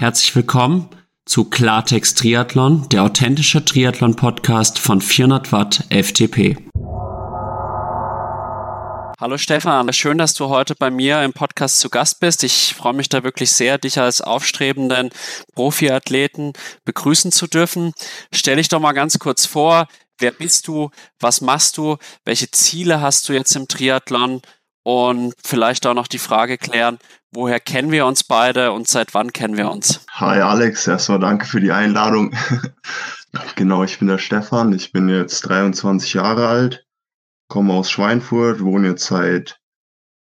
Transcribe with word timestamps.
Herzlich 0.00 0.34
willkommen 0.34 0.88
zu 1.26 1.50
Klartext 1.50 2.16
Triathlon, 2.16 2.88
der 2.88 3.02
authentische 3.02 3.62
Triathlon-Podcast 3.62 4.78
von 4.78 5.02
400 5.02 5.52
Watt 5.52 5.84
FTP. 5.90 6.56
Hallo 9.20 9.36
Stefan, 9.36 9.92
schön, 9.92 10.16
dass 10.16 10.32
du 10.32 10.48
heute 10.48 10.74
bei 10.74 10.90
mir 10.90 11.22
im 11.22 11.34
Podcast 11.34 11.80
zu 11.80 11.90
Gast 11.90 12.18
bist. 12.18 12.44
Ich 12.44 12.74
freue 12.74 12.94
mich 12.94 13.10
da 13.10 13.24
wirklich 13.24 13.52
sehr, 13.52 13.76
dich 13.76 13.98
als 14.00 14.22
aufstrebenden 14.22 15.10
Profiathleten 15.54 16.54
begrüßen 16.86 17.30
zu 17.30 17.46
dürfen. 17.46 17.92
Stell 18.32 18.56
dich 18.56 18.70
doch 18.70 18.80
mal 18.80 18.92
ganz 18.92 19.18
kurz 19.18 19.44
vor, 19.44 19.86
wer 20.18 20.30
bist 20.30 20.66
du, 20.66 20.88
was 21.18 21.42
machst 21.42 21.76
du, 21.76 21.98
welche 22.24 22.50
Ziele 22.50 23.02
hast 23.02 23.28
du 23.28 23.34
jetzt 23.34 23.54
im 23.54 23.68
Triathlon 23.68 24.40
und 24.82 25.34
vielleicht 25.44 25.86
auch 25.86 25.94
noch 25.94 26.06
die 26.06 26.18
Frage 26.18 26.58
klären, 26.58 26.98
woher 27.32 27.60
kennen 27.60 27.90
wir 27.90 28.06
uns 28.06 28.24
beide 28.24 28.72
und 28.72 28.88
seit 28.88 29.14
wann 29.14 29.32
kennen 29.32 29.56
wir 29.56 29.70
uns? 29.70 30.04
Hi 30.12 30.40
Alex, 30.40 30.86
erstmal 30.86 31.20
danke 31.20 31.46
für 31.46 31.60
die 31.60 31.72
Einladung. 31.72 32.34
genau, 33.56 33.84
ich 33.84 33.98
bin 33.98 34.08
der 34.08 34.18
Stefan, 34.18 34.72
ich 34.72 34.92
bin 34.92 35.08
jetzt 35.08 35.42
23 35.42 36.14
Jahre 36.14 36.48
alt, 36.48 36.84
komme 37.48 37.74
aus 37.74 37.90
Schweinfurt, 37.90 38.62
wohne 38.62 38.88
jetzt 38.88 39.06
seit 39.06 39.58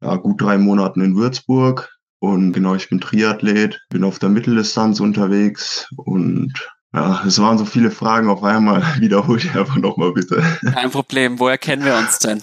ja, 0.02 0.16
gut 0.16 0.40
drei 0.40 0.58
Monaten 0.58 1.00
in 1.00 1.16
Würzburg 1.16 1.96
und 2.18 2.52
genau, 2.52 2.74
ich 2.74 2.88
bin 2.88 3.00
Triathlet, 3.00 3.80
bin 3.90 4.04
auf 4.04 4.18
der 4.18 4.28
Mitteldistanz 4.28 5.00
unterwegs 5.00 5.88
und 5.96 6.52
ja, 6.94 7.22
es 7.26 7.38
waren 7.40 7.58
so 7.58 7.66
viele 7.66 7.90
Fragen 7.90 8.30
auf 8.30 8.42
einmal. 8.42 8.82
Wiederhol 9.00 9.38
ich 9.38 9.54
einfach 9.54 9.76
nochmal 9.76 10.12
bitte. 10.12 10.42
Kein 10.72 10.90
Problem. 10.90 11.38
Woher 11.38 11.58
kennen 11.58 11.84
wir 11.84 11.96
uns 11.96 12.18
denn? 12.18 12.42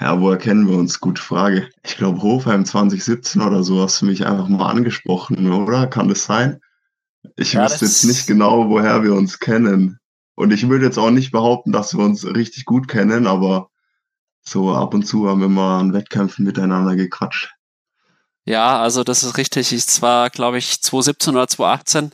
Ja, 0.00 0.20
woher 0.20 0.38
kennen 0.38 0.68
wir 0.68 0.76
uns? 0.76 1.00
Gute 1.00 1.22
Frage. 1.22 1.70
Ich 1.84 1.96
glaube, 1.96 2.20
Hofheim 2.20 2.64
2017 2.64 3.40
oder 3.40 3.62
so 3.62 3.80
hast 3.80 4.02
du 4.02 4.06
mich 4.06 4.26
einfach 4.26 4.48
mal 4.48 4.68
angesprochen, 4.68 5.52
oder? 5.52 5.86
Kann 5.86 6.08
das 6.08 6.24
sein? 6.24 6.60
Ich 7.36 7.52
ja, 7.52 7.64
wüsste 7.64 7.84
jetzt 7.84 8.04
nicht 8.04 8.26
genau, 8.26 8.68
woher 8.68 9.02
wir 9.02 9.14
uns 9.14 9.38
kennen. 9.38 9.98
Und 10.34 10.52
ich 10.52 10.68
würde 10.68 10.86
jetzt 10.86 10.98
auch 10.98 11.10
nicht 11.10 11.30
behaupten, 11.30 11.70
dass 11.70 11.96
wir 11.96 12.04
uns 12.04 12.26
richtig 12.26 12.64
gut 12.64 12.88
kennen, 12.88 13.26
aber 13.26 13.70
so 14.42 14.74
ab 14.74 14.94
und 14.94 15.06
zu 15.06 15.28
haben 15.28 15.40
wir 15.40 15.48
mal 15.48 15.78
an 15.78 15.92
Wettkämpfen 15.92 16.44
miteinander 16.44 16.96
gequatscht. 16.96 17.54
Ja, 18.44 18.80
also 18.80 19.04
das 19.04 19.22
ist 19.22 19.38
richtig. 19.38 19.72
Ich 19.72 20.02
war, 20.02 20.28
glaube 20.28 20.58
ich, 20.58 20.82
2017 20.82 21.34
oder 21.34 21.48
2018 21.48 22.10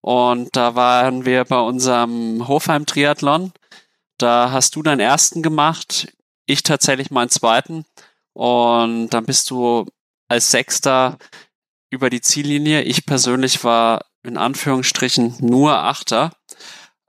und 0.00 0.54
da 0.54 0.74
waren 0.74 1.24
wir 1.24 1.44
bei 1.44 1.58
unserem 1.58 2.46
Hofheim-Triathlon. 2.46 3.52
Da 4.18 4.52
hast 4.52 4.76
du 4.76 4.82
deinen 4.82 5.00
ersten 5.00 5.42
gemacht 5.42 6.12
ich 6.46 6.62
tatsächlich 6.62 7.10
meinen 7.10 7.30
zweiten. 7.30 7.84
Und 8.34 9.10
dann 9.10 9.24
bist 9.24 9.50
du 9.50 9.86
als 10.28 10.50
Sechster 10.50 11.18
über 11.90 12.10
die 12.10 12.20
Ziellinie. 12.20 12.82
Ich 12.82 13.04
persönlich 13.04 13.62
war 13.64 14.06
in 14.22 14.36
Anführungsstrichen 14.36 15.36
nur 15.40 15.76
Achter 15.76 16.32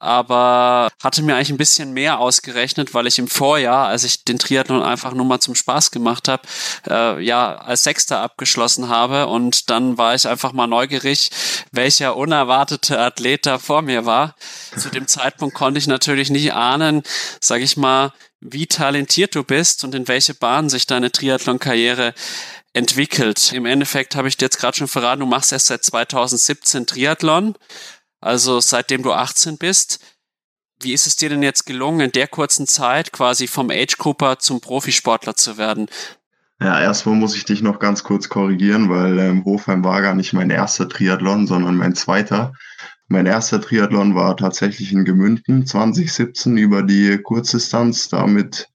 aber 0.03 0.89
hatte 1.01 1.23
mir 1.23 1.35
eigentlich 1.35 1.49
ein 1.49 1.57
bisschen 1.57 1.93
mehr 1.93 2.19
ausgerechnet, 2.19 2.93
weil 2.93 3.07
ich 3.07 3.19
im 3.19 3.27
Vorjahr, 3.27 3.87
als 3.87 4.03
ich 4.03 4.23
den 4.25 4.37
Triathlon 4.37 4.83
einfach 4.83 5.13
nur 5.13 5.25
mal 5.25 5.39
zum 5.39 5.55
Spaß 5.55 5.91
gemacht 5.91 6.27
habe, 6.27 6.43
äh, 6.89 7.23
ja, 7.23 7.55
als 7.55 7.83
Sechster 7.83 8.19
abgeschlossen 8.19 8.89
habe 8.89 9.27
und 9.27 9.69
dann 9.69 9.97
war 9.97 10.13
ich 10.13 10.27
einfach 10.27 10.53
mal 10.53 10.67
neugierig, 10.67 11.31
welcher 11.71 12.15
unerwartete 12.17 12.99
Athlet 12.99 13.45
da 13.45 13.57
vor 13.57 13.81
mir 13.81 14.05
war. 14.05 14.35
Zu 14.77 14.89
dem 14.89 15.07
Zeitpunkt 15.07 15.55
konnte 15.55 15.79
ich 15.79 15.87
natürlich 15.87 16.29
nicht 16.29 16.53
ahnen, 16.53 17.03
sag 17.39 17.61
ich 17.61 17.77
mal, 17.77 18.11
wie 18.41 18.67
talentiert 18.67 19.35
du 19.35 19.43
bist 19.43 19.83
und 19.83 19.95
in 19.95 20.07
welche 20.07 20.33
Bahn 20.33 20.69
sich 20.69 20.85
deine 20.85 21.11
Triathlon-Karriere 21.11 22.13
entwickelt. 22.73 23.53
Im 23.53 23.65
Endeffekt 23.65 24.15
habe 24.15 24.27
ich 24.27 24.35
dir 24.35 24.45
jetzt 24.45 24.59
gerade 24.59 24.75
schon 24.75 24.87
verraten, 24.87 25.21
du 25.21 25.25
machst 25.25 25.51
erst 25.51 25.67
seit 25.67 25.83
2017 25.83 26.87
Triathlon, 26.87 27.55
also 28.23 28.59
seitdem 28.59 29.03
du 29.03 29.13
18 29.13 29.57
bist. 29.57 29.99
Wie 30.81 30.93
ist 30.93 31.07
es 31.07 31.15
dir 31.15 31.29
denn 31.29 31.43
jetzt 31.43 31.65
gelungen, 31.65 32.01
in 32.01 32.11
der 32.11 32.27
kurzen 32.27 32.67
Zeit 32.67 33.11
quasi 33.11 33.47
vom 33.47 33.69
Age-Cooper 33.69 34.39
zum 34.39 34.59
Profisportler 34.59 35.35
zu 35.35 35.57
werden? 35.57 35.87
Ja, 36.59 36.79
erstmal 36.79 37.15
muss 37.15 37.35
ich 37.35 37.45
dich 37.45 37.61
noch 37.61 37.79
ganz 37.79 38.03
kurz 38.03 38.29
korrigieren, 38.29 38.89
weil 38.89 39.19
ähm, 39.19 39.43
Hofheim 39.45 39.83
war 39.83 40.01
gar 40.01 40.15
nicht 40.15 40.33
mein 40.33 40.49
erster 40.49 40.87
Triathlon, 40.87 41.47
sondern 41.47 41.75
mein 41.75 41.95
zweiter. 41.95 42.53
Mein 43.07 43.25
erster 43.25 43.59
Triathlon 43.59 44.15
war 44.15 44.37
tatsächlich 44.37 44.91
in 44.91 45.03
Gemünden 45.03 45.65
2017 45.65 46.57
über 46.57 46.83
die 46.83 47.17
Kurzdistanz, 47.17 48.09
da 48.09 48.25
mit 48.27 48.69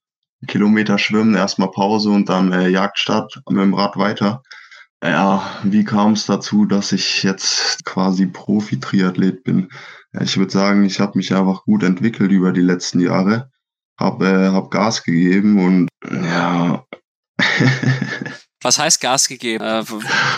Kilometer 0.46 0.98
Schwimmen, 0.98 1.34
erstmal 1.34 1.70
Pause 1.70 2.10
und 2.10 2.28
dann 2.28 2.52
äh, 2.52 2.68
Jagdstart 2.68 3.40
mit 3.48 3.60
dem 3.60 3.74
Rad 3.74 3.96
weiter. 3.96 4.42
Ja, 5.02 5.60
wie 5.62 5.84
kam 5.84 6.12
es 6.12 6.26
dazu, 6.26 6.64
dass 6.64 6.92
ich 6.92 7.22
jetzt 7.22 7.84
quasi 7.84 8.26
Profi-Triathlet 8.26 9.44
bin? 9.44 9.70
Ja, 10.12 10.22
ich 10.22 10.36
würde 10.36 10.50
sagen, 10.50 10.84
ich 10.84 10.98
habe 10.98 11.16
mich 11.18 11.32
einfach 11.34 11.64
gut 11.64 11.82
entwickelt 11.82 12.32
über 12.32 12.52
die 12.52 12.62
letzten 12.62 13.00
Jahre, 13.00 13.50
habe 13.98 14.26
äh, 14.26 14.48
hab 14.48 14.70
Gas 14.70 15.04
gegeben 15.04 15.64
und 15.64 15.88
ja, 16.10 16.84
Was 18.60 18.78
heißt 18.78 19.00
Gas 19.00 19.28
gegeben? 19.28 19.64
Äh, 19.64 19.84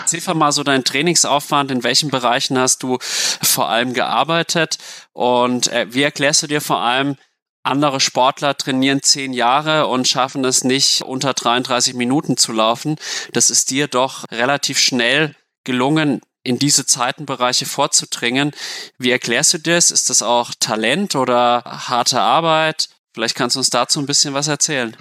ziffer 0.05 0.35
mal 0.35 0.51
so 0.51 0.63
deinen 0.63 0.83
Trainingsaufwand. 0.83 1.71
In 1.71 1.83
welchen 1.83 2.11
Bereichen 2.11 2.57
hast 2.57 2.83
du 2.83 2.97
vor 3.01 3.69
allem 3.69 3.93
gearbeitet? 3.93 4.77
Und 5.11 5.67
äh, 5.69 5.87
wie 5.89 6.03
erklärst 6.03 6.43
du 6.43 6.47
dir 6.47 6.61
vor 6.61 6.81
allem, 6.81 7.15
andere 7.63 7.99
Sportler 7.99 8.57
trainieren 8.57 9.03
zehn 9.03 9.33
Jahre 9.33 9.87
und 9.87 10.07
schaffen 10.07 10.43
es 10.45 10.63
nicht, 10.63 11.03
unter 11.03 11.33
33 11.33 11.93
Minuten 11.93 12.37
zu 12.37 12.51
laufen. 12.51 12.95
Das 13.33 13.49
ist 13.49 13.69
dir 13.69 13.87
doch 13.87 14.25
relativ 14.31 14.79
schnell 14.79 15.35
gelungen, 15.63 16.21
in 16.43 16.57
diese 16.57 16.85
Zeitenbereiche 16.85 17.65
vorzudringen. 17.65 18.51
Wie 18.97 19.11
erklärst 19.11 19.53
du 19.53 19.59
das? 19.59 19.91
Ist 19.91 20.09
das 20.09 20.23
auch 20.23 20.51
Talent 20.59 21.15
oder 21.15 21.63
harte 21.65 22.19
Arbeit? 22.19 22.89
Vielleicht 23.13 23.35
kannst 23.35 23.55
du 23.55 23.59
uns 23.59 23.69
dazu 23.69 23.99
ein 23.99 24.05
bisschen 24.05 24.33
was 24.33 24.47
erzählen. 24.47 24.95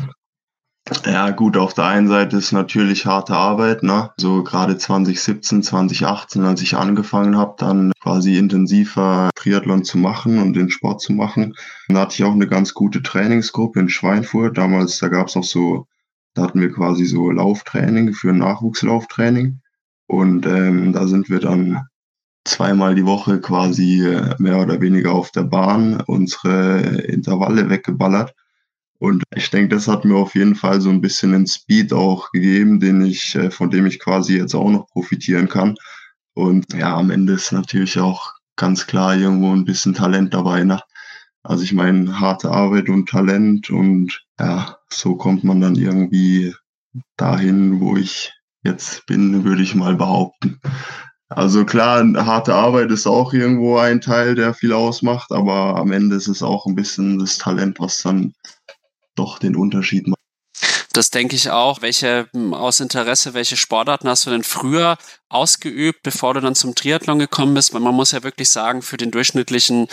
Ja, 1.05 1.31
gut, 1.31 1.56
auf 1.56 1.75
der 1.75 1.85
einen 1.85 2.09
Seite 2.09 2.37
ist 2.37 2.53
natürlich 2.53 3.06
harte 3.06 3.35
Arbeit, 3.35 3.82
ne? 3.82 4.11
So 4.17 4.43
gerade 4.43 4.77
2017, 4.77 5.62
2018, 5.62 6.43
als 6.43 6.62
ich 6.62 6.77
angefangen 6.77 7.37
habe, 7.37 7.55
dann 7.59 7.93
quasi 8.00 8.37
intensiver 8.37 9.31
Triathlon 9.37 9.85
zu 9.85 9.99
machen 9.99 10.38
und 10.38 10.55
den 10.55 10.69
Sport 10.71 11.00
zu 11.00 11.12
machen. 11.12 11.55
Da 11.88 12.00
hatte 12.00 12.15
ich 12.15 12.25
auch 12.25 12.32
eine 12.32 12.49
ganz 12.49 12.75
gute 12.75 13.03
Trainingsgruppe 13.03 13.79
in 13.79 13.88
Schweinfurt. 13.88 14.59
Damals, 14.59 14.99
da 14.99 15.09
gab 15.09 15.29
es 15.29 15.37
auch 15.37 15.44
so, 15.44 15.87
da 16.35 16.43
hatten 16.43 16.61
wir 16.61 16.73
quasi 16.73 17.05
so 17.05 17.31
Lauftraining 17.31 18.12
für 18.12 18.33
Nachwuchslauftraining. 18.33 19.61
Und 20.09 20.44
ähm, 20.47 20.93
da 20.93 21.06
sind 21.06 21.31
wir 21.31 21.38
dann 21.38 21.87
zweimal 22.44 22.97
die 22.97 23.06
Woche 23.06 23.41
quasi 23.41 24.05
äh, 24.05 24.35
mehr 24.38 24.59
oder 24.59 24.81
weniger 24.81 25.12
auf 25.12 25.31
der 25.31 25.44
Bahn 25.44 26.03
unsere 26.06 26.81
Intervalle 27.03 27.71
weggeballert. 27.71 28.35
Und 29.00 29.23
ich 29.35 29.49
denke, 29.49 29.75
das 29.75 29.88
hat 29.88 30.05
mir 30.05 30.14
auf 30.14 30.35
jeden 30.35 30.55
Fall 30.55 30.82
so 30.82 30.91
ein 30.91 31.00
bisschen 31.00 31.32
den 31.32 31.47
Speed 31.47 31.93
auch 31.94 32.31
gegeben, 32.32 32.81
den 32.81 33.00
ich, 33.00 33.35
äh, 33.35 33.50
von 33.50 33.70
dem 33.70 33.87
ich 33.87 33.99
quasi 33.99 34.37
jetzt 34.37 34.55
auch 34.55 34.70
noch 34.70 34.88
profitieren 34.88 35.49
kann. 35.49 35.75
Und 36.35 36.75
ja, 36.75 36.97
am 36.97 37.11
Ende 37.11 37.32
ist 37.32 37.50
natürlich 37.50 37.99
auch 37.99 38.35
ganz 38.56 38.87
klar 38.87 39.17
irgendwo 39.17 39.52
ein 39.52 39.64
bisschen 39.64 39.94
Talent 39.94 40.35
dabei. 40.35 40.64
Ne? 40.64 40.81
Also 41.43 41.64
ich 41.64 41.73
meine, 41.73 42.20
harte 42.20 42.50
Arbeit 42.50 42.91
und 42.91 43.08
Talent 43.08 43.70
und 43.70 44.23
ja, 44.38 44.76
so 44.91 45.17
kommt 45.17 45.44
man 45.44 45.62
dann 45.62 45.76
irgendwie 45.76 46.55
dahin, 47.17 47.81
wo 47.81 47.97
ich 47.97 48.35
jetzt 48.64 49.06
bin, 49.06 49.44
würde 49.44 49.62
ich 49.62 49.75
mal 49.75 49.97
behaupten. 49.97 50.61
Also 51.31 51.64
klar, 51.64 52.05
harte 52.26 52.55
Arbeit 52.55 52.91
ist 52.91 53.06
auch 53.06 53.32
irgendwo 53.32 53.79
ein 53.79 54.02
Teil, 54.02 54.35
der 54.35 54.52
viel 54.52 54.75
ausmacht, 54.75 55.32
aber 55.32 55.76
am 55.76 55.91
Ende 55.91 56.17
ist 56.17 56.29
es 56.29 56.43
auch 56.43 56.67
ein 56.67 56.75
bisschen 56.75 57.19
das 57.19 57.38
Talent, 57.38 57.81
was 57.81 58.02
dann 58.02 58.35
doch 59.15 59.39
den 59.39 59.57
Unterschied 59.57 60.07
macht. 60.07 60.21
Das 60.93 61.11
denke 61.11 61.37
ich 61.37 61.51
auch. 61.51 61.83
Welche 61.83 62.29
hm, 62.33 62.53
aus 62.53 62.81
Interesse, 62.81 63.33
welche 63.33 63.57
Sportarten 63.57 64.09
hast 64.09 64.27
du 64.27 64.31
denn 64.31 64.43
früher 64.43 64.99
ausgeübt, 65.29 66.03
bevor 66.03 66.35
du 66.35 66.41
dann 66.41 66.57
zum 66.57 66.75
Triathlon 66.75 67.21
gekommen 67.21 67.55
bist? 67.55 67.73
Weil 67.73 67.81
man 67.81 67.95
muss 67.95 68.11
ja 68.11 68.25
wirklich 68.25 68.49
sagen, 68.51 68.83
für 68.83 68.97
den 68.97 69.12
durchschnittlichen 69.12 69.87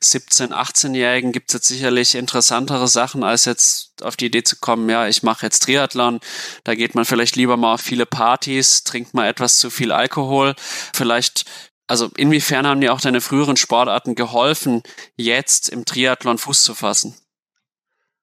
17-, 0.00 0.52
18-Jährigen 0.52 1.32
gibt 1.32 1.50
es 1.50 1.54
jetzt 1.54 1.68
sicherlich 1.68 2.14
interessantere 2.14 2.86
Sachen, 2.86 3.24
als 3.24 3.46
jetzt 3.46 4.04
auf 4.04 4.16
die 4.16 4.26
Idee 4.26 4.44
zu 4.44 4.56
kommen, 4.56 4.88
ja, 4.88 5.08
ich 5.08 5.24
mache 5.24 5.44
jetzt 5.44 5.64
Triathlon. 5.64 6.20
Da 6.62 6.76
geht 6.76 6.94
man 6.94 7.04
vielleicht 7.04 7.34
lieber 7.34 7.56
mal 7.56 7.74
auf 7.74 7.80
viele 7.80 8.06
Partys, 8.06 8.84
trinkt 8.84 9.12
mal 9.12 9.28
etwas 9.28 9.58
zu 9.58 9.70
viel 9.70 9.90
Alkohol. 9.90 10.54
Vielleicht 10.92 11.46
also 11.86 12.10
inwiefern 12.16 12.66
haben 12.66 12.80
dir 12.80 12.94
auch 12.94 13.00
deine 13.00 13.20
früheren 13.20 13.56
Sportarten 13.56 14.14
geholfen, 14.14 14.82
jetzt 15.16 15.68
im 15.68 15.84
Triathlon 15.84 16.38
Fuß 16.38 16.62
zu 16.62 16.74
fassen? 16.74 17.14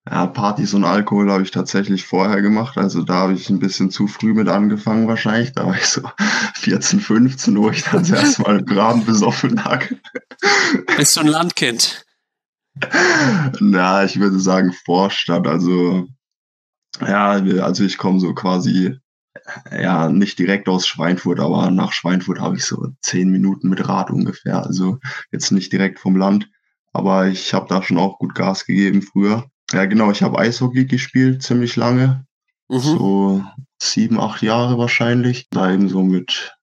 Ja, 0.09 0.25
Partys 0.25 0.73
und 0.73 0.83
Alkohol 0.83 1.31
habe 1.31 1.43
ich 1.43 1.51
tatsächlich 1.51 2.05
vorher 2.05 2.41
gemacht. 2.41 2.77
Also 2.77 3.03
da 3.03 3.13
habe 3.13 3.33
ich 3.33 3.49
ein 3.49 3.59
bisschen 3.59 3.91
zu 3.91 4.07
früh 4.07 4.33
mit 4.33 4.47
angefangen 4.47 5.07
wahrscheinlich. 5.07 5.53
Da 5.53 5.67
war 5.67 5.75
ich 5.75 5.85
so 5.85 6.01
14, 6.55 6.99
15, 6.99 7.57
wo 7.57 7.69
ich 7.69 7.83
dann 7.83 8.03
zuerst 8.05 8.39
mal 8.39 8.59
im 8.59 8.65
Graben 8.65 9.05
besoffen 9.05 9.55
lag. 9.55 9.87
Bist 10.97 11.15
du 11.15 11.21
ein 11.21 11.27
Landkind? 11.27 12.05
Na, 13.59 14.03
ich 14.03 14.19
würde 14.19 14.39
sagen 14.39 14.73
Vorstadt. 14.85 15.45
Also 15.45 16.07
ja, 16.99 17.31
also 17.33 17.83
ich 17.83 17.97
komme 17.97 18.19
so 18.19 18.33
quasi 18.33 18.97
ja, 19.71 20.09
nicht 20.09 20.39
direkt 20.39 20.67
aus 20.67 20.87
Schweinfurt, 20.87 21.39
aber 21.39 21.71
nach 21.71 21.93
Schweinfurt 21.93 22.39
habe 22.39 22.57
ich 22.57 22.65
so 22.65 22.87
zehn 23.01 23.29
Minuten 23.29 23.69
mit 23.69 23.87
Rad 23.87 24.09
ungefähr. 24.09 24.65
Also 24.65 24.99
jetzt 25.31 25.51
nicht 25.51 25.71
direkt 25.71 25.99
vom 25.99 26.15
Land, 26.15 26.49
aber 26.91 27.27
ich 27.27 27.53
habe 27.53 27.67
da 27.69 27.81
schon 27.81 27.97
auch 27.97 28.19
gut 28.19 28.35
Gas 28.35 28.65
gegeben 28.65 29.01
früher. 29.01 29.49
Ja, 29.71 29.85
genau, 29.85 30.11
ich 30.11 30.21
habe 30.23 30.39
Eishockey 30.39 30.85
gespielt, 30.85 31.43
ziemlich 31.43 31.75
lange. 31.75 32.25
Mhm. 32.69 32.79
So 32.79 33.43
sieben, 33.81 34.19
acht 34.19 34.41
Jahre 34.41 34.77
wahrscheinlich. 34.77 35.47
Da 35.49 35.71
eben 35.71 35.89
so 35.89 36.03
mit 36.03 36.55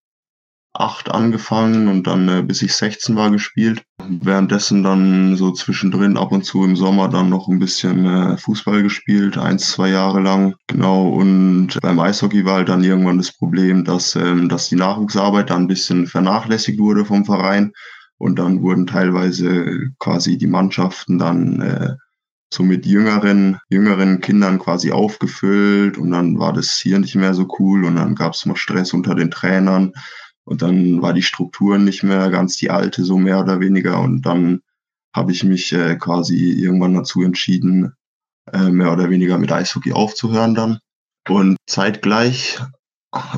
acht 0.78 1.10
angefangen 1.10 1.88
und 1.88 2.06
dann 2.06 2.28
äh, 2.28 2.42
bis 2.42 2.62
ich 2.62 2.72
16 2.74 3.16
war 3.16 3.30
gespielt. 3.30 3.82
Währenddessen 4.06 4.82
dann 4.82 5.36
so 5.36 5.50
zwischendrin 5.50 6.16
ab 6.16 6.30
und 6.30 6.44
zu 6.44 6.64
im 6.64 6.76
Sommer 6.76 7.08
dann 7.08 7.28
noch 7.28 7.48
ein 7.48 7.58
bisschen 7.58 8.06
äh, 8.06 8.36
Fußball 8.38 8.82
gespielt, 8.82 9.36
eins, 9.36 9.72
zwei 9.72 9.90
Jahre 9.90 10.20
lang. 10.20 10.54
Genau. 10.68 11.08
Und 11.08 11.78
beim 11.82 11.98
Eishockey 11.98 12.44
war 12.44 12.56
halt 12.56 12.68
dann 12.68 12.84
irgendwann 12.84 13.18
das 13.18 13.32
Problem, 13.32 13.84
dass, 13.84 14.14
ähm, 14.14 14.48
dass 14.48 14.68
die 14.68 14.76
Nachwuchsarbeit 14.76 15.50
dann 15.50 15.62
ein 15.62 15.68
bisschen 15.68 16.06
vernachlässigt 16.06 16.78
wurde 16.78 17.04
vom 17.04 17.24
Verein. 17.24 17.72
Und 18.18 18.38
dann 18.38 18.62
wurden 18.62 18.86
teilweise 18.86 19.90
quasi 19.98 20.38
die 20.38 20.46
Mannschaften 20.46 21.18
dann 21.18 21.60
äh, 21.60 21.94
so 22.52 22.62
mit 22.62 22.86
jüngeren, 22.86 23.58
jüngeren 23.68 24.20
Kindern 24.20 24.58
quasi 24.58 24.90
aufgefüllt 24.90 25.98
und 25.98 26.10
dann 26.10 26.38
war 26.38 26.52
das 26.52 26.78
hier 26.78 26.98
nicht 26.98 27.14
mehr 27.14 27.34
so 27.34 27.46
cool 27.58 27.84
und 27.84 27.96
dann 27.96 28.14
gab 28.14 28.32
es 28.32 28.46
mal 28.46 28.56
Stress 28.56 28.92
unter 28.92 29.14
den 29.14 29.30
Trainern 29.30 29.92
und 30.44 30.62
dann 30.62 31.02
war 31.02 31.12
die 31.12 31.22
Struktur 31.22 31.78
nicht 31.78 32.02
mehr 32.02 32.30
ganz 32.30 32.56
die 32.56 32.70
alte, 32.70 33.04
so 33.04 33.18
mehr 33.18 33.40
oder 33.40 33.60
weniger 33.60 34.00
und 34.00 34.22
dann 34.22 34.60
habe 35.14 35.32
ich 35.32 35.44
mich 35.44 35.72
äh, 35.72 35.96
quasi 35.96 36.52
irgendwann 36.52 36.94
dazu 36.94 37.22
entschieden, 37.22 37.92
äh, 38.52 38.70
mehr 38.70 38.92
oder 38.92 39.10
weniger 39.10 39.38
mit 39.38 39.52
Eishockey 39.52 39.92
aufzuhören 39.92 40.54
dann. 40.54 40.78
Und 41.28 41.56
zeitgleich 41.66 42.58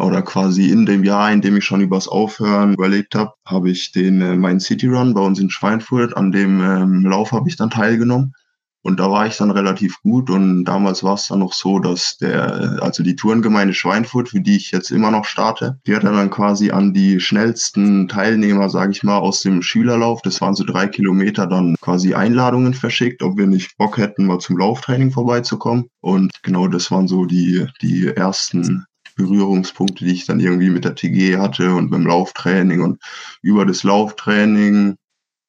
oder 0.01 0.23
quasi 0.23 0.71
in 0.71 0.87
dem 0.87 1.05
Jahr, 1.05 1.33
in 1.33 1.41
dem 1.41 1.57
ich 1.57 1.65
schon 1.65 1.81
übers 1.81 2.09
Aufhören 2.09 2.75
überlegt 2.75 3.15
habe, 3.15 3.33
habe 3.47 3.71
ich 3.71 3.93
den 3.93 4.21
äh, 4.21 4.37
Main 4.37 4.61
City 4.61 4.87
Run 4.87 5.15
bei 5.15 5.21
uns 5.21 5.39
in 5.39 5.51
Schweinfurt, 5.51 6.17
an 6.17 6.33
dem 6.33 6.61
ähm, 6.61 7.05
Lauf 7.05 7.33
habe 7.33 7.49
ich 7.49 7.57
dann 7.57 7.71
teilgenommen. 7.71 8.35
Und 8.83 8.99
da 8.99 9.11
war 9.11 9.27
ich 9.27 9.37
dann 9.37 9.51
relativ 9.51 10.01
gut 10.03 10.31
und 10.31 10.65
damals 10.65 11.05
war 11.05 11.15
es 11.15 11.29
dann 11.29 11.41
noch 11.41 11.53
so, 11.53 11.79
dass 11.79 12.17
der, 12.17 12.79
also 12.83 13.03
die 13.03 13.15
Tourengemeinde 13.17 13.75
Schweinfurt, 13.75 14.31
für 14.31 14.41
die 14.41 14.57
ich 14.57 14.71
jetzt 14.71 14.91
immer 14.91 15.11
noch 15.11 15.27
starte, 15.27 15.79
die 15.87 15.95
hat 15.95 16.05
dann 16.05 16.31
quasi 16.31 16.71
an 16.71 16.95
die 16.95 17.21
schnellsten 17.21 18.09
Teilnehmer, 18.09 18.71
sage 18.71 18.93
ich 18.93 19.03
mal, 19.03 19.19
aus 19.19 19.43
dem 19.43 19.61
Schülerlauf, 19.63 20.23
das 20.23 20.41
waren 20.41 20.55
so 20.55 20.65
drei 20.65 20.87
Kilometer, 20.87 21.47
dann 21.47 21.77
quasi 21.81 22.15
Einladungen 22.15 22.73
verschickt, 22.73 23.23
ob 23.23 23.37
wir 23.37 23.47
nicht 23.47 23.77
Bock 23.77 23.99
hätten, 23.99 24.27
mal 24.27 24.39
zum 24.39 24.57
Lauftraining 24.57 25.11
vorbeizukommen. 25.11 25.87
Und 26.01 26.43
genau 26.43 26.67
das 26.67 26.91
waren 26.91 27.09
so 27.09 27.27
die, 27.27 27.67
die 27.83 28.07
ersten 28.07 28.87
Berührungspunkte, 29.17 30.05
die 30.05 30.13
ich 30.13 30.27
dann 30.27 30.41
irgendwie 30.41 30.71
mit 30.71 30.85
der 30.85 30.95
TG 30.95 31.37
hatte 31.37 31.75
und 31.75 31.91
beim 31.91 32.07
Lauftraining 32.07 32.81
und 32.81 33.01
über 33.43 33.67
das 33.67 33.83
Lauftraining 33.83 34.97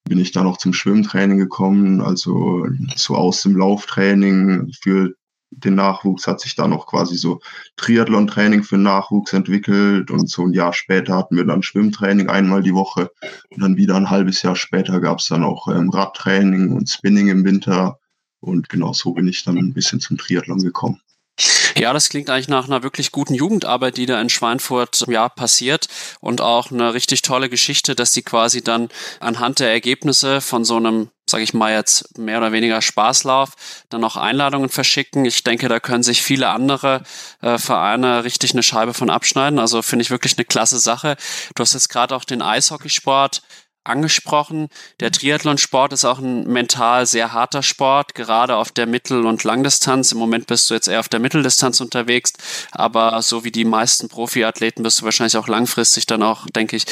bin 0.05 0.19
ich 0.19 0.31
dann 0.31 0.47
auch 0.47 0.57
zum 0.57 0.73
Schwimmtraining 0.73 1.37
gekommen, 1.37 2.01
also 2.01 2.67
so 2.95 3.15
aus 3.15 3.41
dem 3.43 3.55
Lauftraining 3.55 4.71
für 4.81 5.13
den 5.51 5.75
Nachwuchs 5.75 6.27
hat 6.27 6.39
sich 6.39 6.55
da 6.55 6.67
noch 6.67 6.87
quasi 6.87 7.17
so 7.17 7.41
Triathlon-Training 7.75 8.63
für 8.63 8.77
Nachwuchs 8.77 9.33
entwickelt. 9.33 10.09
Und 10.09 10.29
so 10.29 10.43
ein 10.43 10.53
Jahr 10.53 10.73
später 10.73 11.17
hatten 11.17 11.35
wir 11.35 11.45
dann 11.45 11.61
Schwimmtraining 11.61 12.29
einmal 12.29 12.63
die 12.63 12.73
Woche. 12.73 13.11
Und 13.49 13.61
dann 13.61 13.77
wieder 13.77 13.95
ein 13.95 14.09
halbes 14.09 14.41
Jahr 14.41 14.55
später 14.55 14.99
gab 15.01 15.19
es 15.19 15.27
dann 15.27 15.43
auch 15.43 15.67
ähm, 15.67 15.89
Radtraining 15.89 16.71
und 16.71 16.89
Spinning 16.89 17.27
im 17.27 17.43
Winter. 17.43 17.99
Und 18.39 18.69
genau 18.69 18.93
so 18.93 19.13
bin 19.13 19.27
ich 19.27 19.43
dann 19.43 19.57
ein 19.57 19.73
bisschen 19.73 19.99
zum 19.99 20.17
Triathlon 20.17 20.63
gekommen. 20.63 21.01
Ja, 21.77 21.93
das 21.93 22.09
klingt 22.09 22.29
eigentlich 22.29 22.47
nach 22.47 22.65
einer 22.65 22.83
wirklich 22.83 23.11
guten 23.11 23.33
Jugendarbeit, 23.33 23.97
die 23.97 24.05
da 24.05 24.19
in 24.21 24.29
Schweinfurt 24.29 25.05
ja 25.07 25.29
passiert 25.29 25.87
und 26.19 26.41
auch 26.41 26.71
eine 26.71 26.93
richtig 26.93 27.21
tolle 27.21 27.49
Geschichte, 27.49 27.95
dass 27.95 28.11
die 28.11 28.21
quasi 28.21 28.63
dann 28.63 28.89
anhand 29.19 29.59
der 29.59 29.71
Ergebnisse 29.71 30.41
von 30.41 30.65
so 30.65 30.77
einem 30.77 31.09
sage 31.31 31.43
ich 31.43 31.53
mal 31.53 31.71
jetzt 31.71 32.17
mehr 32.17 32.37
oder 32.37 32.51
weniger 32.51 32.81
Spaßlauf, 32.81 33.51
dann 33.89 34.03
auch 34.03 34.17
Einladungen 34.17 34.69
verschicken. 34.69 35.25
Ich 35.25 35.43
denke, 35.43 35.69
da 35.69 35.79
können 35.79 36.03
sich 36.03 36.21
viele 36.21 36.49
andere 36.49 37.03
äh, 37.41 37.57
Vereine 37.57 38.23
richtig 38.23 38.51
eine 38.51 38.63
Scheibe 38.63 38.93
von 38.93 39.09
abschneiden. 39.09 39.57
Also 39.57 39.81
finde 39.81 40.03
ich 40.03 40.11
wirklich 40.11 40.37
eine 40.37 40.45
klasse 40.45 40.77
Sache. 40.77 41.15
Du 41.55 41.61
hast 41.61 41.73
jetzt 41.73 41.89
gerade 41.89 42.15
auch 42.15 42.25
den 42.25 42.41
Eishockeysport 42.41 43.41
angesprochen. 43.83 44.67
Der 44.99 45.11
Triathlonsport 45.11 45.93
ist 45.93 46.05
auch 46.05 46.19
ein 46.19 46.47
mental 46.47 47.05
sehr 47.05 47.33
harter 47.33 47.63
Sport, 47.63 48.15
gerade 48.15 48.55
auf 48.55 48.71
der 48.71 48.85
Mittel- 48.85 49.25
und 49.25 49.43
Langdistanz. 49.43 50.11
Im 50.11 50.19
Moment 50.19 50.47
bist 50.47 50.69
du 50.69 50.73
jetzt 50.73 50.87
eher 50.87 50.99
auf 50.99 51.09
der 51.09 51.19
Mitteldistanz 51.19 51.81
unterwegs, 51.81 52.33
aber 52.71 53.21
so 53.21 53.43
wie 53.43 53.51
die 53.51 53.65
meisten 53.65 54.09
Profiathleten 54.09 54.83
bist 54.83 55.01
du 55.01 55.05
wahrscheinlich 55.05 55.37
auch 55.37 55.47
langfristig 55.47 56.05
dann 56.05 56.23
auch, 56.23 56.45
denke 56.47 56.75
ich, 56.75 56.85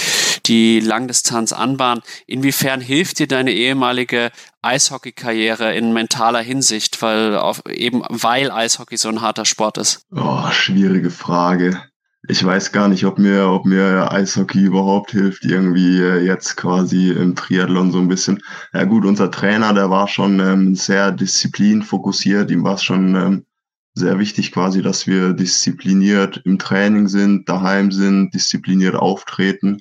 die 0.46 0.80
Langdistanz 0.80 1.54
anbahnen. 1.54 2.04
Inwiefern 2.26 2.82
hilft 2.82 3.20
dir 3.20 3.28
deine 3.28 3.52
ehemalige 3.52 4.32
Eishockey-Karriere 4.62 5.76
in 5.76 5.94
mentaler 5.94 6.42
Hinsicht, 6.42 7.02
weil 7.02 7.38
auf, 7.38 7.66
eben 7.68 8.04
weil 8.10 8.52
Eishockey 8.52 8.98
so 8.98 9.10
ein 9.10 9.22
harter 9.22 9.46
Sport 9.46 9.78
ist? 9.78 10.02
Oh, 10.12 10.50
schwierige 10.52 11.12
Frage 11.12 11.82
ich 12.28 12.44
weiß 12.44 12.72
gar 12.72 12.90
nicht, 12.90 13.06
ob 13.06 13.18
mir, 13.18 13.48
ob 13.48 13.66
mir 13.66 14.12
Eishockey 14.12 14.66
überhaupt 14.66 15.12
hilft, 15.12 15.46
irgendwie 15.46 16.00
äh, 16.00 16.26
jetzt 16.26 16.58
quasi 16.58 17.12
im 17.12 17.36
Triathlon 17.36 17.92
so 17.92 18.00
ein 18.00 18.10
bisschen. 18.10 18.42
Ja 18.74 18.84
gut, 18.84 19.06
unser 19.06 19.32
Trainer, 19.32 19.74
der 19.74 19.90
war 19.90 20.08
schon 20.08 20.40
ähm, 20.40 20.76
sehr 20.76 21.12
disziplinfokussiert. 21.12 22.52
Ihm 22.52 22.64
war 22.64 22.76
es 22.76 22.84
schon 22.84 23.16
ähm, 23.16 23.46
sehr 23.94 24.20
wichtig 24.20 24.52
quasi, 24.52 24.82
dass 24.82 25.08
wir 25.08 25.34
diszipliniert 25.34 26.42
im 26.46 26.60
Training 26.60 27.08
sind, 27.08 27.48
daheim 27.48 27.92
sind, 27.92 28.34
diszipliniert 28.34 28.96
auftreten. 28.96 29.80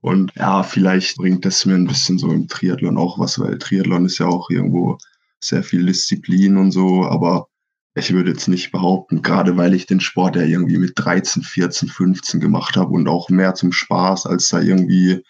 Und 0.00 0.32
ja, 0.36 0.62
vielleicht 0.62 1.16
bringt 1.16 1.44
das 1.44 1.66
mir 1.66 1.74
ein 1.74 1.86
bisschen 1.86 2.18
so 2.18 2.30
im 2.30 2.48
Triathlon 2.48 2.96
auch 2.96 3.18
was, 3.18 3.38
weil 3.38 3.58
Triathlon 3.58 4.06
ist 4.06 4.18
ja 4.18 4.26
auch 4.26 4.50
irgendwo 4.50 4.98
sehr 5.40 5.62
viel 5.64 5.86
Disziplin 5.86 6.56
und 6.56 6.70
so, 6.70 7.04
aber 7.04 7.48
ich 7.94 8.12
würde 8.12 8.30
jetzt 8.30 8.48
nicht 8.48 8.72
behaupten, 8.72 9.22
gerade 9.22 9.56
weil 9.56 9.74
ich 9.74 9.86
den 9.86 10.00
Sport 10.00 10.36
ja 10.36 10.42
irgendwie 10.42 10.78
mit 10.78 10.92
13, 10.96 11.42
14, 11.42 11.88
15 11.88 12.40
gemacht 12.40 12.76
habe 12.76 12.92
und 12.92 13.08
auch 13.08 13.28
mehr 13.28 13.54
zum 13.54 13.72
Spaß 13.72 14.26
als 14.26 14.48
da 14.48 14.60
irgendwie 14.60 15.22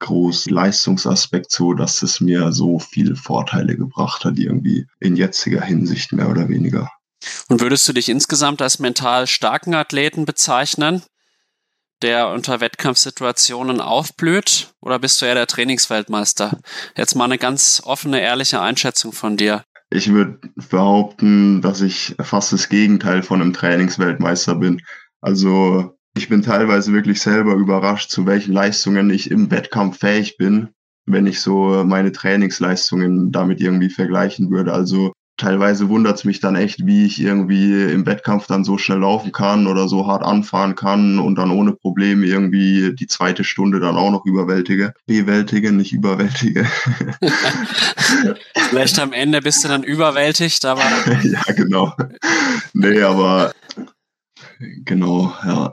groß 0.00 0.50
Leistungsaspekt 0.50 1.50
so, 1.50 1.74
dass 1.74 2.02
es 2.02 2.20
mir 2.20 2.52
so 2.52 2.78
viele 2.78 3.16
Vorteile 3.16 3.76
gebracht 3.76 4.24
hat, 4.24 4.38
irgendwie 4.38 4.86
in 5.00 5.16
jetziger 5.16 5.62
Hinsicht 5.62 6.12
mehr 6.12 6.28
oder 6.28 6.48
weniger. 6.48 6.90
Und 7.48 7.60
würdest 7.60 7.88
du 7.88 7.92
dich 7.92 8.08
insgesamt 8.08 8.62
als 8.62 8.78
mental 8.78 9.26
starken 9.26 9.74
Athleten 9.74 10.24
bezeichnen, 10.24 11.02
der 12.02 12.28
unter 12.28 12.60
Wettkampfsituationen 12.60 13.80
aufblüht? 13.80 14.72
Oder 14.80 14.98
bist 14.98 15.20
du 15.20 15.26
eher 15.26 15.34
der 15.34 15.48
Trainingsweltmeister? 15.48 16.58
Jetzt 16.96 17.16
mal 17.16 17.24
eine 17.24 17.38
ganz 17.38 17.82
offene, 17.84 18.20
ehrliche 18.20 18.60
Einschätzung 18.60 19.12
von 19.12 19.36
dir. 19.36 19.64
Ich 19.90 20.12
würde 20.12 20.38
behaupten, 20.70 21.62
dass 21.62 21.80
ich 21.80 22.14
fast 22.20 22.52
das 22.52 22.68
Gegenteil 22.68 23.22
von 23.22 23.40
einem 23.40 23.52
Trainingsweltmeister 23.52 24.54
bin. 24.54 24.82
Also 25.20 25.98
ich 26.16 26.28
bin 26.28 26.42
teilweise 26.42 26.92
wirklich 26.92 27.20
selber 27.20 27.54
überrascht, 27.54 28.10
zu 28.10 28.26
welchen 28.26 28.52
Leistungen 28.52 29.10
ich 29.10 29.30
im 29.30 29.50
Wettkampf 29.50 29.98
fähig 29.98 30.36
bin, 30.36 30.68
wenn 31.06 31.26
ich 31.26 31.40
so 31.40 31.84
meine 31.84 32.12
Trainingsleistungen 32.12 33.32
damit 33.32 33.60
irgendwie 33.60 33.88
vergleichen 33.88 34.50
würde. 34.50 34.72
Also 34.72 35.12
teilweise 35.38 35.88
wundert 35.88 36.18
es 36.18 36.24
mich 36.24 36.40
dann 36.40 36.56
echt, 36.56 36.84
wie 36.84 37.06
ich 37.06 37.20
irgendwie 37.20 37.84
im 37.84 38.04
Wettkampf 38.04 38.46
dann 38.46 38.64
so 38.64 38.76
schnell 38.76 38.98
laufen 38.98 39.32
kann 39.32 39.66
oder 39.66 39.88
so 39.88 40.06
hart 40.06 40.22
anfahren 40.22 40.74
kann 40.74 41.18
und 41.18 41.36
dann 41.36 41.50
ohne 41.50 41.72
Probleme 41.72 42.26
irgendwie 42.26 42.94
die 42.94 43.06
zweite 43.06 43.44
Stunde 43.44 43.80
dann 43.80 43.96
auch 43.96 44.10
noch 44.10 44.26
überwältige. 44.26 44.92
Bewältige, 45.06 45.72
nicht 45.72 45.92
überwältige. 45.92 46.66
Vielleicht 48.68 48.98
am 48.98 49.12
Ende 49.12 49.40
bist 49.40 49.64
du 49.64 49.68
dann 49.68 49.84
überwältigt, 49.84 50.64
aber. 50.64 50.82
ja, 51.22 51.42
genau. 51.54 51.96
Nee, 52.74 53.00
aber 53.00 53.52
genau, 54.84 55.32
ja. 55.44 55.72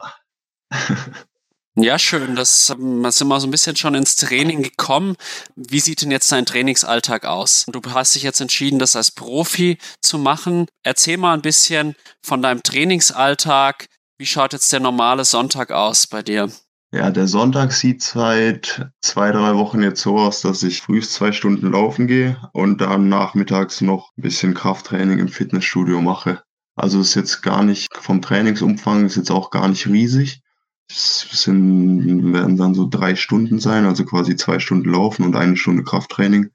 Ja, 1.77 1.99
schön. 1.99 2.37
Das, 2.37 2.69
ähm, 2.69 3.03
sind 3.11 3.27
wir 3.27 3.39
so 3.41 3.47
ein 3.47 3.51
bisschen 3.51 3.75
schon 3.75 3.95
ins 3.95 4.15
Training 4.15 4.63
gekommen. 4.63 5.17
Wie 5.57 5.81
sieht 5.81 6.01
denn 6.01 6.11
jetzt 6.11 6.31
dein 6.31 6.45
Trainingsalltag 6.45 7.25
aus? 7.25 7.65
Du 7.69 7.81
hast 7.93 8.15
dich 8.15 8.23
jetzt 8.23 8.39
entschieden, 8.39 8.79
das 8.79 8.95
als 8.95 9.11
Profi 9.11 9.77
zu 10.01 10.17
machen. 10.17 10.67
Erzähl 10.83 11.17
mal 11.17 11.33
ein 11.33 11.41
bisschen 11.41 11.95
von 12.21 12.41
deinem 12.41 12.63
Trainingsalltag. 12.63 13.87
Wie 14.17 14.25
schaut 14.25 14.53
jetzt 14.53 14.71
der 14.71 14.79
normale 14.79 15.25
Sonntag 15.25 15.71
aus 15.71 16.07
bei 16.07 16.23
dir? 16.23 16.49
Ja, 16.93 17.11
der 17.11 17.27
Sonntag 17.27 17.73
sieht 17.73 18.01
seit 18.01 18.89
zwei, 19.01 19.31
drei 19.31 19.55
Wochen 19.55 19.83
jetzt 19.83 20.01
so 20.01 20.17
aus, 20.17 20.39
dass 20.39 20.63
ich 20.63 20.81
frühst 20.81 21.13
zwei 21.13 21.33
Stunden 21.33 21.73
laufen 21.73 22.07
gehe 22.07 22.37
und 22.53 22.79
dann 22.79 23.09
nachmittags 23.09 23.81
noch 23.81 24.11
ein 24.17 24.21
bisschen 24.21 24.53
Krafttraining 24.53 25.19
im 25.19 25.27
Fitnessstudio 25.27 25.99
mache. 25.99 26.41
Also 26.77 27.01
ist 27.01 27.15
jetzt 27.15 27.41
gar 27.41 27.63
nicht 27.63 27.89
vom 27.97 28.21
Trainingsumfang, 28.21 29.05
ist 29.05 29.17
jetzt 29.17 29.31
auch 29.31 29.49
gar 29.49 29.67
nicht 29.67 29.87
riesig. 29.87 30.41
Es 30.89 31.27
sind, 31.31 32.33
werden 32.33 32.57
dann 32.57 32.73
so 32.73 32.87
drei 32.87 33.15
Stunden 33.15 33.59
sein, 33.59 33.85
also 33.85 34.05
quasi 34.05 34.35
zwei 34.35 34.59
Stunden 34.59 34.89
Laufen 34.89 35.23
und 35.23 35.35
eine 35.35 35.57
Stunde 35.57 35.83
Krafttraining. 35.83 36.51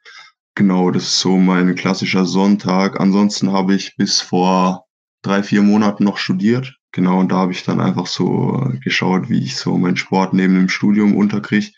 Genau, 0.54 0.90
das 0.90 1.04
ist 1.04 1.20
so 1.20 1.36
mein 1.36 1.74
klassischer 1.74 2.26
Sonntag. 2.26 3.00
Ansonsten 3.00 3.52
habe 3.52 3.74
ich 3.74 3.96
bis 3.96 4.20
vor 4.20 4.86
drei, 5.22 5.42
vier 5.42 5.62
Monaten 5.62 6.04
noch 6.04 6.18
studiert. 6.18 6.76
Genau, 6.92 7.20
und 7.20 7.30
da 7.30 7.36
habe 7.36 7.52
ich 7.52 7.62
dann 7.62 7.80
einfach 7.80 8.06
so 8.06 8.72
geschaut, 8.82 9.28
wie 9.28 9.42
ich 9.42 9.56
so 9.56 9.78
meinen 9.78 9.96
Sport 9.96 10.32
neben 10.34 10.54
dem 10.54 10.68
Studium 10.68 11.16
unterkriege 11.16 11.70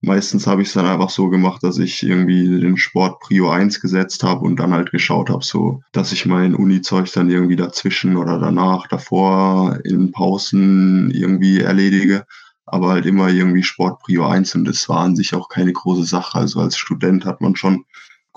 meistens 0.00 0.46
habe 0.46 0.62
ich 0.62 0.68
es 0.68 0.74
dann 0.74 0.86
einfach 0.86 1.10
so 1.10 1.28
gemacht, 1.28 1.62
dass 1.62 1.78
ich 1.78 2.02
irgendwie 2.02 2.60
den 2.60 2.76
Sport 2.76 3.20
Prio 3.20 3.50
1 3.50 3.80
gesetzt 3.80 4.22
habe 4.22 4.44
und 4.44 4.56
dann 4.56 4.72
halt 4.72 4.90
geschaut 4.90 5.30
habe, 5.30 5.44
so 5.44 5.82
dass 5.92 6.12
ich 6.12 6.26
mein 6.26 6.54
Uni-Zeug 6.54 7.10
dann 7.12 7.30
irgendwie 7.30 7.56
dazwischen 7.56 8.16
oder 8.16 8.38
danach, 8.38 8.86
davor 8.86 9.78
in 9.84 10.12
Pausen 10.12 11.10
irgendwie 11.10 11.60
erledige. 11.60 12.24
Aber 12.66 12.90
halt 12.90 13.06
immer 13.06 13.28
irgendwie 13.30 13.62
Sport 13.62 14.00
Prio 14.00 14.26
1 14.26 14.54
und 14.54 14.66
das 14.66 14.88
war 14.88 15.00
an 15.00 15.16
sich 15.16 15.34
auch 15.34 15.48
keine 15.48 15.72
große 15.72 16.04
Sache. 16.04 16.38
Also 16.38 16.60
als 16.60 16.76
Student 16.76 17.24
hat 17.24 17.40
man 17.40 17.56
schon 17.56 17.84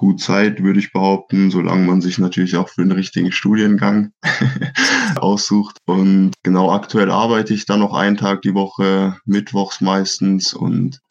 gut 0.02 0.20
Zeit, 0.22 0.64
würde 0.64 0.80
ich 0.80 0.94
behaupten, 0.94 1.52
solange 1.52 1.86
man 1.86 2.02
sich 2.02 2.18
natürlich 2.18 2.56
auch 2.56 2.70
für 2.70 2.82
den 2.82 2.94
richtigen 2.94 3.32
Studiengang 3.32 4.14
aussucht. 5.18 5.78
Und 5.86 6.32
genau 6.44 6.72
aktuell 6.72 7.12
arbeite 7.12 7.54
ich 7.54 7.66
dann 7.66 7.82
noch 7.82 7.94
einen 7.94 8.18
Tag 8.18 8.42
die 8.42 8.56
Woche, 8.56 9.18
mittwochs 9.26 9.82
meistens 9.82 10.54
und 10.54 11.02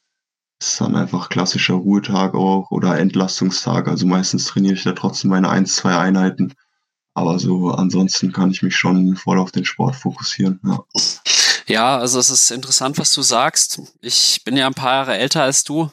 ist 0.61 0.81
dann 0.81 0.95
einfach 0.95 1.29
klassischer 1.31 1.75
Ruhetag 1.75 2.35
auch 2.35 2.71
oder 2.71 2.99
Entlastungstag. 2.99 3.89
Also 3.89 4.07
meistens 4.07 4.45
trainiere 4.45 4.75
ich 4.75 4.85
da 4.85 4.93
trotzdem 4.93 5.31
meine 5.31 5.49
ein, 5.49 5.67
zwei 5.67 5.97
Einheiten. 5.97 6.55
Aber 7.15 7.39
so 7.39 7.71
ansonsten 7.71 8.33
kann 8.33 8.51
ich 8.51 8.63
mich 8.63 8.77
schon 8.77 9.17
voll 9.17 9.39
auf 9.39 9.53
den 9.53 9.65
Sport 9.65 9.97
fokussieren. 9.97 10.61
Ja. 10.65 10.85
ja, 11.67 11.99
also 11.99 12.19
es 12.19 12.31
ist 12.31 12.51
interessant, 12.51 12.99
was 12.99 13.13
du 13.13 13.23
sagst. 13.23 13.81
Ich 14.01 14.43
bin 14.45 14.57
ja 14.57 14.67
ein 14.67 14.75
paar 14.75 14.93
Jahre 14.93 15.17
älter 15.17 15.43
als 15.43 15.65
du. 15.65 15.91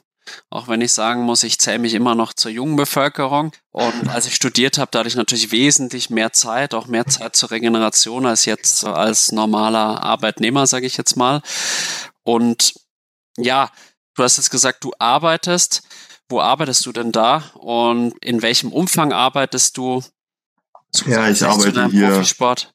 Auch 0.49 0.67
wenn 0.67 0.81
ich 0.81 0.91
sagen 0.91 1.23
muss, 1.23 1.43
ich 1.43 1.57
zähle 1.57 1.79
mich 1.79 1.93
immer 1.93 2.13
noch 2.13 2.33
zur 2.33 2.51
jungen 2.51 2.75
Bevölkerung. 2.75 3.53
Und 3.71 4.09
als 4.09 4.27
ich 4.27 4.35
studiert 4.35 4.77
habe, 4.77 4.91
da 4.91 4.99
hatte 4.99 5.07
ich 5.07 5.15
natürlich 5.15 5.51
wesentlich 5.51 6.09
mehr 6.09 6.33
Zeit, 6.33 6.73
auch 6.73 6.87
mehr 6.87 7.05
Zeit 7.05 7.37
zur 7.37 7.51
Regeneration 7.51 8.25
als 8.25 8.43
jetzt 8.43 8.85
als 8.85 9.31
normaler 9.31 10.03
Arbeitnehmer, 10.03 10.67
sage 10.67 10.85
ich 10.85 10.97
jetzt 10.97 11.15
mal. 11.15 11.41
Und 12.23 12.73
ja, 13.37 13.69
Du 14.17 14.23
hast 14.23 14.37
jetzt 14.37 14.49
gesagt, 14.49 14.83
du 14.83 14.91
arbeitest. 14.97 15.83
Wo 16.27 16.41
arbeitest 16.41 16.85
du 16.85 16.91
denn 16.91 17.13
da 17.13 17.43
und 17.53 18.13
in 18.21 18.41
welchem 18.41 18.73
Umfang 18.73 19.13
arbeitest 19.13 19.77
du? 19.77 20.03
Ja, 21.05 21.29
ich 21.29 21.41
arbeite 21.43 21.87
hier. 21.89 22.09
Profisport? 22.09 22.73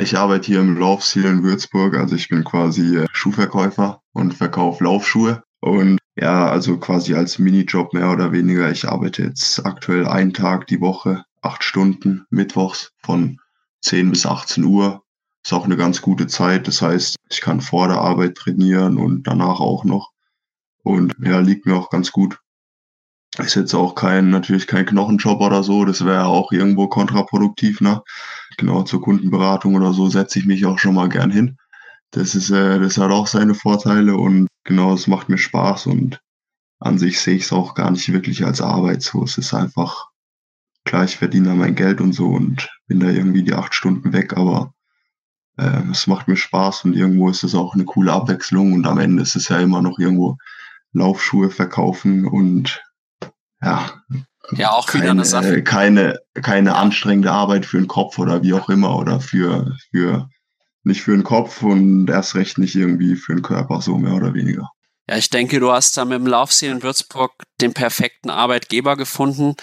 Ich 0.00 0.16
arbeite 0.16 0.46
hier 0.46 0.60
im 0.60 0.76
Laufstil 0.76 1.24
in 1.26 1.42
Würzburg. 1.44 1.96
Also 1.96 2.16
ich 2.16 2.28
bin 2.28 2.44
quasi 2.44 2.96
äh, 2.96 3.06
Schuhverkäufer 3.12 4.00
und 4.12 4.34
verkaufe 4.34 4.82
Laufschuhe. 4.82 5.42
Und 5.60 5.98
ja, 6.16 6.48
also 6.48 6.78
quasi 6.78 7.14
als 7.14 7.38
Minijob 7.38 7.92
mehr 7.92 8.10
oder 8.10 8.32
weniger. 8.32 8.70
Ich 8.70 8.88
arbeite 8.88 9.24
jetzt 9.24 9.64
aktuell 9.66 10.06
einen 10.06 10.32
Tag 10.32 10.66
die 10.66 10.80
Woche, 10.80 11.24
acht 11.42 11.62
Stunden, 11.62 12.26
mittwochs 12.30 12.92
von 13.04 13.38
10 13.82 14.10
bis 14.10 14.24
18 14.24 14.64
Uhr. 14.64 15.02
Ist 15.44 15.52
auch 15.52 15.64
eine 15.64 15.76
ganz 15.76 16.00
gute 16.00 16.26
Zeit. 16.26 16.66
Das 16.66 16.80
heißt, 16.80 17.16
ich 17.28 17.40
kann 17.40 17.60
vor 17.60 17.86
der 17.88 17.98
Arbeit 17.98 18.36
trainieren 18.36 18.96
und 18.96 19.24
danach 19.24 19.60
auch 19.60 19.84
noch. 19.84 20.10
Und 20.82 21.14
ja, 21.20 21.40
liegt 21.40 21.66
mir 21.66 21.76
auch 21.76 21.90
ganz 21.90 22.12
gut. 22.12 22.38
Ist 23.36 23.54
jetzt 23.54 23.74
auch 23.74 23.94
kein, 23.94 24.30
natürlich 24.30 24.66
kein 24.66 24.86
Knochenjob 24.86 25.40
oder 25.40 25.62
so, 25.62 25.84
das 25.84 26.04
wäre 26.04 26.26
auch 26.26 26.50
irgendwo 26.50 26.88
kontraproduktiv, 26.88 27.80
ne? 27.80 28.02
Genau, 28.56 28.82
zur 28.82 29.02
Kundenberatung 29.02 29.74
oder 29.74 29.92
so 29.92 30.08
setze 30.08 30.38
ich 30.38 30.46
mich 30.46 30.64
auch 30.66 30.78
schon 30.78 30.94
mal 30.94 31.08
gern 31.08 31.30
hin. 31.30 31.58
Das 32.10 32.34
ist, 32.34 32.50
äh, 32.50 32.80
das 32.80 32.96
hat 32.98 33.10
auch 33.10 33.26
seine 33.26 33.54
Vorteile 33.54 34.16
und 34.16 34.48
genau, 34.64 34.94
es 34.94 35.06
macht 35.06 35.28
mir 35.28 35.38
Spaß 35.38 35.86
und 35.86 36.20
an 36.80 36.98
sich 36.98 37.20
sehe 37.20 37.36
ich 37.36 37.44
es 37.44 37.52
auch 37.52 37.74
gar 37.74 37.90
nicht 37.90 38.10
wirklich 38.12 38.44
als 38.44 38.60
Arbeit 38.60 39.02
so. 39.02 39.22
Es 39.24 39.36
ist 39.38 39.52
einfach, 39.54 40.06
klar, 40.84 41.04
ich 41.04 41.16
verdiene 41.16 41.54
mein 41.54 41.74
Geld 41.74 42.00
und 42.00 42.12
so 42.12 42.28
und 42.28 42.68
bin 42.86 43.00
da 43.00 43.08
irgendwie 43.08 43.42
die 43.42 43.54
acht 43.54 43.74
Stunden 43.74 44.12
weg, 44.12 44.36
aber 44.36 44.72
äh, 45.58 45.82
es 45.90 46.06
macht 46.06 46.28
mir 46.28 46.36
Spaß 46.36 46.86
und 46.86 46.94
irgendwo 46.94 47.28
ist 47.28 47.44
es 47.44 47.54
auch 47.54 47.74
eine 47.74 47.84
coole 47.84 48.12
Abwechslung 48.12 48.72
und 48.72 48.86
am 48.86 48.98
Ende 48.98 49.22
ist 49.22 49.36
es 49.36 49.48
ja 49.48 49.58
immer 49.58 49.82
noch 49.82 49.98
irgendwo 49.98 50.38
Laufschuhe 50.92 51.50
verkaufen 51.50 52.26
und 52.26 52.82
ja, 53.62 53.90
ja 54.52 54.70
auch 54.70 54.86
keine, 54.86 55.02
wieder 55.02 55.10
eine 55.10 55.24
Sache. 55.24 55.62
Keine, 55.62 56.18
keine 56.34 56.76
anstrengende 56.76 57.32
Arbeit 57.32 57.66
für 57.66 57.78
den 57.78 57.88
Kopf 57.88 58.18
oder 58.18 58.42
wie 58.42 58.54
auch 58.54 58.68
immer 58.68 58.96
oder 58.96 59.20
für, 59.20 59.76
für 59.90 60.28
nicht 60.84 61.02
für 61.02 61.12
den 61.12 61.24
Kopf 61.24 61.62
und 61.62 62.08
erst 62.08 62.34
recht 62.34 62.58
nicht 62.58 62.74
irgendwie 62.74 63.16
für 63.16 63.34
den 63.34 63.42
Körper, 63.42 63.80
so 63.80 63.98
mehr 63.98 64.14
oder 64.14 64.34
weniger. 64.34 64.70
Ja, 65.08 65.16
ich 65.16 65.30
denke, 65.30 65.58
du 65.58 65.72
hast 65.72 65.96
da 65.96 66.04
mit 66.04 66.18
dem 66.18 66.26
Laufstil 66.26 66.70
in 66.70 66.82
Würzburg 66.82 67.32
den 67.62 67.72
perfekten 67.72 68.28
Arbeitgeber 68.28 68.94
gefunden, 68.94 69.56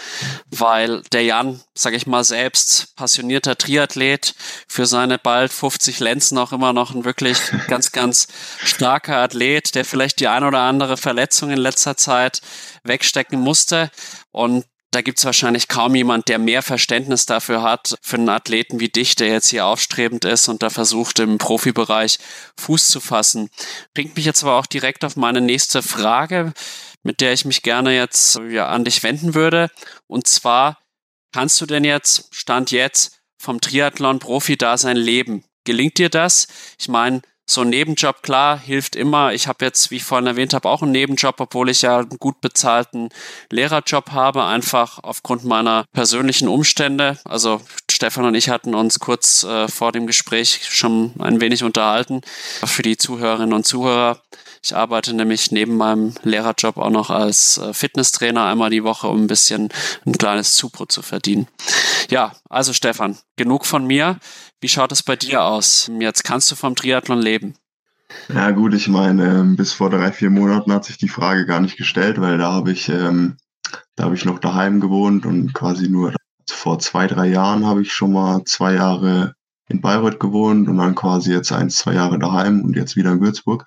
weil 0.49 1.03
der 1.11 1.23
Jan, 1.23 1.61
sag 1.75 1.93
ich 1.93 2.07
mal, 2.07 2.23
selbst 2.23 2.95
passionierter 2.95 3.55
Triathlet, 3.55 4.33
für 4.67 4.87
seine 4.87 5.19
bald 5.19 5.53
50 5.53 5.99
Lenzen 5.99 6.39
auch 6.39 6.51
immer 6.51 6.73
noch 6.73 6.95
ein 6.95 7.05
wirklich 7.05 7.37
ganz, 7.67 7.91
ganz 7.91 8.27
starker 8.63 9.17
Athlet, 9.17 9.75
der 9.75 9.85
vielleicht 9.85 10.19
die 10.19 10.27
ein 10.27 10.43
oder 10.43 10.61
andere 10.61 10.97
Verletzung 10.97 11.51
in 11.51 11.59
letzter 11.59 11.95
Zeit 11.95 12.41
wegstecken 12.83 13.39
musste. 13.39 13.91
Und 14.31 14.65
da 14.95 15.01
gibt 15.01 15.17
es 15.17 15.25
wahrscheinlich 15.25 15.67
kaum 15.67 15.93
jemand, 15.93 16.29
der 16.29 16.39
mehr 16.39 16.61
Verständnis 16.61 17.25
dafür 17.25 17.61
hat, 17.61 17.97
für 18.01 18.15
einen 18.15 18.29
Athleten 18.29 18.79
wie 18.79 18.87
dich, 18.87 19.15
der 19.15 19.27
jetzt 19.27 19.49
hier 19.49 19.65
aufstrebend 19.65 20.23
ist 20.23 20.47
und 20.47 20.63
da 20.63 20.69
versucht, 20.69 21.19
im 21.19 21.37
Profibereich 21.37 22.17
Fuß 22.57 22.87
zu 22.87 23.01
fassen. 23.01 23.49
Bringt 23.93 24.15
mich 24.15 24.23
jetzt 24.23 24.41
aber 24.43 24.55
auch 24.55 24.65
direkt 24.65 25.03
auf 25.03 25.17
meine 25.17 25.41
nächste 25.41 25.83
Frage, 25.83 26.53
mit 27.03 27.19
der 27.19 27.33
ich 27.33 27.43
mich 27.43 27.61
gerne 27.61 27.93
jetzt 27.93 28.39
ja, 28.49 28.69
an 28.69 28.85
dich 28.85 29.03
wenden 29.03 29.35
würde. 29.35 29.69
Und 30.07 30.27
zwar, 30.27 30.79
kannst 31.33 31.59
du 31.59 31.65
denn 31.65 31.83
jetzt, 31.83 32.33
Stand 32.33 32.71
jetzt, 32.71 33.19
vom 33.37 33.59
Triathlon-Profi-Dasein 33.59 34.95
leben? 34.95 35.43
Gelingt 35.65 35.97
dir 35.97 36.09
das? 36.09 36.47
Ich 36.79 36.87
meine, 36.87 37.21
so 37.47 37.61
ein 37.61 37.69
Nebenjob, 37.69 38.23
klar, 38.23 38.57
hilft 38.57 38.95
immer. 38.95 39.33
Ich 39.33 39.47
habe 39.47 39.63
jetzt, 39.63 39.91
wie 39.91 39.97
ich 39.97 40.03
vorhin 40.03 40.25
erwähnt 40.25 40.53
habe, 40.53 40.67
auch 40.67 40.81
einen 40.81 40.91
Nebenjob, 40.91 41.39
obwohl 41.39 41.69
ich 41.69 41.83
ja 41.83 41.99
einen 41.99 42.17
gut 42.17 42.41
bezahlten 42.41 43.09
Lehrerjob 43.51 44.11
habe, 44.11 44.45
einfach 44.45 44.99
aufgrund 45.03 45.45
meiner 45.45 45.85
persönlichen 45.93 46.47
Umstände. 46.47 47.19
Also 47.23 47.61
Stefan 47.91 48.25
und 48.25 48.35
ich 48.35 48.49
hatten 48.49 48.73
uns 48.73 48.99
kurz 48.99 49.43
äh, 49.43 49.67
vor 49.67 49.91
dem 49.91 50.07
Gespräch 50.07 50.61
schon 50.69 51.13
ein 51.19 51.39
wenig 51.39 51.63
unterhalten. 51.63 52.21
Für 52.65 52.81
die 52.81 52.97
Zuhörerinnen 52.97 53.53
und 53.53 53.65
Zuhörer. 53.67 54.21
Ich 54.63 54.75
arbeite 54.75 55.13
nämlich 55.13 55.51
neben 55.51 55.77
meinem 55.77 56.15
Lehrerjob 56.23 56.77
auch 56.77 56.89
noch 56.89 57.11
als 57.11 57.59
äh, 57.59 57.71
Fitnesstrainer 57.71 58.45
einmal 58.45 58.71
die 58.71 58.83
Woche, 58.83 59.07
um 59.07 59.23
ein 59.23 59.27
bisschen 59.27 59.69
ein 60.07 60.13
kleines 60.13 60.53
Zubrot 60.53 60.91
zu 60.91 61.03
verdienen. 61.03 61.47
Ja, 62.09 62.33
also 62.49 62.73
Stefan, 62.73 63.19
genug 63.35 63.67
von 63.67 63.85
mir. 63.85 64.19
Wie 64.65 64.69
schaut 64.69 64.91
es 64.91 65.03
bei 65.03 65.15
dir 65.15 65.43
aus? 65.43 65.91
Jetzt 65.99 66.23
kannst 66.23 66.49
du 66.49 66.55
vom 66.55 66.75
Triathlon 66.75 67.19
leben. 67.19 67.53
Ja 68.33 68.49
gut, 68.49 68.73
ich 68.73 68.87
meine, 68.87 69.23
ähm, 69.27 69.55
bis 69.55 69.73
vor 69.73 69.91
drei, 69.91 70.11
vier 70.11 70.31
Monaten 70.31 70.73
hat 70.73 70.85
sich 70.85 70.97
die 70.97 71.07
Frage 71.07 71.45
gar 71.45 71.59
nicht 71.59 71.77
gestellt, 71.77 72.19
weil 72.19 72.39
da 72.39 72.51
habe 72.51 72.71
ich, 72.71 72.89
ähm, 72.89 73.37
da 73.95 74.05
habe 74.05 74.15
ich 74.15 74.25
noch 74.25 74.39
daheim 74.39 74.79
gewohnt 74.79 75.27
und 75.27 75.53
quasi 75.53 75.87
nur 75.87 76.15
vor 76.49 76.79
zwei, 76.79 77.05
drei 77.05 77.27
Jahren 77.27 77.63
habe 77.63 77.83
ich 77.83 77.93
schon 77.93 78.11
mal 78.11 78.43
zwei 78.45 78.73
Jahre 78.73 79.35
in 79.69 79.81
Bayreuth 79.81 80.19
gewohnt 80.19 80.67
und 80.67 80.79
dann 80.79 80.95
quasi 80.95 81.31
jetzt 81.31 81.51
ein, 81.51 81.69
zwei 81.69 81.93
Jahre 81.93 82.17
daheim 82.17 82.63
und 82.63 82.75
jetzt 82.75 82.95
wieder 82.95 83.11
in 83.11 83.21
Würzburg. 83.21 83.65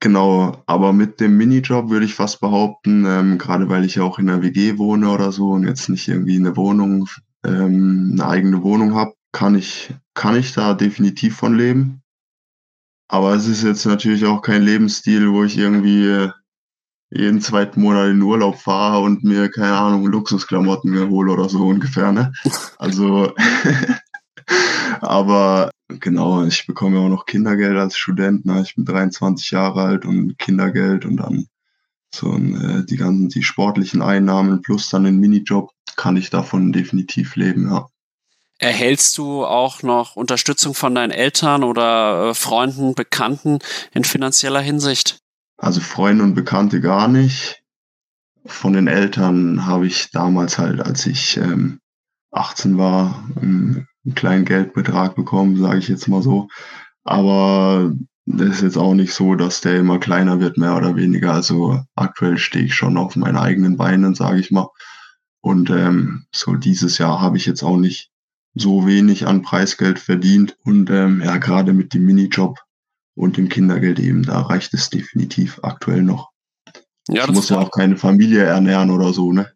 Genau, 0.00 0.62
aber 0.66 0.92
mit 0.92 1.20
dem 1.20 1.38
Minijob 1.38 1.88
würde 1.88 2.04
ich 2.04 2.14
fast 2.14 2.38
behaupten, 2.42 3.06
ähm, 3.06 3.38
gerade 3.38 3.70
weil 3.70 3.86
ich 3.86 3.94
ja 3.94 4.02
auch 4.02 4.18
in 4.18 4.28
einer 4.28 4.42
WG 4.42 4.76
wohne 4.76 5.08
oder 5.08 5.32
so 5.32 5.52
und 5.52 5.66
jetzt 5.66 5.88
nicht 5.88 6.06
irgendwie 6.06 6.36
eine 6.36 6.54
Wohnung, 6.54 7.08
ähm, 7.46 8.10
eine 8.12 8.26
eigene 8.28 8.62
Wohnung 8.62 8.94
habe, 8.94 9.14
kann 9.32 9.54
ich, 9.54 9.94
kann 10.14 10.36
ich 10.36 10.52
da 10.52 10.74
definitiv 10.74 11.36
von 11.36 11.56
leben. 11.56 12.02
Aber 13.08 13.34
es 13.34 13.46
ist 13.46 13.62
jetzt 13.62 13.84
natürlich 13.84 14.24
auch 14.24 14.40
kein 14.40 14.62
Lebensstil, 14.62 15.30
wo 15.30 15.44
ich 15.44 15.58
irgendwie 15.58 16.06
äh, 16.06 16.30
jeden 17.10 17.42
zweiten 17.42 17.82
Monat 17.82 18.10
in 18.10 18.22
Urlaub 18.22 18.56
fahre 18.56 19.00
und 19.00 19.22
mir, 19.22 19.50
keine 19.50 19.76
Ahnung, 19.76 20.06
Luxusklamotten 20.06 20.90
mir 20.90 21.08
hole 21.08 21.32
oder 21.32 21.48
so 21.48 21.66
ungefähr, 21.66 22.10
ne? 22.10 22.32
Also, 22.78 23.34
aber 25.02 25.70
genau, 25.88 26.44
ich 26.44 26.66
bekomme 26.66 26.96
ja 26.96 27.04
auch 27.04 27.10
noch 27.10 27.26
Kindergeld 27.26 27.76
als 27.76 27.98
Student, 27.98 28.46
ne? 28.46 28.62
Ich 28.62 28.74
bin 28.76 28.86
23 28.86 29.50
Jahre 29.50 29.82
alt 29.82 30.06
und 30.06 30.38
Kindergeld 30.38 31.04
und 31.04 31.18
dann 31.18 31.46
so 32.14 32.34
äh, 32.34 32.84
die 32.84 32.96
ganzen, 32.96 33.28
die 33.28 33.42
sportlichen 33.42 34.00
Einnahmen 34.00 34.62
plus 34.62 34.88
dann 34.88 35.04
den 35.04 35.20
Minijob 35.20 35.70
kann 35.96 36.16
ich 36.16 36.30
davon 36.30 36.72
definitiv 36.72 37.36
leben, 37.36 37.68
ja. 37.68 37.86
Erhältst 38.58 39.18
du 39.18 39.44
auch 39.44 39.82
noch 39.82 40.16
Unterstützung 40.16 40.74
von 40.74 40.94
deinen 40.94 41.10
Eltern 41.10 41.64
oder 41.64 42.30
äh, 42.30 42.34
Freunden, 42.34 42.94
Bekannten 42.94 43.58
in 43.92 44.04
finanzieller 44.04 44.60
Hinsicht? 44.60 45.18
Also 45.56 45.80
Freunde 45.80 46.24
und 46.24 46.34
Bekannte 46.34 46.80
gar 46.80 47.08
nicht. 47.08 47.62
Von 48.46 48.72
den 48.72 48.88
Eltern 48.88 49.66
habe 49.66 49.86
ich 49.86 50.10
damals 50.10 50.58
halt, 50.58 50.80
als 50.80 51.06
ich 51.06 51.36
ähm, 51.36 51.80
18 52.32 52.78
war, 52.78 53.24
einen, 53.40 53.86
einen 54.04 54.14
kleinen 54.14 54.44
Geldbetrag 54.44 55.14
bekommen, 55.14 55.56
sage 55.56 55.78
ich 55.78 55.88
jetzt 55.88 56.08
mal 56.08 56.22
so. 56.22 56.48
Aber 57.04 57.92
das 58.26 58.48
ist 58.48 58.62
jetzt 58.62 58.78
auch 58.78 58.94
nicht 58.94 59.12
so, 59.12 59.34
dass 59.34 59.60
der 59.60 59.76
immer 59.76 59.98
kleiner 59.98 60.40
wird, 60.40 60.56
mehr 60.56 60.76
oder 60.76 60.96
weniger. 60.96 61.32
Also 61.32 61.80
aktuell 61.94 62.38
stehe 62.38 62.66
ich 62.66 62.74
schon 62.74 62.96
auf 62.96 63.16
meinen 63.16 63.36
eigenen 63.36 63.76
Beinen, 63.76 64.14
sage 64.14 64.38
ich 64.38 64.50
mal. 64.50 64.68
Und 65.40 65.70
ähm, 65.70 66.26
so 66.32 66.54
dieses 66.54 66.98
Jahr 66.98 67.20
habe 67.20 67.36
ich 67.36 67.46
jetzt 67.46 67.64
auch 67.64 67.76
nicht 67.76 68.11
so 68.54 68.86
wenig 68.86 69.26
an 69.26 69.42
Preisgeld 69.42 69.98
verdient. 69.98 70.56
Und 70.64 70.90
ähm, 70.90 71.22
ja, 71.24 71.38
gerade 71.38 71.72
mit 71.72 71.94
dem 71.94 72.04
Minijob 72.04 72.58
und 73.14 73.36
dem 73.36 73.48
Kindergeld 73.48 73.98
eben, 73.98 74.22
da 74.22 74.40
reicht 74.40 74.74
es 74.74 74.90
definitiv 74.90 75.60
aktuell 75.62 76.02
noch. 76.02 76.30
Ja, 77.08 77.24
ich 77.24 77.32
muss 77.32 77.48
ja 77.48 77.58
auch 77.58 77.70
keine 77.70 77.96
Familie 77.96 78.44
ernähren 78.44 78.90
oder 78.90 79.12
so, 79.12 79.32
ne? 79.32 79.52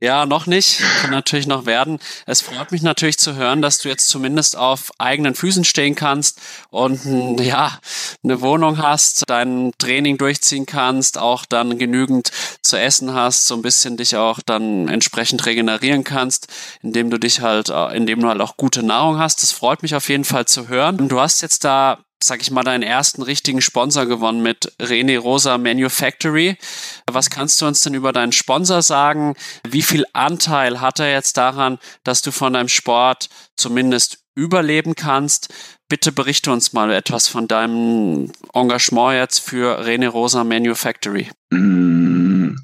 Ja, 0.00 0.26
noch 0.26 0.46
nicht. 0.46 0.80
Kann 1.00 1.10
natürlich 1.10 1.46
noch 1.46 1.66
werden. 1.66 1.98
Es 2.26 2.40
freut 2.40 2.72
mich 2.72 2.82
natürlich 2.82 3.18
zu 3.18 3.34
hören, 3.34 3.62
dass 3.62 3.78
du 3.78 3.88
jetzt 3.88 4.08
zumindest 4.08 4.56
auf 4.56 4.90
eigenen 4.98 5.34
Füßen 5.34 5.64
stehen 5.64 5.94
kannst 5.94 6.40
und 6.70 7.40
ja, 7.40 7.78
eine 8.22 8.40
Wohnung 8.40 8.78
hast, 8.78 9.24
dein 9.26 9.72
Training 9.78 10.18
durchziehen 10.18 10.66
kannst, 10.66 11.18
auch 11.18 11.44
dann 11.46 11.78
genügend 11.78 12.30
zu 12.62 12.78
essen 12.78 13.14
hast, 13.14 13.46
so 13.46 13.54
ein 13.54 13.62
bisschen 13.62 13.96
dich 13.96 14.16
auch 14.16 14.40
dann 14.44 14.88
entsprechend 14.88 15.46
regenerieren 15.46 16.04
kannst, 16.04 16.48
indem 16.82 17.10
du 17.10 17.18
dich 17.18 17.40
halt, 17.40 17.70
indem 17.94 18.20
du 18.20 18.28
halt 18.28 18.40
auch 18.40 18.56
gute 18.56 18.82
Nahrung 18.82 19.18
hast. 19.18 19.42
Das 19.42 19.52
freut 19.52 19.82
mich 19.82 19.94
auf 19.94 20.08
jeden 20.08 20.24
Fall 20.24 20.46
zu 20.46 20.68
hören. 20.68 21.08
Du 21.08 21.20
hast 21.20 21.42
jetzt 21.42 21.64
da 21.64 21.98
sag 22.22 22.40
ich 22.40 22.50
mal, 22.50 22.62
deinen 22.62 22.82
ersten 22.82 23.22
richtigen 23.22 23.60
Sponsor 23.60 24.06
gewonnen 24.06 24.42
mit 24.42 24.72
René 24.80 25.18
Rosa 25.18 25.58
Manufactory. 25.58 26.56
Was 27.10 27.30
kannst 27.30 27.60
du 27.60 27.66
uns 27.66 27.82
denn 27.82 27.94
über 27.94 28.12
deinen 28.12 28.32
Sponsor 28.32 28.82
sagen? 28.82 29.34
Wie 29.68 29.82
viel 29.82 30.04
Anteil 30.12 30.80
hat 30.80 31.00
er 31.00 31.12
jetzt 31.12 31.36
daran, 31.36 31.78
dass 32.04 32.22
du 32.22 32.30
von 32.30 32.52
deinem 32.52 32.68
Sport 32.68 33.28
zumindest 33.56 34.18
überleben 34.34 34.94
kannst? 34.94 35.52
Bitte 35.88 36.12
berichte 36.12 36.52
uns 36.52 36.72
mal 36.72 36.90
etwas 36.90 37.28
von 37.28 37.48
deinem 37.48 38.32
Engagement 38.54 39.14
jetzt 39.14 39.40
für 39.40 39.80
René 39.84 40.08
Rosa 40.08 40.44
Manufactory. 40.44 41.28
Mm, 41.50 42.56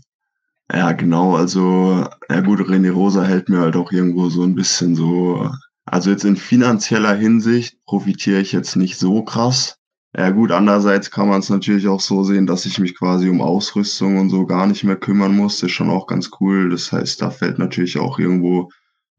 ja, 0.73 0.93
genau. 0.93 1.37
Also, 1.37 2.07
ja 2.31 2.41
gut, 2.41 2.61
René 2.61 2.91
Rosa 2.91 3.25
hält 3.25 3.49
mir 3.49 3.61
halt 3.61 3.77
auch 3.77 3.93
irgendwo 3.93 4.29
so 4.29 4.43
ein 4.43 4.55
bisschen 4.55 4.95
so 4.95 5.51
also 5.91 6.11
jetzt 6.11 6.25
in 6.25 6.37
finanzieller 6.37 7.15
Hinsicht 7.15 7.85
profitiere 7.85 8.41
ich 8.41 8.53
jetzt 8.53 8.77
nicht 8.77 8.99
so 8.99 9.23
krass. 9.23 9.79
Ja 10.17 10.31
gut, 10.31 10.53
andererseits 10.53 11.11
kann 11.11 11.29
man 11.29 11.41
es 11.41 11.51
natürlich 11.51 11.87
auch 11.87 12.01
so 12.01 12.25
sehen, 12.25 12.47
dass 12.47 12.67
ich 12.67 12.79
mich 12.79 12.97
quasi 12.97 13.29
um 13.29 13.43
Ausrüstung 13.43 14.19
und 14.19 14.31
so 14.31 14.47
gar 14.47 14.67
nicht 14.67 14.83
mehr 14.85 14.97
kümmern 14.97 15.37
muss. 15.37 15.61
Das 15.61 15.71
ist 15.71 15.77
schon 15.77 15.91
auch 15.91 16.07
ganz 16.07 16.31
cool. 16.41 16.71
Das 16.71 16.91
heißt, 16.91 17.21
da 17.21 17.31
fällt 17.31 17.59
natürlich 17.59 17.99
auch 17.99 18.19
irgendwo 18.19 18.71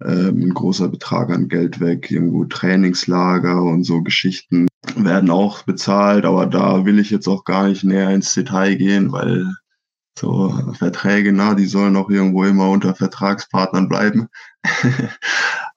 ähm, 0.03 0.41
ein 0.41 0.53
großer 0.53 0.89
Betrag 0.89 1.29
an 1.29 1.47
Geld 1.47 1.79
weg. 1.79 2.09
Irgendwo 2.09 2.45
Trainingslager 2.45 3.61
und 3.61 3.83
so 3.83 4.01
Geschichten 4.01 4.67
werden 4.95 5.29
auch 5.29 5.63
bezahlt, 5.63 6.25
aber 6.25 6.47
da 6.47 6.85
will 6.85 6.99
ich 6.99 7.11
jetzt 7.11 7.27
auch 7.27 7.43
gar 7.43 7.67
nicht 7.67 7.83
näher 7.83 8.09
ins 8.09 8.33
Detail 8.33 8.75
gehen, 8.75 9.11
weil 9.11 9.45
so 10.17 10.49
Verträge, 10.73 11.31
na, 11.31 11.53
die 11.53 11.65
sollen 11.65 11.95
auch 11.95 12.09
irgendwo 12.09 12.43
immer 12.43 12.69
unter 12.69 12.95
Vertragspartnern 12.95 13.87
bleiben. 13.87 14.27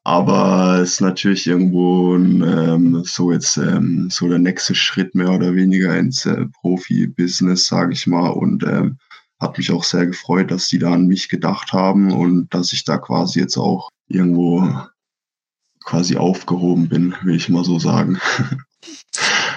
Aber 0.05 0.81
es 0.81 0.95
ist 0.95 1.01
natürlich 1.01 1.47
irgendwo 1.47 2.17
ähm, 2.17 3.03
so 3.05 3.31
jetzt 3.31 3.57
ähm, 3.57 4.09
so 4.11 4.29
der 4.29 4.39
nächste 4.39 4.75
Schritt 4.75 5.15
mehr 5.15 5.31
oder 5.31 5.55
weniger 5.55 5.97
ins 5.97 6.27
äh, 6.27 6.47
Profi-Business, 6.61 7.67
sage 7.67 7.93
ich 7.93 8.07
mal. 8.09 8.31
Und 8.31 8.65
ähm, 8.65 8.99
hat 9.41 9.59
mich 9.59 9.71
auch 9.71 9.85
sehr 9.85 10.07
gefreut, 10.07 10.51
dass 10.51 10.69
die 10.69 10.79
da 10.79 10.93
an 10.93 11.07
mich 11.07 11.29
gedacht 11.29 11.73
haben 11.73 12.13
und 12.13 12.53
dass 12.53 12.73
ich 12.73 12.85
da 12.85 12.99
quasi 12.99 13.41
jetzt 13.41 13.57
auch 13.57 13.91
irgendwo 14.09 14.69
quasi 15.85 16.17
aufgehoben 16.17 16.89
bin, 16.89 17.15
will 17.23 17.37
ich 17.37 17.49
mal 17.49 17.65
so 17.65 17.79
sagen. 17.79 18.21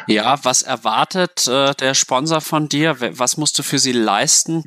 Ja, 0.07 0.43
was 0.43 0.61
erwartet 0.61 1.47
äh, 1.47 1.73
der 1.73 1.95
Sponsor 1.95 2.39
von 2.39 2.69
dir? 2.69 2.95
Was 3.17 3.37
musst 3.37 3.57
du 3.57 3.63
für 3.63 3.79
sie 3.79 3.91
leisten? 3.91 4.63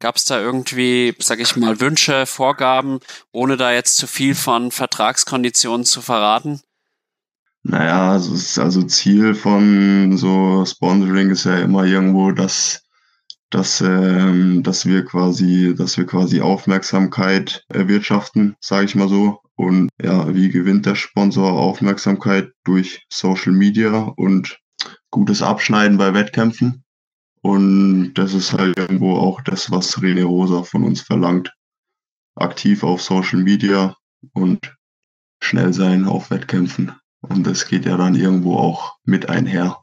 Gab 0.00 0.16
es 0.16 0.24
da 0.24 0.40
irgendwie, 0.40 1.14
sag 1.18 1.40
ich 1.40 1.56
mal, 1.56 1.80
Wünsche, 1.80 2.24
Vorgaben, 2.26 3.00
ohne 3.32 3.56
da 3.56 3.72
jetzt 3.72 3.96
zu 3.96 4.06
viel 4.06 4.36
von 4.36 4.70
Vertragskonditionen 4.70 5.84
zu 5.84 6.00
verraten? 6.00 6.60
Naja, 7.64 8.12
also, 8.12 8.62
also 8.62 8.82
Ziel 8.84 9.34
von 9.34 10.16
so 10.16 10.64
Sponsoring 10.64 11.30
ist 11.30 11.44
ja 11.44 11.58
immer 11.58 11.84
irgendwo, 11.84 12.30
dass, 12.30 12.84
dass, 13.50 13.80
ähm, 13.80 14.62
dass 14.62 14.86
wir 14.86 15.04
quasi, 15.04 15.74
dass 15.76 15.98
wir 15.98 16.06
quasi 16.06 16.40
Aufmerksamkeit 16.40 17.64
erwirtschaften, 17.68 18.56
sage 18.60 18.86
ich 18.86 18.94
mal 18.94 19.08
so. 19.08 19.40
Und 19.56 19.90
ja, 20.00 20.32
wie 20.32 20.50
gewinnt 20.50 20.86
der 20.86 20.94
Sponsor 20.94 21.52
Aufmerksamkeit 21.52 22.52
durch 22.62 23.04
Social 23.12 23.52
Media 23.52 24.12
und 24.16 24.60
gutes 25.10 25.42
Abschneiden 25.42 25.98
bei 25.98 26.14
Wettkämpfen? 26.14 26.84
Und 27.40 28.14
das 28.14 28.34
ist 28.34 28.52
halt 28.52 28.76
irgendwo 28.78 29.16
auch 29.16 29.40
das, 29.42 29.70
was 29.70 29.98
René 29.98 30.24
Rosa 30.24 30.62
von 30.62 30.84
uns 30.84 31.00
verlangt. 31.00 31.52
Aktiv 32.34 32.82
auf 32.82 33.02
Social 33.02 33.40
Media 33.40 33.96
und 34.32 34.76
schnell 35.40 35.72
sein 35.72 36.04
auf 36.04 36.30
Wettkämpfen. 36.30 36.92
Und 37.20 37.46
das 37.46 37.66
geht 37.66 37.84
ja 37.84 37.96
dann 37.96 38.14
irgendwo 38.14 38.56
auch 38.56 38.96
mit 39.04 39.28
einher, 39.28 39.82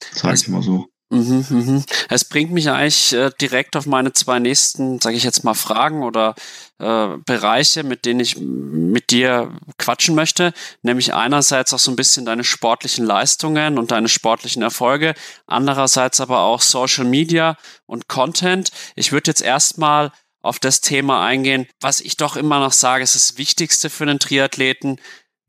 sag 0.00 0.34
ich 0.34 0.48
mal 0.48 0.62
so. 0.62 0.91
Mhm, 1.12 1.44
mhm. 1.50 1.84
Es 2.08 2.24
bringt 2.24 2.52
mich 2.52 2.70
eigentlich 2.70 3.12
äh, 3.12 3.30
direkt 3.38 3.76
auf 3.76 3.84
meine 3.84 4.14
zwei 4.14 4.38
nächsten, 4.38 4.98
sage 4.98 5.14
ich 5.14 5.24
jetzt 5.24 5.44
mal, 5.44 5.52
Fragen 5.52 6.04
oder 6.04 6.34
äh, 6.78 7.18
Bereiche, 7.26 7.82
mit 7.82 8.06
denen 8.06 8.20
ich 8.20 8.38
mit 8.38 9.10
dir 9.10 9.54
quatschen 9.76 10.14
möchte. 10.14 10.54
Nämlich 10.80 11.12
einerseits 11.12 11.74
auch 11.74 11.78
so 11.78 11.90
ein 11.90 11.96
bisschen 11.96 12.24
deine 12.24 12.44
sportlichen 12.44 13.04
Leistungen 13.04 13.78
und 13.78 13.90
deine 13.90 14.08
sportlichen 14.08 14.62
Erfolge, 14.62 15.12
andererseits 15.46 16.18
aber 16.18 16.40
auch 16.40 16.62
Social 16.62 17.04
Media 17.04 17.58
und 17.84 18.08
Content. 18.08 18.70
Ich 18.96 19.12
würde 19.12 19.30
jetzt 19.30 19.42
erstmal 19.42 20.12
auf 20.40 20.60
das 20.60 20.80
Thema 20.80 21.26
eingehen, 21.26 21.66
was 21.78 22.00
ich 22.00 22.16
doch 22.16 22.36
immer 22.36 22.58
noch 22.58 22.72
sage, 22.72 23.04
ist 23.04 23.16
das 23.16 23.36
Wichtigste 23.36 23.90
für 23.90 24.04
einen 24.04 24.18
Triathleten, 24.18 24.98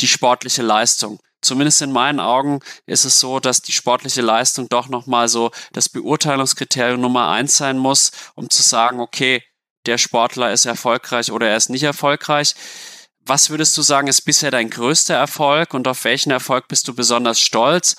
die 0.02 0.10
sportliche 0.10 0.62
Leistung 0.62 1.20
zumindest 1.44 1.82
in 1.82 1.92
meinen 1.92 2.20
Augen 2.20 2.60
ist 2.86 3.06
es 3.06 3.20
so, 3.20 3.40
dass 3.40 3.62
die 3.62 3.72
sportliche 3.72 4.22
Leistung 4.22 4.70
doch 4.70 4.90
nochmal 4.90 5.28
so 5.28 5.52
das 5.72 5.90
Beurteilungskriterium 5.90 7.00
Nummer 7.00 7.30
eins 7.30 7.58
sein 7.58 7.78
muss, 7.78 8.12
um 8.36 8.50
zu 8.50 8.62
sagen, 8.62 9.00
okay, 9.00 9.44
der 9.86 9.98
Sportler 9.98 10.52
ist 10.52 10.66
erfolgreich 10.66 11.32
oder 11.32 11.50
er 11.50 11.58
ist 11.58 11.70
nicht 11.70 11.84
erfolgreich. 11.84 12.56
Was 13.26 13.50
würdest 13.50 13.78
du 13.78 13.82
sagen, 13.82 14.08
ist 14.08 14.22
bisher 14.22 14.52
dein 14.52 14.70
größter 14.70 15.16
Erfolg 15.16 15.74
und 15.74 15.88
auf 15.88 16.04
welchen 16.04 16.32
Erfolg 16.32 16.68
bist 16.68 16.88
du 16.88 16.94
besonders 16.94 17.40
stolz? 17.40 17.96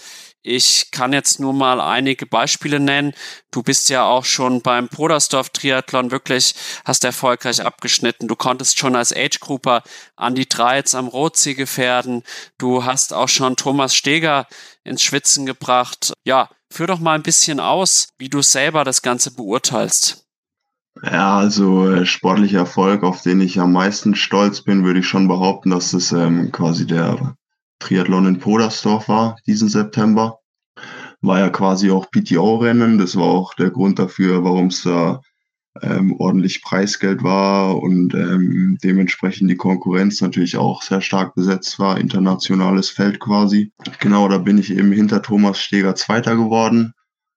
Ich 0.47 0.91
kann 0.91 1.15
jetzt 1.15 1.41
nur 1.41 1.55
mal 1.55 1.81
einige 1.81 2.27
Beispiele 2.27 2.79
nennen. 2.79 3.15
Du 3.51 3.63
bist 3.63 3.89
ja 3.89 4.05
auch 4.05 4.27
schon 4.27 4.61
beim 4.61 4.91
Podersdorf 4.91 5.49
Triathlon 5.49 6.11
wirklich, 6.11 6.55
hast 6.85 7.03
erfolgreich 7.05 7.65
abgeschnitten. 7.65 8.29
Du 8.29 8.37
konntest 8.37 8.79
schon 8.79 8.95
als 8.95 9.11
Age 9.17 9.41
Grouper 9.41 9.83
an 10.17 10.35
die 10.35 10.47
Dreiz 10.47 10.95
am 10.95 11.09
Rotsee 11.09 11.55
gefährden. 11.55 12.25
Du 12.59 12.85
hast 12.85 13.15
auch 13.15 13.31
schon 13.31 13.57
Thomas 13.57 13.95
Steger 13.95 14.47
ins 14.85 15.01
Schwitzen 15.01 15.47
gebracht. 15.47 16.13
Ja, 16.25 16.51
führ 16.71 16.89
doch 16.89 17.01
mal 17.01 17.15
ein 17.15 17.23
bisschen 17.23 17.59
aus, 17.59 18.09
wie 18.19 18.29
du 18.29 18.43
selber 18.43 18.85
das 18.85 19.01
Ganze 19.01 19.31
beurteilst. 19.31 20.27
Ja, 21.03 21.39
also 21.39 21.91
äh, 21.91 22.05
sportlicher 22.05 22.59
Erfolg, 22.59 23.03
auf 23.03 23.23
den 23.23 23.41
ich 23.41 23.59
am 23.59 23.73
meisten 23.73 24.15
stolz 24.15 24.61
bin, 24.61 24.85
würde 24.85 25.01
ich 25.01 25.09
schon 25.09 25.27
behaupten, 25.27 25.71
dass 25.71 25.95
es 25.95 26.13
ähm, 26.13 26.53
quasi 26.53 26.87
der 26.87 27.35
Triathlon 27.79 28.27
in 28.27 28.39
Podersdorf 28.39 29.09
war 29.09 29.37
diesen 29.47 29.69
September. 29.69 30.39
war 31.21 31.39
ja 31.39 31.49
quasi 31.49 31.91
auch 31.91 32.11
PTO-Rennen. 32.11 32.99
Das 32.99 33.17
war 33.17 33.25
auch 33.25 33.55
der 33.55 33.71
Grund 33.71 33.99
dafür, 33.99 34.45
warum 34.45 34.67
es 34.67 34.83
da 34.83 35.21
ähm, 35.83 36.15
ordentlich 36.19 36.63
Preisgeld 36.63 37.23
war 37.23 37.77
und 37.83 38.15
ähm, 38.15 38.79
dementsprechend 38.83 39.51
die 39.51 39.57
Konkurrenz 39.57 40.21
natürlich 40.21 40.57
auch 40.57 40.83
sehr 40.83 41.01
stark 41.01 41.35
besetzt 41.35 41.79
war, 41.79 41.99
internationales 41.99 42.91
Feld 42.91 43.19
quasi. 43.21 43.73
Genau, 44.01 44.29
da 44.29 44.39
bin 44.39 44.59
ich 44.59 44.71
eben 44.71 44.93
hinter 44.93 45.23
Thomas 45.23 45.59
Steger 45.59 45.95
Zweiter 45.95 46.37
geworden, 46.37 46.95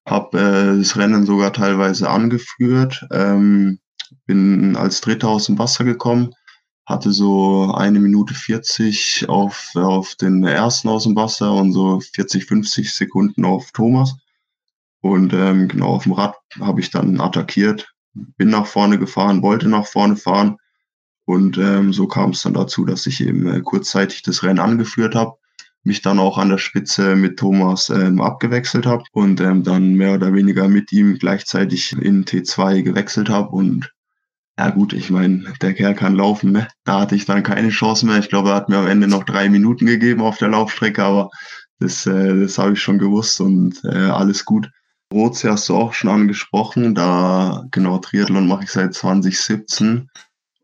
habe 0.07 0.37
äh, 0.39 0.77
das 0.77 0.97
Rennen 0.97 1.25
sogar 1.25 1.51
teilweise 1.53 2.09
angeführt, 2.09 3.05
ähm, 3.11 3.79
bin 4.25 4.75
als 4.75 5.01
Dritter 5.01 5.29
aus 5.29 5.47
dem 5.47 5.57
Wasser 5.57 5.83
gekommen, 5.83 6.31
hatte 6.87 7.11
so 7.11 7.73
eine 7.73 7.99
Minute 7.99 8.33
40 8.33 9.27
auf, 9.27 9.75
auf 9.75 10.15
den 10.15 10.45
ersten 10.45 10.87
aus 10.87 11.03
dem 11.03 11.17
Wasser 11.17 11.51
und 11.53 11.73
so 11.73 11.99
40, 11.99 12.45
50 12.45 12.93
Sekunden 12.93 13.43
auf 13.43 13.71
Thomas. 13.73 14.15
Und 15.01 15.33
ähm, 15.33 15.67
genau 15.67 15.87
auf 15.87 16.03
dem 16.03 16.13
Rad 16.13 16.35
habe 16.59 16.79
ich 16.79 16.89
dann 16.89 17.19
attackiert, 17.19 17.93
bin 18.13 18.49
nach 18.49 18.65
vorne 18.65 18.97
gefahren, 18.97 19.41
wollte 19.41 19.67
nach 19.67 19.85
vorne 19.85 20.15
fahren. 20.15 20.57
Und 21.25 21.57
ähm, 21.57 21.91
so 21.91 22.07
kam 22.07 22.29
es 22.29 22.43
dann 22.43 22.53
dazu, 22.53 22.85
dass 22.85 23.05
ich 23.05 23.19
eben 23.19 23.53
äh, 23.53 23.59
kurzzeitig 23.59 24.21
das 24.21 24.43
Rennen 24.43 24.59
angeführt 24.59 25.13
habe, 25.13 25.33
mich 25.83 26.01
dann 26.01 26.19
auch 26.19 26.37
an 26.37 26.49
der 26.49 26.57
Spitze 26.57 27.17
mit 27.17 27.37
Thomas 27.37 27.89
ähm, 27.89 28.21
abgewechselt 28.21 28.85
habe 28.85 29.03
und 29.11 29.41
ähm, 29.41 29.63
dann 29.63 29.95
mehr 29.95 30.13
oder 30.13 30.33
weniger 30.33 30.69
mit 30.69 30.93
ihm 30.93 31.17
gleichzeitig 31.17 31.91
in 31.91 32.23
T2 32.23 32.81
gewechselt 32.81 33.27
habe. 33.27 33.49
Und 33.49 33.91
ja 34.57 34.69
gut, 34.71 34.93
ich 34.93 35.09
meine, 35.09 35.53
der 35.61 35.73
Kerl 35.73 35.93
kann 35.93 36.15
laufen, 36.15 36.51
ne? 36.51 36.67
Da 36.83 37.01
hatte 37.01 37.15
ich 37.15 37.25
dann 37.25 37.43
keine 37.43 37.69
Chance 37.69 38.05
mehr. 38.05 38.17
Ich 38.17 38.29
glaube, 38.29 38.49
er 38.49 38.55
hat 38.55 38.69
mir 38.69 38.77
am 38.77 38.87
Ende 38.87 39.07
noch 39.07 39.23
drei 39.23 39.49
Minuten 39.49 39.85
gegeben 39.85 40.21
auf 40.21 40.37
der 40.37 40.49
Laufstrecke, 40.49 41.03
aber 41.03 41.29
das, 41.79 42.05
äh, 42.07 42.39
das 42.39 42.57
habe 42.57 42.73
ich 42.73 42.81
schon 42.81 42.97
gewusst 42.97 43.39
und 43.39 43.83
äh, 43.83 44.09
alles 44.09 44.45
gut. 44.45 44.69
Rotsee 45.13 45.49
hast 45.49 45.69
du 45.69 45.75
auch 45.75 45.93
schon 45.93 46.09
angesprochen. 46.09 46.95
Da, 46.95 47.65
genau, 47.71 47.99
Triathlon 47.99 48.47
mache 48.47 48.63
ich 48.63 48.71
seit 48.71 48.93
2017 48.93 50.09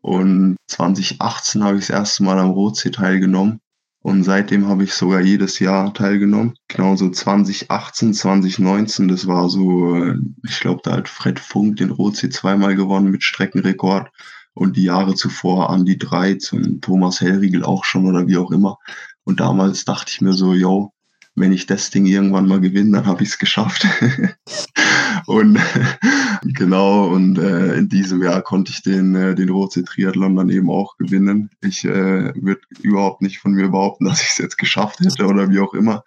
und 0.02 0.56
2018 0.68 1.64
habe 1.64 1.78
ich 1.78 1.86
das 1.86 1.96
erste 1.96 2.24
Mal 2.24 2.38
am 2.38 2.50
Rotsee 2.50 2.90
teilgenommen. 2.90 3.60
Und 4.04 4.22
seitdem 4.22 4.68
habe 4.68 4.84
ich 4.84 4.92
sogar 4.92 5.22
jedes 5.22 5.60
Jahr 5.60 5.94
teilgenommen. 5.94 6.58
Genauso 6.68 7.08
2018, 7.08 8.12
2019, 8.12 9.08
das 9.08 9.26
war 9.26 9.48
so, 9.48 9.96
äh, 9.96 10.18
ich 10.46 10.60
glaube, 10.60 10.82
da 10.84 10.92
hat 10.92 11.08
Fred 11.08 11.40
Funk 11.40 11.76
den 11.78 11.90
Rotsee 11.90 12.28
zweimal 12.28 12.76
gewonnen 12.76 13.10
mit 13.10 13.22
Streckenrekord. 13.22 14.10
Und 14.52 14.76
die 14.76 14.82
Jahre 14.82 15.14
zuvor 15.14 15.70
Andi 15.70 15.96
Dreiz 15.96 16.52
und 16.52 16.82
Thomas 16.82 17.22
Hellriegel 17.22 17.64
auch 17.64 17.84
schon 17.84 18.04
oder 18.04 18.26
wie 18.26 18.36
auch 18.36 18.50
immer. 18.50 18.76
Und 19.24 19.40
damals 19.40 19.86
dachte 19.86 20.12
ich 20.12 20.20
mir 20.20 20.34
so, 20.34 20.52
yo, 20.52 20.92
wenn 21.34 21.54
ich 21.54 21.64
das 21.64 21.88
Ding 21.88 22.04
irgendwann 22.04 22.46
mal 22.46 22.60
gewinne, 22.60 22.98
dann 22.98 23.06
habe 23.06 23.22
ich 23.22 23.30
es 23.30 23.38
geschafft. 23.38 23.86
und 25.26 25.58
genau, 26.42 27.08
und 27.08 27.38
äh, 27.38 27.74
in 27.76 27.88
diesem 27.88 28.22
Jahr 28.22 28.42
konnte 28.42 28.72
ich 28.72 28.82
den, 28.82 29.14
äh, 29.14 29.34
den 29.34 29.48
Rotsee 29.48 29.82
Triathlon 29.82 30.36
dann 30.36 30.48
eben 30.50 30.70
auch 30.70 30.96
gewinnen. 30.96 31.50
Ich 31.62 31.84
äh, 31.84 32.32
würde 32.34 32.60
überhaupt 32.82 33.22
nicht 33.22 33.38
von 33.38 33.52
mir 33.52 33.68
behaupten, 33.68 34.04
dass 34.08 34.22
ich 34.22 34.30
es 34.30 34.38
jetzt 34.38 34.58
geschafft 34.58 35.00
hätte 35.00 35.26
oder 35.26 35.50
wie 35.50 35.60
auch 35.60 35.74
immer. 35.74 36.04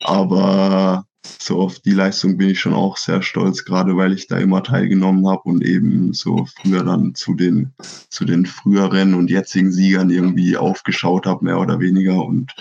Aber 0.00 1.06
so 1.38 1.60
auf 1.60 1.78
die 1.80 1.92
Leistung 1.92 2.36
bin 2.36 2.50
ich 2.50 2.60
schon 2.60 2.74
auch 2.74 2.96
sehr 2.96 3.22
stolz, 3.22 3.64
gerade 3.64 3.96
weil 3.96 4.12
ich 4.12 4.26
da 4.26 4.38
immer 4.38 4.62
teilgenommen 4.62 5.26
habe 5.26 5.42
und 5.44 5.64
eben 5.64 6.12
so 6.12 6.46
früher 6.56 6.84
dann 6.84 7.14
zu 7.14 7.34
den, 7.34 7.72
zu 8.10 8.24
den 8.24 8.46
früheren 8.46 9.14
und 9.14 9.30
jetzigen 9.30 9.72
Siegern 9.72 10.10
irgendwie 10.10 10.56
aufgeschaut 10.56 11.26
habe, 11.26 11.44
mehr 11.44 11.58
oder 11.58 11.80
weniger. 11.80 12.24
Und 12.24 12.54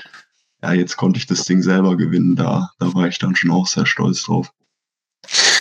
ja, 0.62 0.74
jetzt 0.74 0.96
konnte 0.96 1.18
ich 1.18 1.28
das 1.28 1.44
Ding 1.44 1.62
selber 1.62 1.98
gewinnen. 1.98 2.36
Da, 2.36 2.72
da 2.80 2.94
war 2.94 3.08
ich 3.08 3.20
dann 3.20 3.36
schon 3.36 3.52
auch 3.52 3.68
sehr 3.68 3.86
stolz 3.86 4.24
drauf. 4.24 4.54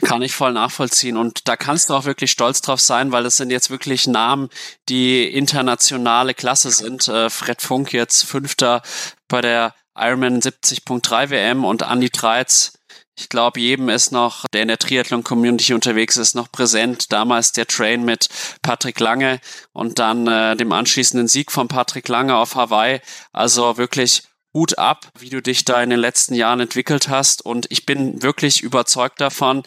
Kann 0.02 0.22
ich 0.22 0.32
voll 0.32 0.52
nachvollziehen. 0.52 1.16
Und 1.16 1.48
da 1.48 1.56
kannst 1.56 1.90
du 1.90 1.94
auch 1.94 2.04
wirklich 2.04 2.30
stolz 2.30 2.60
drauf 2.60 2.80
sein, 2.80 3.12
weil 3.12 3.26
es 3.26 3.36
sind 3.36 3.50
jetzt 3.50 3.70
wirklich 3.70 4.06
Namen, 4.06 4.48
die 4.88 5.28
internationale 5.28 6.34
Klasse 6.34 6.70
sind. 6.70 7.08
Äh, 7.08 7.30
Fred 7.30 7.62
Funk 7.62 7.92
jetzt 7.92 8.24
Fünfter 8.24 8.82
bei 9.28 9.40
der 9.40 9.74
Ironman 9.96 10.40
70.3 10.40 11.30
WM 11.30 11.64
und 11.64 11.82
Andy 11.82 12.10
Treitz. 12.10 12.72
Ich 13.18 13.28
glaube, 13.28 13.60
jedem 13.60 13.90
ist 13.90 14.10
noch, 14.10 14.46
der 14.48 14.62
in 14.62 14.68
der 14.68 14.78
Triathlon-Community 14.78 15.74
unterwegs 15.74 16.16
ist, 16.16 16.34
noch 16.34 16.50
präsent. 16.50 17.12
Damals 17.12 17.52
der 17.52 17.66
Train 17.66 18.04
mit 18.04 18.28
Patrick 18.62 18.98
Lange 19.00 19.38
und 19.72 19.98
dann 19.98 20.26
äh, 20.26 20.56
dem 20.56 20.72
anschließenden 20.72 21.28
Sieg 21.28 21.52
von 21.52 21.68
Patrick 21.68 22.08
Lange 22.08 22.36
auf 22.36 22.54
Hawaii. 22.54 23.00
Also 23.32 23.76
wirklich 23.76 24.22
Hut 24.54 24.78
ab, 24.78 25.10
wie 25.18 25.30
du 25.30 25.40
dich 25.40 25.64
da 25.64 25.82
in 25.82 25.90
den 25.90 25.98
letzten 25.98 26.34
Jahren 26.34 26.60
entwickelt 26.60 27.08
hast. 27.08 27.44
Und 27.44 27.66
ich 27.70 27.86
bin 27.86 28.22
wirklich 28.22 28.62
überzeugt 28.62 29.20
davon. 29.20 29.62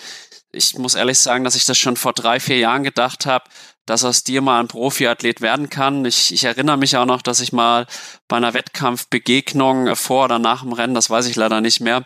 Ich 0.52 0.78
muss 0.78 0.96
ehrlich 0.96 1.20
sagen, 1.20 1.44
dass 1.44 1.56
ich 1.56 1.66
das 1.66 1.78
schon 1.78 1.98
vor 1.98 2.14
drei, 2.14 2.40
vier 2.40 2.60
Jahren 2.60 2.84
gedacht 2.84 3.26
habe, 3.26 3.46
dass 3.86 4.04
aus 4.04 4.24
dir 4.24 4.42
mal 4.42 4.60
ein 4.60 4.68
Profiathlet 4.68 5.42
werden 5.42 5.70
kann. 5.70 6.06
Ich, 6.06 6.34
ich 6.34 6.44
erinnere 6.44 6.78
mich 6.78 6.98
auch 6.98 7.06
noch, 7.06 7.22
dass 7.22 7.40
ich 7.40 7.54
mal 7.54 7.86
bei 8.28 8.38
einer 8.38 8.54
Wettkampfbegegnung 8.54 9.96
vor 9.96 10.26
oder 10.26 10.40
nach 10.40 10.64
dem 10.64 10.74
Rennen, 10.74 10.96
das 10.96 11.10
weiß 11.10 11.28
ich 11.28 11.36
leider 11.36 11.62
nicht 11.62 11.82
mehr, 11.82 12.06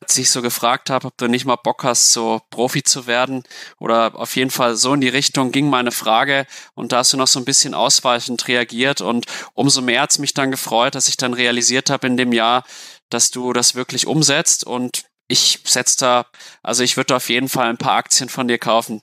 als 0.00 0.16
ich 0.16 0.30
so 0.30 0.42
gefragt 0.42 0.90
habe, 0.90 1.08
ob 1.08 1.16
du 1.16 1.26
nicht 1.26 1.44
mal 1.44 1.56
Bock 1.56 1.82
hast, 1.82 2.12
so 2.12 2.40
Profi 2.50 2.82
zu 2.82 3.06
werden. 3.06 3.42
Oder 3.78 4.12
auf 4.14 4.36
jeden 4.36 4.50
Fall 4.50 4.76
so 4.76 4.94
in 4.94 5.00
die 5.00 5.08
Richtung 5.08 5.50
ging 5.50 5.68
meine 5.68 5.90
Frage. 5.90 6.46
Und 6.74 6.92
da 6.92 6.98
hast 6.98 7.12
du 7.12 7.16
noch 7.16 7.26
so 7.26 7.40
ein 7.40 7.44
bisschen 7.44 7.74
ausweichend 7.74 8.46
reagiert. 8.46 9.00
Und 9.00 9.26
umso 9.54 9.82
mehr 9.82 10.02
hat 10.02 10.12
es 10.12 10.18
mich 10.18 10.34
dann 10.34 10.50
gefreut, 10.50 10.94
dass 10.94 11.08
ich 11.08 11.16
dann 11.16 11.34
realisiert 11.34 11.90
habe 11.90 12.06
in 12.06 12.16
dem 12.16 12.32
Jahr, 12.32 12.64
dass 13.10 13.30
du 13.30 13.52
das 13.52 13.74
wirklich 13.74 14.06
umsetzt. 14.06 14.64
Und 14.64 15.07
ich 15.28 15.60
setze 15.64 15.98
da, 15.98 16.26
also 16.62 16.82
ich 16.82 16.96
würde 16.96 17.14
auf 17.14 17.28
jeden 17.28 17.48
Fall 17.48 17.68
ein 17.68 17.76
paar 17.76 17.96
Aktien 17.96 18.28
von 18.28 18.48
dir 18.48 18.58
kaufen. 18.58 19.00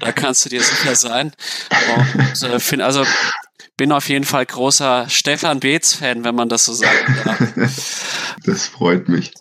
da 0.00 0.12
kannst 0.12 0.44
du 0.44 0.48
dir 0.48 0.62
sicher 0.62 0.94
sein. 0.94 1.32
Und 1.96 2.42
äh, 2.42 2.60
find, 2.60 2.82
also 2.82 3.04
bin 3.76 3.92
auf 3.92 4.08
jeden 4.08 4.24
Fall 4.24 4.46
großer 4.46 5.08
Stefan 5.08 5.58
Beetz-Fan, 5.58 6.22
wenn 6.22 6.34
man 6.34 6.48
das 6.48 6.66
so 6.66 6.74
sagen 6.74 7.20
darf. 7.24 7.40
Das 8.46 8.68
freut 8.68 9.08
mich. 9.08 9.32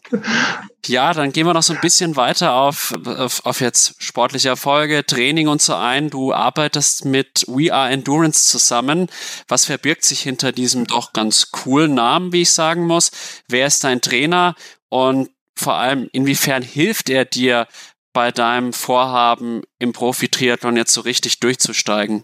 Ja, 0.86 1.14
dann 1.14 1.32
gehen 1.32 1.46
wir 1.46 1.54
noch 1.54 1.64
so 1.64 1.74
ein 1.74 1.80
bisschen 1.80 2.18
weiter 2.18 2.54
auf, 2.54 2.94
auf, 3.06 3.46
auf 3.46 3.62
jetzt 3.62 3.96
sportliche 4.04 4.50
Erfolge, 4.50 5.06
Training 5.06 5.48
und 5.48 5.62
so 5.62 5.76
ein. 5.76 6.10
Du 6.10 6.34
arbeitest 6.34 7.06
mit 7.06 7.46
We 7.48 7.74
Are 7.74 7.90
Endurance 7.90 8.50
zusammen. 8.50 9.08
Was 9.48 9.66
verbirgt 9.66 10.04
sich 10.04 10.22
hinter 10.22 10.52
diesem 10.52 10.86
doch 10.86 11.14
ganz 11.14 11.52
coolen 11.52 11.94
Namen, 11.94 12.34
wie 12.34 12.42
ich 12.42 12.52
sagen 12.52 12.86
muss? 12.88 13.12
Wer 13.48 13.68
ist 13.68 13.84
dein 13.86 14.02
Trainer? 14.02 14.56
Und 14.90 15.30
vor 15.60 15.76
allem, 15.76 16.10
inwiefern 16.12 16.64
hilft 16.64 17.10
er 17.10 17.26
dir 17.26 17.68
bei 18.14 18.32
deinem 18.32 18.74
Vorhaben 18.74 19.62
im 19.78 19.94
Profi-Triathlon 19.94 20.78
jetzt 20.78 20.94
so 20.94 21.02
richtig 21.02 21.40
durchzusteigen? 21.40 22.24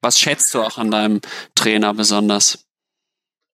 Was 0.00 0.18
schätzt 0.18 0.54
du 0.54 0.62
auch 0.62 0.78
an 0.78 0.90
deinem 0.90 1.20
Trainer 1.54 1.92
besonders? 1.92 2.64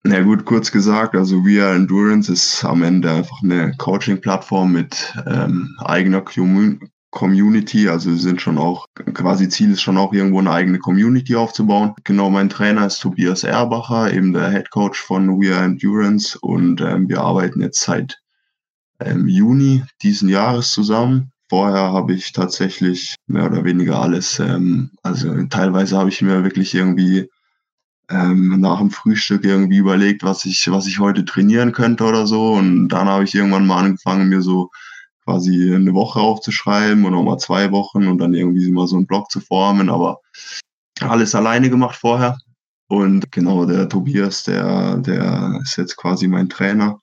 Na 0.06 0.20
gut, 0.20 0.44
kurz 0.44 0.70
gesagt, 0.70 1.14
also 1.16 1.44
We 1.46 1.64
Are 1.64 1.74
Endurance 1.74 2.30
ist 2.30 2.62
am 2.62 2.82
Ende 2.82 3.10
einfach 3.10 3.42
eine 3.42 3.74
Coaching-Plattform 3.78 4.70
mit 4.70 5.14
ähm, 5.26 5.74
eigener 5.78 6.22
Community. 7.10 7.88
Also 7.88 8.10
wir 8.10 8.18
sind 8.18 8.42
schon 8.42 8.58
auch, 8.58 8.86
quasi 9.14 9.48
Ziel 9.48 9.72
ist 9.72 9.80
schon 9.80 9.96
auch 9.96 10.12
irgendwo 10.12 10.40
eine 10.40 10.50
eigene 10.50 10.78
Community 10.78 11.34
aufzubauen. 11.34 11.94
Genau, 12.04 12.28
mein 12.28 12.50
Trainer 12.50 12.84
ist 12.86 12.98
Tobias 12.98 13.44
Erbacher, 13.44 14.12
eben 14.12 14.34
der 14.34 14.50
Head 14.50 14.70
Coach 14.70 15.00
von 15.00 15.40
We 15.40 15.56
Are 15.56 15.64
Endurance 15.64 16.38
und 16.38 16.82
ähm, 16.82 17.08
wir 17.08 17.22
arbeiten 17.22 17.62
jetzt 17.62 17.80
seit 17.80 18.20
im 19.04 19.28
Juni 19.28 19.82
diesen 20.02 20.28
Jahres 20.28 20.72
zusammen. 20.72 21.32
Vorher 21.48 21.92
habe 21.92 22.14
ich 22.14 22.32
tatsächlich 22.32 23.16
mehr 23.26 23.46
oder 23.46 23.64
weniger 23.64 24.00
alles, 24.00 24.38
ähm, 24.38 24.90
also 25.02 25.44
teilweise 25.44 25.98
habe 25.98 26.08
ich 26.08 26.22
mir 26.22 26.42
wirklich 26.42 26.74
irgendwie 26.74 27.28
ähm, 28.10 28.60
nach 28.60 28.78
dem 28.78 28.90
Frühstück 28.90 29.44
irgendwie 29.44 29.78
überlegt, 29.78 30.22
was 30.22 30.44
ich, 30.44 30.70
was 30.70 30.86
ich 30.86 30.98
heute 30.98 31.24
trainieren 31.24 31.72
könnte 31.72 32.04
oder 32.04 32.26
so. 32.26 32.52
Und 32.52 32.88
dann 32.88 33.08
habe 33.08 33.24
ich 33.24 33.34
irgendwann 33.34 33.66
mal 33.66 33.84
angefangen, 33.84 34.28
mir 34.28 34.42
so 34.42 34.70
quasi 35.24 35.74
eine 35.74 35.94
Woche 35.94 36.20
aufzuschreiben 36.20 37.06
auch 37.06 37.22
mal 37.22 37.38
zwei 37.38 37.70
Wochen 37.72 38.06
und 38.06 38.18
dann 38.18 38.34
irgendwie 38.34 38.70
mal 38.70 38.86
so 38.86 38.96
einen 38.96 39.06
Blog 39.06 39.30
zu 39.30 39.40
formen, 39.40 39.88
aber 39.88 40.20
alles 41.00 41.34
alleine 41.34 41.70
gemacht 41.70 41.96
vorher. 41.96 42.38
Und 42.88 43.32
genau, 43.32 43.64
der 43.64 43.88
Tobias, 43.88 44.44
der, 44.44 44.96
der 44.98 45.60
ist 45.62 45.76
jetzt 45.76 45.96
quasi 45.96 46.28
mein 46.28 46.48
Trainer 46.48 47.00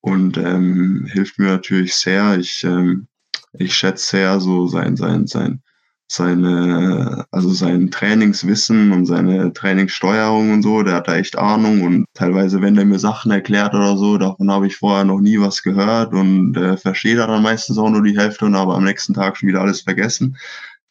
und 0.00 0.36
ähm, 0.38 1.06
hilft 1.12 1.38
mir 1.38 1.46
natürlich 1.46 1.94
sehr. 1.94 2.38
Ich, 2.38 2.64
ähm, 2.64 3.08
ich 3.52 3.74
schätze 3.74 4.06
sehr 4.06 4.40
so 4.40 4.66
sein, 4.66 4.96
sein, 4.96 5.26
sein, 5.26 5.62
seine, 6.10 7.26
also 7.30 7.50
sein 7.50 7.90
Trainingswissen 7.90 8.92
und 8.92 9.06
seine 9.06 9.52
Trainingssteuerung 9.52 10.52
und 10.52 10.62
so, 10.62 10.82
der 10.82 10.94
hat 10.94 11.08
da 11.08 11.16
echt 11.16 11.36
Ahnung. 11.36 11.82
Und 11.82 12.06
teilweise, 12.14 12.62
wenn 12.62 12.74
der 12.74 12.86
mir 12.86 12.98
Sachen 12.98 13.30
erklärt 13.30 13.74
oder 13.74 13.96
so, 13.96 14.16
davon 14.16 14.50
habe 14.50 14.66
ich 14.66 14.76
vorher 14.76 15.04
noch 15.04 15.20
nie 15.20 15.38
was 15.38 15.62
gehört. 15.62 16.14
Und 16.14 16.56
äh, 16.56 16.76
versteht 16.76 17.18
er 17.18 17.26
dann 17.26 17.42
meistens 17.42 17.78
auch 17.78 17.90
nur 17.90 18.02
die 18.02 18.18
Hälfte 18.18 18.46
und 18.46 18.54
aber 18.54 18.74
am 18.76 18.84
nächsten 18.84 19.14
Tag 19.14 19.36
schon 19.36 19.48
wieder 19.48 19.60
alles 19.60 19.82
vergessen. 19.82 20.36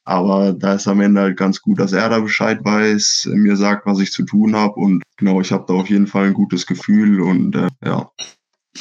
Aber 0.06 0.54
da 0.54 0.76
ist 0.76 0.88
am 0.88 1.02
Ende 1.02 1.20
halt 1.20 1.38
ganz 1.38 1.62
gut, 1.62 1.80
dass 1.80 1.92
er 1.92 2.08
da 2.08 2.20
Bescheid 2.20 2.64
weiß, 2.64 3.30
mir 3.34 3.58
sagt, 3.58 3.86
was 3.86 4.00
ich 4.00 4.14
zu 4.14 4.24
tun 4.24 4.56
habe. 4.56 4.76
Und 4.76 5.04
genau, 5.18 5.42
ich 5.42 5.52
habe 5.52 5.66
da 5.68 5.74
auf 5.74 5.90
jeden 5.90 6.08
Fall 6.08 6.28
ein 6.28 6.34
gutes 6.34 6.66
Gefühl. 6.66 7.20
Und 7.22 7.56
äh, 7.56 7.68
ja, 7.84 8.10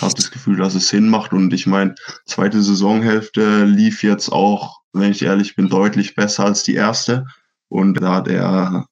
habe 0.03 0.15
das 0.15 0.31
Gefühl, 0.31 0.57
dass 0.57 0.75
es 0.75 0.89
Sinn 0.89 1.09
macht 1.09 1.33
und 1.33 1.53
ich 1.53 1.67
meine, 1.67 1.95
zweite 2.25 2.63
Saisonhälfte 2.63 3.65
lief 3.65 4.03
jetzt 4.03 4.31
auch, 4.31 4.81
wenn 4.93 5.11
ich 5.11 5.23
ehrlich 5.23 5.57
bin, 5.57 5.69
deutlich 5.69 6.15
besser 6.15 6.45
als 6.45 6.63
die 6.63 6.75
erste 6.75 7.27
und 7.69 8.01
da 8.01 8.15
hat 8.15 8.29
er 8.29 8.87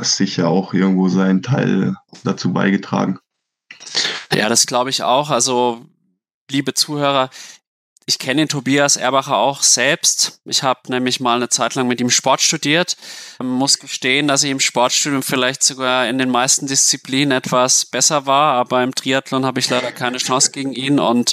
sicher 0.00 0.48
auch 0.48 0.74
irgendwo 0.74 1.08
seinen 1.08 1.42
Teil 1.42 1.96
dazu 2.24 2.52
beigetragen. 2.52 3.18
Ja, 4.32 4.48
das 4.48 4.66
glaube 4.66 4.90
ich 4.90 5.02
auch. 5.02 5.30
Also, 5.30 5.84
liebe 6.50 6.74
Zuhörer, 6.74 7.30
ich 8.06 8.18
kenne 8.18 8.42
den 8.42 8.48
Tobias 8.48 8.96
Erbacher 8.96 9.38
auch 9.38 9.62
selbst. 9.62 10.40
Ich 10.44 10.62
habe 10.62 10.80
nämlich 10.88 11.20
mal 11.20 11.36
eine 11.36 11.48
Zeit 11.48 11.74
lang 11.74 11.88
mit 11.88 12.02
ihm 12.02 12.10
Sport 12.10 12.42
studiert. 12.42 12.98
Man 13.38 13.48
muss 13.48 13.78
gestehen, 13.78 14.28
dass 14.28 14.42
ich 14.42 14.50
im 14.50 14.60
Sportstudium 14.60 15.22
vielleicht 15.22 15.62
sogar 15.62 16.06
in 16.06 16.18
den 16.18 16.28
meisten 16.28 16.66
Disziplinen 16.66 17.32
etwas 17.32 17.86
besser 17.86 18.26
war, 18.26 18.54
aber 18.54 18.82
im 18.82 18.94
Triathlon 18.94 19.46
habe 19.46 19.58
ich 19.58 19.70
leider 19.70 19.90
keine 19.90 20.18
Chance 20.18 20.50
gegen 20.50 20.72
ihn 20.72 20.98
und 20.98 21.32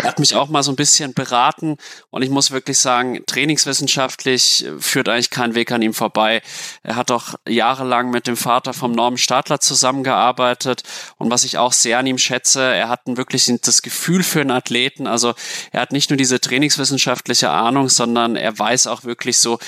er 0.00 0.08
hat 0.08 0.20
mich 0.20 0.36
auch 0.36 0.48
mal 0.48 0.62
so 0.62 0.70
ein 0.70 0.76
bisschen 0.76 1.12
beraten 1.12 1.76
und 2.10 2.22
ich 2.22 2.30
muss 2.30 2.52
wirklich 2.52 2.78
sagen, 2.78 3.20
trainingswissenschaftlich 3.26 4.64
führt 4.78 5.08
eigentlich 5.08 5.30
kein 5.30 5.56
Weg 5.56 5.72
an 5.72 5.82
ihm 5.82 5.94
vorbei. 5.94 6.40
Er 6.84 6.94
hat 6.94 7.10
auch 7.10 7.34
jahrelang 7.48 8.10
mit 8.10 8.28
dem 8.28 8.36
Vater 8.36 8.72
vom 8.74 8.92
Norman 8.92 9.18
Stadler 9.18 9.58
zusammengearbeitet 9.58 10.84
und 11.18 11.30
was 11.30 11.42
ich 11.42 11.58
auch 11.58 11.72
sehr 11.72 11.98
an 11.98 12.06
ihm 12.06 12.18
schätze, 12.18 12.62
er 12.62 12.88
hat 12.88 13.00
wirklich 13.06 13.52
das 13.62 13.82
Gefühl 13.82 14.22
für 14.22 14.40
einen 14.40 14.52
Athleten. 14.52 15.08
Also 15.08 15.34
er 15.72 15.80
hat 15.80 15.90
nicht 15.90 16.11
nur 16.12 16.18
diese 16.18 16.40
trainingswissenschaftliche 16.40 17.50
Ahnung, 17.50 17.88
sondern 17.88 18.36
er 18.36 18.58
weiß 18.58 18.86
auch 18.86 19.04
wirklich 19.04 19.38
so, 19.38 19.58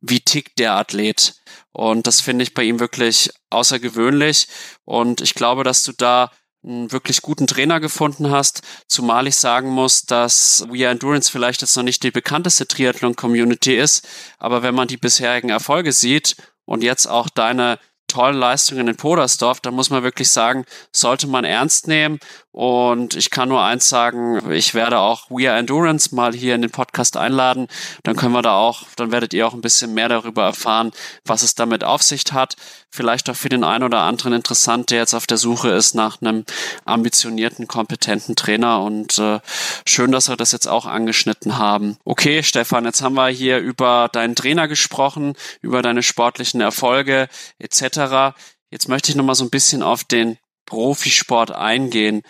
wie 0.00 0.20
tickt 0.20 0.58
der 0.58 0.74
Athlet. 0.74 1.34
Und 1.72 2.06
das 2.06 2.20
finde 2.20 2.42
ich 2.42 2.54
bei 2.54 2.62
ihm 2.62 2.80
wirklich 2.80 3.30
außergewöhnlich. 3.50 4.48
Und 4.84 5.20
ich 5.22 5.34
glaube, 5.34 5.64
dass 5.64 5.82
du 5.82 5.92
da 5.92 6.30
einen 6.62 6.92
wirklich 6.92 7.22
guten 7.22 7.46
Trainer 7.46 7.80
gefunden 7.80 8.30
hast, 8.30 8.62
zumal 8.88 9.26
ich 9.26 9.36
sagen 9.36 9.70
muss, 9.70 10.02
dass 10.02 10.66
We 10.68 10.84
Are 10.84 10.92
Endurance 10.92 11.30
vielleicht 11.30 11.62
jetzt 11.62 11.76
noch 11.76 11.82
nicht 11.82 12.02
die 12.02 12.10
bekannteste 12.10 12.66
Triathlon-Community 12.66 13.76
ist, 13.76 14.06
aber 14.38 14.62
wenn 14.62 14.74
man 14.74 14.88
die 14.88 14.96
bisherigen 14.96 15.50
Erfolge 15.50 15.92
sieht 15.92 16.36
und 16.64 16.82
jetzt 16.82 17.06
auch 17.06 17.28
deine 17.28 17.78
tollen 18.08 18.36
Leistungen 18.36 18.88
in 18.88 18.96
Podersdorf, 18.96 19.60
da 19.60 19.70
muss 19.70 19.90
man 19.90 20.02
wirklich 20.02 20.30
sagen, 20.30 20.64
sollte 20.92 21.26
man 21.26 21.44
ernst 21.44 21.88
nehmen. 21.88 22.18
Und 22.56 23.14
ich 23.14 23.28
kann 23.28 23.50
nur 23.50 23.62
eins 23.62 23.86
sagen, 23.86 24.50
ich 24.50 24.72
werde 24.72 24.98
auch 24.98 25.28
We 25.28 25.46
Are 25.46 25.58
Endurance 25.58 26.14
mal 26.14 26.32
hier 26.32 26.54
in 26.54 26.62
den 26.62 26.70
Podcast 26.70 27.18
einladen. 27.18 27.68
Dann 28.02 28.16
können 28.16 28.32
wir 28.32 28.40
da 28.40 28.56
auch, 28.56 28.84
dann 28.96 29.12
werdet 29.12 29.34
ihr 29.34 29.46
auch 29.46 29.52
ein 29.52 29.60
bisschen 29.60 29.92
mehr 29.92 30.08
darüber 30.08 30.44
erfahren, 30.44 30.92
was 31.26 31.42
es 31.42 31.54
damit 31.54 31.84
auf 31.84 32.02
sich 32.02 32.24
hat. 32.32 32.56
Vielleicht 32.88 33.28
auch 33.28 33.36
für 33.36 33.50
den 33.50 33.62
einen 33.62 33.84
oder 33.84 34.00
anderen 34.00 34.32
interessant, 34.32 34.90
der 34.90 35.00
jetzt 35.00 35.12
auf 35.12 35.26
der 35.26 35.36
Suche 35.36 35.68
ist 35.68 35.94
nach 35.94 36.22
einem 36.22 36.46
ambitionierten, 36.86 37.68
kompetenten 37.68 38.36
Trainer. 38.36 38.80
Und 38.80 39.18
äh, 39.18 39.40
schön, 39.86 40.10
dass 40.10 40.30
wir 40.30 40.36
das 40.38 40.52
jetzt 40.52 40.66
auch 40.66 40.86
angeschnitten 40.86 41.58
haben. 41.58 41.98
Okay, 42.06 42.42
Stefan, 42.42 42.86
jetzt 42.86 43.02
haben 43.02 43.16
wir 43.16 43.28
hier 43.28 43.58
über 43.58 44.08
deinen 44.10 44.34
Trainer 44.34 44.66
gesprochen, 44.66 45.34
über 45.60 45.82
deine 45.82 46.02
sportlichen 46.02 46.62
Erfolge 46.62 47.28
etc. 47.58 48.34
Jetzt 48.70 48.88
möchte 48.88 49.10
ich 49.10 49.16
nochmal 49.16 49.34
so 49.34 49.44
ein 49.44 49.50
bisschen 49.50 49.82
auf 49.82 50.04
den 50.04 50.38
Profisport 50.66 51.52
eingehen. 51.52 52.22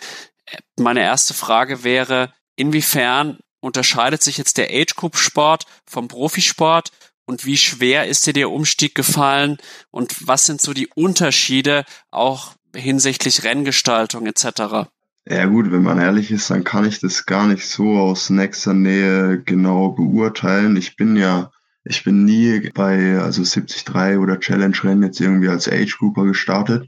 Meine 0.77 1.01
erste 1.01 1.33
Frage 1.33 1.83
wäre, 1.83 2.33
inwiefern 2.55 3.39
unterscheidet 3.59 4.23
sich 4.23 4.37
jetzt 4.37 4.57
der 4.57 4.69
Age 4.71 4.95
Group 4.95 5.17
Sport 5.17 5.65
vom 5.85 6.07
Profisport 6.07 6.91
und 7.25 7.45
wie 7.45 7.57
schwer 7.57 8.07
ist 8.07 8.25
dir 8.25 8.33
der 8.33 8.49
Umstieg 8.49 8.95
gefallen 8.95 9.57
und 9.91 10.27
was 10.27 10.45
sind 10.45 10.61
so 10.61 10.73
die 10.73 10.87
Unterschiede 10.87 11.83
auch 12.09 12.53
hinsichtlich 12.73 13.43
Renngestaltung 13.43 14.25
etc.? 14.25 14.87
Ja 15.29 15.45
gut, 15.45 15.71
wenn 15.71 15.83
man 15.83 15.99
ehrlich 15.99 16.31
ist, 16.31 16.49
dann 16.49 16.63
kann 16.63 16.85
ich 16.85 17.01
das 17.01 17.25
gar 17.25 17.47
nicht 17.47 17.65
so 17.67 17.97
aus 17.97 18.29
nächster 18.29 18.73
Nähe 18.73 19.41
genau 19.43 19.89
beurteilen. 19.89 20.77
Ich 20.77 20.95
bin 20.95 21.17
ja, 21.17 21.51
ich 21.83 22.05
bin 22.05 22.23
nie 22.23 22.69
bei 22.73 23.19
also 23.19 23.43
73 23.43 24.17
oder 24.17 24.39
Challenge 24.39 24.77
Rennen 24.81 25.03
jetzt 25.03 25.19
irgendwie 25.19 25.49
als 25.49 25.67
Age 25.67 25.97
Grouper 25.97 26.23
gestartet, 26.23 26.87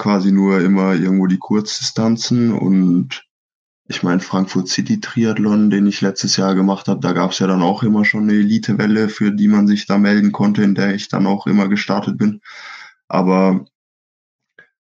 quasi 0.00 0.32
nur 0.32 0.60
immer 0.60 0.94
irgendwo 0.94 1.26
die 1.26 1.38
Kurzdistanzen 1.38 2.52
und 2.52 3.26
ich 3.86 4.02
meine 4.02 4.20
Frankfurt 4.20 4.68
City 4.68 4.98
Triathlon, 4.98 5.68
den 5.68 5.86
ich 5.86 6.00
letztes 6.00 6.36
Jahr 6.36 6.54
gemacht 6.54 6.88
habe, 6.88 7.00
da 7.00 7.12
gab 7.12 7.32
es 7.32 7.38
ja 7.40 7.46
dann 7.46 7.60
auch 7.60 7.82
immer 7.82 8.06
schon 8.06 8.22
eine 8.22 8.32
Elitewelle, 8.32 9.10
für 9.10 9.30
die 9.30 9.48
man 9.48 9.66
sich 9.66 9.86
da 9.86 9.98
melden 9.98 10.32
konnte, 10.32 10.62
in 10.62 10.74
der 10.74 10.94
ich 10.94 11.08
dann 11.08 11.26
auch 11.26 11.46
immer 11.46 11.68
gestartet 11.68 12.16
bin. 12.16 12.40
Aber 13.08 13.66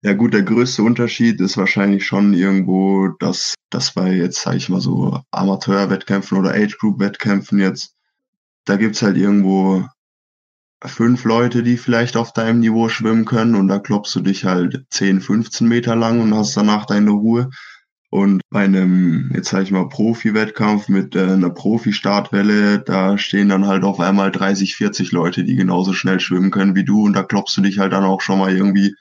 ja 0.02 0.14
gut, 0.14 0.34
der 0.34 0.44
größte 0.44 0.84
Unterschied 0.84 1.40
ist 1.40 1.56
wahrscheinlich 1.56 2.06
schon 2.06 2.34
irgendwo, 2.34 3.08
dass 3.08 3.56
das 3.70 3.94
bei 3.94 4.12
jetzt, 4.12 4.42
sage 4.42 4.58
ich 4.58 4.68
mal 4.68 4.82
so, 4.82 5.22
Amateurwettkämpfen 5.32 6.38
oder 6.38 6.52
Age 6.56 6.78
Group 6.78 7.00
Wettkämpfen 7.00 7.60
jetzt, 7.60 7.96
da 8.66 8.76
gibt's 8.76 9.02
halt 9.02 9.16
irgendwo 9.16 9.88
fünf 10.88 11.24
Leute, 11.26 11.64
die 11.64 11.78
vielleicht 11.78 12.18
auf 12.18 12.34
deinem 12.34 12.60
Niveau 12.60 12.90
schwimmen 12.90 13.26
können 13.26 13.56
und 13.56 13.68
da 13.68 13.80
klopfst 13.80 14.16
du 14.16 14.22
dich 14.22 14.46
halt 14.46 14.86
10, 14.90 15.22
15 15.22 15.68
Meter 15.68 15.96
lang 15.96 16.22
und 16.22 16.34
hast 16.34 16.56
danach 16.56 16.86
deine 16.86 17.12
Ruhe. 17.12 17.50
Und 18.10 18.42
bei 18.50 18.64
einem, 18.64 19.30
jetzt 19.34 19.50
sage 19.50 19.64
ich 19.66 19.72
mal, 19.72 19.90
Profi-Wettkampf 19.90 20.88
mit 20.88 21.16
äh, 21.16 21.24
einer 21.24 21.50
Profi-Startwelle, 21.50 22.80
da 22.80 23.18
stehen 23.18 23.50
dann 23.50 23.68
halt 23.68 23.84
auf 23.84 24.00
einmal 24.00 24.32
30, 24.32 24.76
40 24.76 25.12
Leute, 25.12 25.44
die 25.44 25.56
genauso 25.56 25.92
schnell 25.92 26.20
schwimmen 26.20 26.52
können 26.52 26.76
wie 26.76 26.86
du 26.86 27.04
und 27.04 27.14
da 27.14 27.24
klopfst 27.24 27.58
du 27.58 27.62
dich 27.62 27.80
halt 27.80 27.92
dann 27.92 28.06
auch 28.06 28.22
schon 28.22 28.40
mal 28.40 28.56
irgendwie 28.56 28.96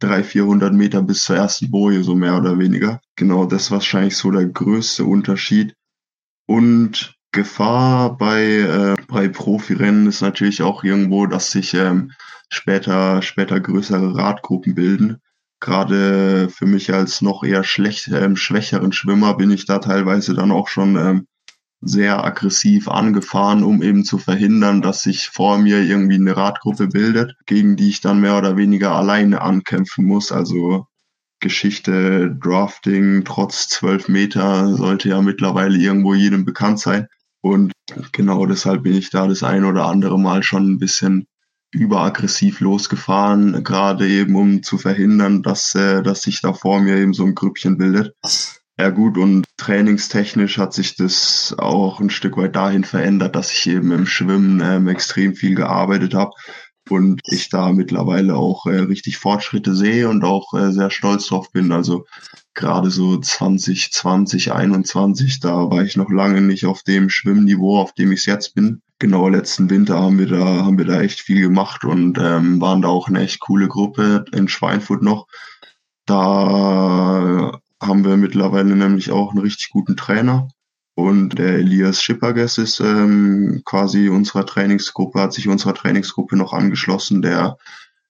300, 0.00 0.26
400 0.26 0.72
Meter 0.72 1.02
bis 1.02 1.24
zur 1.24 1.36
ersten 1.36 1.70
Boje, 1.70 2.02
so 2.02 2.14
mehr 2.14 2.38
oder 2.38 2.58
weniger. 2.58 3.00
Genau, 3.16 3.44
das 3.44 3.64
ist 3.64 3.70
wahrscheinlich 3.70 4.16
so 4.16 4.30
der 4.30 4.46
größte 4.46 5.04
Unterschied. 5.04 5.74
Und 6.46 7.17
Gefahr 7.32 8.16
bei, 8.16 8.42
äh, 8.42 8.96
bei 9.06 9.28
Profirennen 9.28 10.06
ist 10.06 10.22
natürlich 10.22 10.62
auch 10.62 10.82
irgendwo, 10.82 11.26
dass 11.26 11.50
sich 11.50 11.74
ähm, 11.74 12.12
später, 12.48 13.22
später 13.22 13.60
größere 13.60 14.16
Radgruppen 14.16 14.74
bilden. 14.74 15.20
Gerade 15.60 16.48
für 16.48 16.66
mich 16.66 16.92
als 16.92 17.20
noch 17.20 17.44
eher 17.44 17.64
schlecht, 17.64 18.08
ähm, 18.08 18.36
schwächeren 18.36 18.92
Schwimmer 18.92 19.36
bin 19.36 19.50
ich 19.50 19.66
da 19.66 19.78
teilweise 19.78 20.34
dann 20.34 20.52
auch 20.52 20.68
schon 20.68 20.96
ähm, 20.96 21.26
sehr 21.80 22.24
aggressiv 22.24 22.88
angefahren, 22.88 23.62
um 23.62 23.82
eben 23.82 24.04
zu 24.04 24.18
verhindern, 24.18 24.82
dass 24.82 25.02
sich 25.02 25.28
vor 25.28 25.58
mir 25.58 25.82
irgendwie 25.82 26.16
eine 26.16 26.36
Radgruppe 26.36 26.88
bildet, 26.88 27.36
gegen 27.46 27.76
die 27.76 27.90
ich 27.90 28.00
dann 28.00 28.20
mehr 28.20 28.36
oder 28.38 28.56
weniger 28.56 28.92
alleine 28.92 29.42
ankämpfen 29.42 30.04
muss. 30.04 30.32
Also 30.32 30.86
Geschichte 31.40 32.34
Drafting 32.40 33.24
trotz 33.24 33.68
zwölf 33.68 34.08
Meter 34.08 34.74
sollte 34.74 35.10
ja 35.10 35.22
mittlerweile 35.22 35.78
irgendwo 35.78 36.14
jedem 36.14 36.44
bekannt 36.44 36.80
sein. 36.80 37.06
Und 37.40 37.72
genau 38.12 38.46
deshalb 38.46 38.82
bin 38.82 38.94
ich 38.94 39.10
da 39.10 39.26
das 39.26 39.42
ein 39.42 39.64
oder 39.64 39.86
andere 39.86 40.18
Mal 40.18 40.42
schon 40.42 40.70
ein 40.72 40.78
bisschen 40.78 41.26
überaggressiv 41.70 42.60
losgefahren, 42.60 43.62
gerade 43.62 44.08
eben 44.08 44.34
um 44.36 44.62
zu 44.62 44.78
verhindern, 44.78 45.42
dass, 45.42 45.74
äh, 45.74 46.02
dass 46.02 46.22
sich 46.22 46.40
da 46.40 46.52
vor 46.52 46.80
mir 46.80 46.96
eben 46.96 47.12
so 47.12 47.24
ein 47.24 47.34
Grüppchen 47.34 47.76
bildet. 47.76 48.14
Ja 48.78 48.90
gut, 48.90 49.18
und 49.18 49.44
trainingstechnisch 49.56 50.56
hat 50.56 50.72
sich 50.72 50.96
das 50.96 51.54
auch 51.58 52.00
ein 52.00 52.10
Stück 52.10 52.36
weit 52.36 52.54
dahin 52.56 52.84
verändert, 52.84 53.34
dass 53.34 53.52
ich 53.52 53.66
eben 53.68 53.90
im 53.90 54.06
Schwimmen 54.06 54.62
ähm, 54.64 54.88
extrem 54.88 55.34
viel 55.34 55.56
gearbeitet 55.56 56.14
habe 56.14 56.30
und 56.88 57.20
ich 57.26 57.48
da 57.50 57.72
mittlerweile 57.72 58.36
auch 58.36 58.66
äh, 58.66 58.78
richtig 58.78 59.18
Fortschritte 59.18 59.74
sehe 59.74 60.08
und 60.08 60.24
auch 60.24 60.54
äh, 60.54 60.72
sehr 60.72 60.90
stolz 60.90 61.26
drauf 61.26 61.50
bin. 61.52 61.72
Also 61.72 62.06
gerade 62.58 62.90
so 62.90 63.16
2020, 63.16 64.52
21, 64.52 65.40
da 65.40 65.70
war 65.70 65.82
ich 65.82 65.96
noch 65.96 66.10
lange 66.10 66.42
nicht 66.42 66.66
auf 66.66 66.82
dem 66.82 67.08
Schwimmniveau, 67.08 67.78
auf 67.78 67.92
dem 67.92 68.12
ich 68.12 68.26
jetzt 68.26 68.54
bin. 68.54 68.82
Genau, 68.98 69.28
letzten 69.28 69.70
Winter 69.70 70.00
haben 70.00 70.18
wir 70.18 70.26
da, 70.26 70.64
haben 70.64 70.76
wir 70.76 70.84
da 70.84 71.00
echt 71.00 71.20
viel 71.20 71.40
gemacht 71.40 71.84
und 71.84 72.18
ähm, 72.18 72.60
waren 72.60 72.82
da 72.82 72.88
auch 72.88 73.08
eine 73.08 73.20
echt 73.20 73.38
coole 73.38 73.68
Gruppe 73.68 74.24
in 74.32 74.48
Schweinfurt 74.48 75.02
noch. 75.02 75.28
Da 76.04 77.60
haben 77.80 78.04
wir 78.04 78.16
mittlerweile 78.16 78.74
nämlich 78.74 79.12
auch 79.12 79.30
einen 79.30 79.40
richtig 79.40 79.70
guten 79.70 79.96
Trainer. 79.96 80.48
Und 80.96 81.38
der 81.38 81.54
Elias 81.58 82.02
Schipperges 82.02 82.58
ist 82.58 82.80
ähm, 82.80 83.62
quasi 83.64 84.08
unserer 84.08 84.44
Trainingsgruppe, 84.44 85.20
hat 85.20 85.32
sich 85.32 85.46
unserer 85.46 85.74
Trainingsgruppe 85.74 86.36
noch 86.36 86.52
angeschlossen. 86.52 87.22
Der 87.22 87.56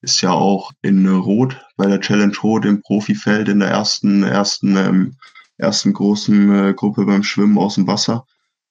ist 0.01 0.21
ja 0.21 0.31
auch 0.31 0.73
in 0.83 1.07
Rot 1.09 1.61
bei 1.77 1.87
der 1.87 2.01
Challenge 2.01 2.37
Rot 2.43 2.65
im 2.65 2.83
Profifeld 2.83 3.49
in 3.49 3.61
der 3.61 3.69
ersten, 3.69 4.23
ersten, 4.23 4.77
ähm, 4.77 5.17
ersten 5.57 5.93
großen 5.93 6.69
äh, 6.69 6.75
Gruppe 6.75 7.05
beim 7.05 7.23
Schwimmen 7.23 7.59
aus 7.59 7.75
dem 7.75 7.87
Wasser. 7.87 8.27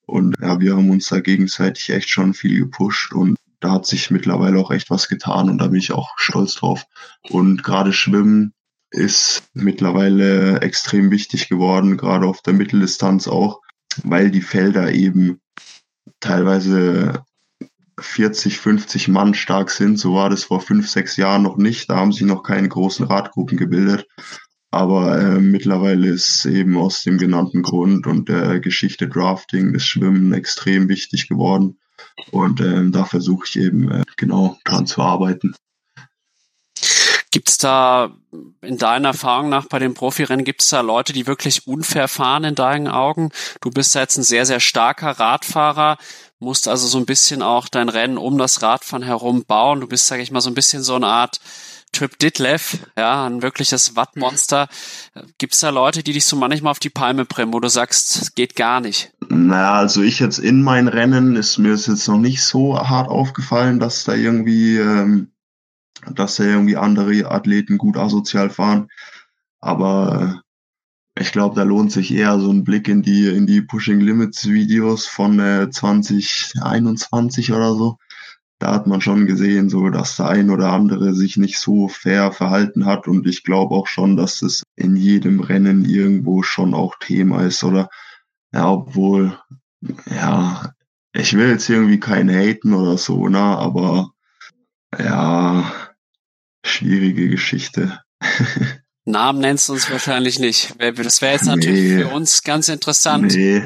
Und 0.06 0.36
ja, 0.42 0.60
wir 0.60 0.76
haben 0.76 0.90
uns 0.90 1.08
da 1.08 1.20
gegenseitig 1.20 1.90
echt 1.90 2.10
schon 2.10 2.34
viel 2.34 2.58
gepusht 2.58 3.13
und 3.13 3.38
da 3.60 3.74
hat 3.74 3.86
sich 3.86 4.12
mittlerweile 4.12 4.60
auch 4.60 4.72
echt 4.72 4.90
was 4.90 5.10
getan 5.10 5.50
und 5.50 5.58
da 5.58 5.68
bin 5.68 5.80
ich 5.80 5.92
auch 5.92 6.12
stolz 6.18 6.56
drauf. 6.56 6.86
Und 7.30 7.63
gerade 7.63 7.92
Schwimmen 7.92 8.54
ist 8.92 9.44
mittlerweile 9.54 10.62
extrem 10.62 11.12
wichtig 11.12 11.50
geworden, 11.50 11.98
gerade 11.98 12.26
auf 12.26 12.42
der 12.42 12.54
Mitteldistanz 12.54 13.28
auch, 13.28 13.62
weil 14.04 14.32
die 14.32 14.42
Felder 14.42 14.92
eben 14.94 15.42
teilweise 16.20 17.26
40, 18.00 18.60
50 18.60 19.08
Mann 19.08 19.34
stark 19.34 19.72
sind. 19.72 19.98
So 19.98 20.14
war 20.14 20.30
das 20.30 20.44
vor 20.46 20.62
fünf, 20.62 20.90
sechs 20.90 21.18
Jahren 21.18 21.44
noch 21.44 21.58
nicht. 21.58 21.90
Da 21.90 21.98
haben 21.98 22.12
sich 22.12 22.24
noch 22.24 22.44
keine 22.44 22.70
großen 22.70 23.06
Radgruppen 23.06 23.58
gebildet. 23.58 24.08
Aber 24.70 25.20
äh, 25.20 25.40
mittlerweile 25.40 26.10
ist 26.10 26.46
eben 26.46 26.78
aus 26.78 27.04
dem 27.04 27.18
genannten 27.18 27.64
Grund 27.64 28.06
und 28.06 28.30
der 28.30 28.60
Geschichte 28.60 29.08
Drafting 29.08 29.74
das 29.74 29.86
Schwimmen 29.86 30.34
extrem 30.34 30.90
wichtig 30.90 31.28
geworden. 31.30 31.80
Und 32.32 32.60
äh, 32.60 32.90
da 32.90 33.06
versuche 33.06 33.46
ich 33.48 33.58
eben 33.58 33.90
äh, 33.90 34.04
genau 34.18 34.58
dran 34.66 34.86
zu 34.86 35.02
arbeiten. 35.02 35.56
Gibt 37.32 37.50
es 37.50 37.58
da 37.58 38.16
in 38.62 38.78
deiner 38.78 39.10
Erfahrung 39.10 39.50
nach 39.50 39.68
bei 39.68 39.80
den 39.80 39.94
Profirennen, 39.94 40.46
gibt 40.46 40.62
es 40.62 40.70
da 40.70 40.82
Leute, 40.82 41.14
die 41.14 41.28
wirklich 41.28 41.68
unfair 41.68 42.08
fahren 42.08 42.44
in 42.46 42.56
deinen 42.56 42.88
Augen? 42.88 43.32
Du 43.62 43.70
bist 43.70 43.96
jetzt 43.96 44.18
ein 44.18 44.24
sehr, 44.24 44.46
sehr 44.46 44.60
starker 44.60 45.12
Radfahrer, 45.12 45.98
musst 46.39 46.67
also 46.67 46.88
so 46.88 46.97
ein 46.97 47.06
bisschen 47.06 47.41
auch 47.41 47.67
dein 47.67 47.89
Rennen 47.89 48.17
um 48.17 48.38
das 48.38 48.62
Radfahren 48.62 49.04
herum 49.04 49.45
bauen. 49.45 49.82
Du 49.82 49.88
bist, 49.88 50.08
sage 50.08 50.21
ich 50.21 50.32
mal, 50.32 50.41
so 50.41 50.50
ein 50.50 50.56
bisschen 50.56 50.84
so 50.84 50.95
eine 50.95 51.08
Art 51.08 51.39
Trip 51.93 52.19
Ditlev, 52.19 52.80
ja, 52.97 53.26
ein 53.26 53.41
wirkliches 53.41 53.95
Wattmonster. 53.95 54.67
Gibt 55.38 55.54
es 55.54 55.62
da 55.62 55.69
Leute, 55.69 56.04
die 56.04 56.13
dich 56.13 56.26
so 56.26 56.36
manchmal 56.36 56.71
auf 56.71 56.80
die 56.80 56.89
Palme 56.89 57.26
bringen, 57.26 57.54
wo 57.54 57.60
du 57.60 57.69
sagst, 57.69 58.36
geht 58.36 58.56
gar 58.56 58.82
nicht? 58.82 59.13
Naja, 59.30 59.73
also 59.76 60.02
ich 60.02 60.19
jetzt 60.19 60.38
in 60.38 60.62
meinen 60.62 60.89
Rennen 60.89 61.36
ist 61.36 61.58
mir 61.58 61.73
ist 61.73 61.88
jetzt 61.88 62.08
noch 62.08 62.19
nicht 62.19 62.43
so 62.43 62.78
hart 62.78 63.10
aufgefallen, 63.10 63.80
dass 63.80 64.04
da 64.04 64.13
irgendwie, 64.13 64.78
ähm, 64.78 65.32
dass 66.13 66.36
da 66.36 66.43
irgendwie 66.43 66.78
andere 66.78 67.32
Athleten 67.32 67.78
gut 67.78 67.97
asozial 67.97 68.50
fahren. 68.50 68.89
Aber 69.60 70.41
äh, 70.43 70.47
ich 71.20 71.32
glaube, 71.32 71.56
da 71.56 71.64
lohnt 71.64 71.92
sich 71.92 72.14
eher 72.14 72.40
so 72.40 72.52
ein 72.52 72.64
Blick 72.64 72.88
in 72.88 73.02
die 73.02 73.28
in 73.28 73.48
die 73.48 73.62
Pushing 73.62 74.00
Limits 74.00 74.48
Videos 74.48 75.08
von 75.08 75.40
äh, 75.40 75.70
2021 75.70 77.52
oder 77.52 77.74
so. 77.74 77.98
Da 78.60 78.74
hat 78.74 78.88
man 78.88 79.02
schon 79.02 79.28
gesehen, 79.28 79.70
so 79.70 79.90
dass 79.90 80.16
der 80.16 80.30
ein 80.30 80.50
oder 80.50 80.72
andere 80.72 81.14
sich 81.14 81.38
nicht 81.38 81.60
so 81.60 81.88
fair 81.88 82.32
verhalten 82.32 82.86
hat. 82.86 83.08
Und 83.08 83.28
ich 83.28 83.44
glaube 83.44 83.76
auch 83.76 83.88
schon, 83.88 84.18
dass 84.18 84.42
es 84.42 84.64
in 84.76 84.96
jedem 84.96 85.40
Rennen 85.40 85.86
irgendwo 85.86 86.42
schon 86.44 86.74
auch 86.74 86.96
Thema 87.00 87.44
ist 87.44 87.64
oder? 87.64 87.90
Ja, 88.52 88.72
obwohl 88.72 89.38
ja, 90.10 90.74
ich 91.14 91.34
will 91.34 91.50
jetzt 91.50 91.70
irgendwie 91.70 92.00
keinen 92.00 92.30
haten 92.30 92.74
oder 92.74 92.98
so, 92.98 93.28
ne, 93.28 93.40
aber 93.40 94.12
ja, 94.98 95.72
schwierige 96.64 97.30
Geschichte. 97.30 98.02
Namen 99.08 99.39
nennst 99.39 99.70
du 99.70 99.74
uns 99.74 99.89
wahrscheinlich 99.89 100.38
nicht. 100.38 100.74
Das 100.80 101.22
wäre 101.22 101.34
jetzt 101.34 101.46
natürlich 101.46 101.93
nee. 101.93 102.04
für 102.04 102.10
uns 102.10 102.43
ganz 102.43 102.67
interessant. 102.67 103.34
Nee. 103.34 103.63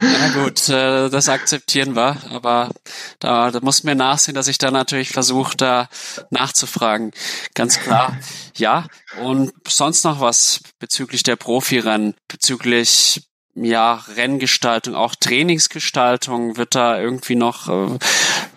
Ja 0.00 0.28
gut, 0.42 0.68
äh, 0.68 1.08
das 1.08 1.28
akzeptieren 1.28 1.96
wir, 1.96 2.18
aber 2.30 2.70
da, 3.18 3.50
da 3.50 3.60
muss 3.60 3.82
mir 3.82 3.96
nachsehen, 3.96 4.34
dass 4.34 4.46
ich 4.46 4.58
da 4.58 4.70
natürlich 4.70 5.08
versuche, 5.08 5.56
da 5.56 5.88
nachzufragen. 6.30 7.10
Ganz 7.54 7.80
klar. 7.80 8.16
Ja, 8.56 8.86
und 9.22 9.52
sonst 9.66 10.04
noch 10.04 10.20
was 10.20 10.60
bezüglich 10.78 11.24
der 11.24 11.36
Profirennen, 11.36 12.14
bezüglich 12.28 13.22
ja, 13.54 14.04
Renngestaltung, 14.14 14.94
auch 14.94 15.14
Trainingsgestaltung, 15.16 16.56
wird 16.56 16.76
da 16.76 17.00
irgendwie 17.00 17.34
noch, 17.34 17.68
äh, 17.68 17.98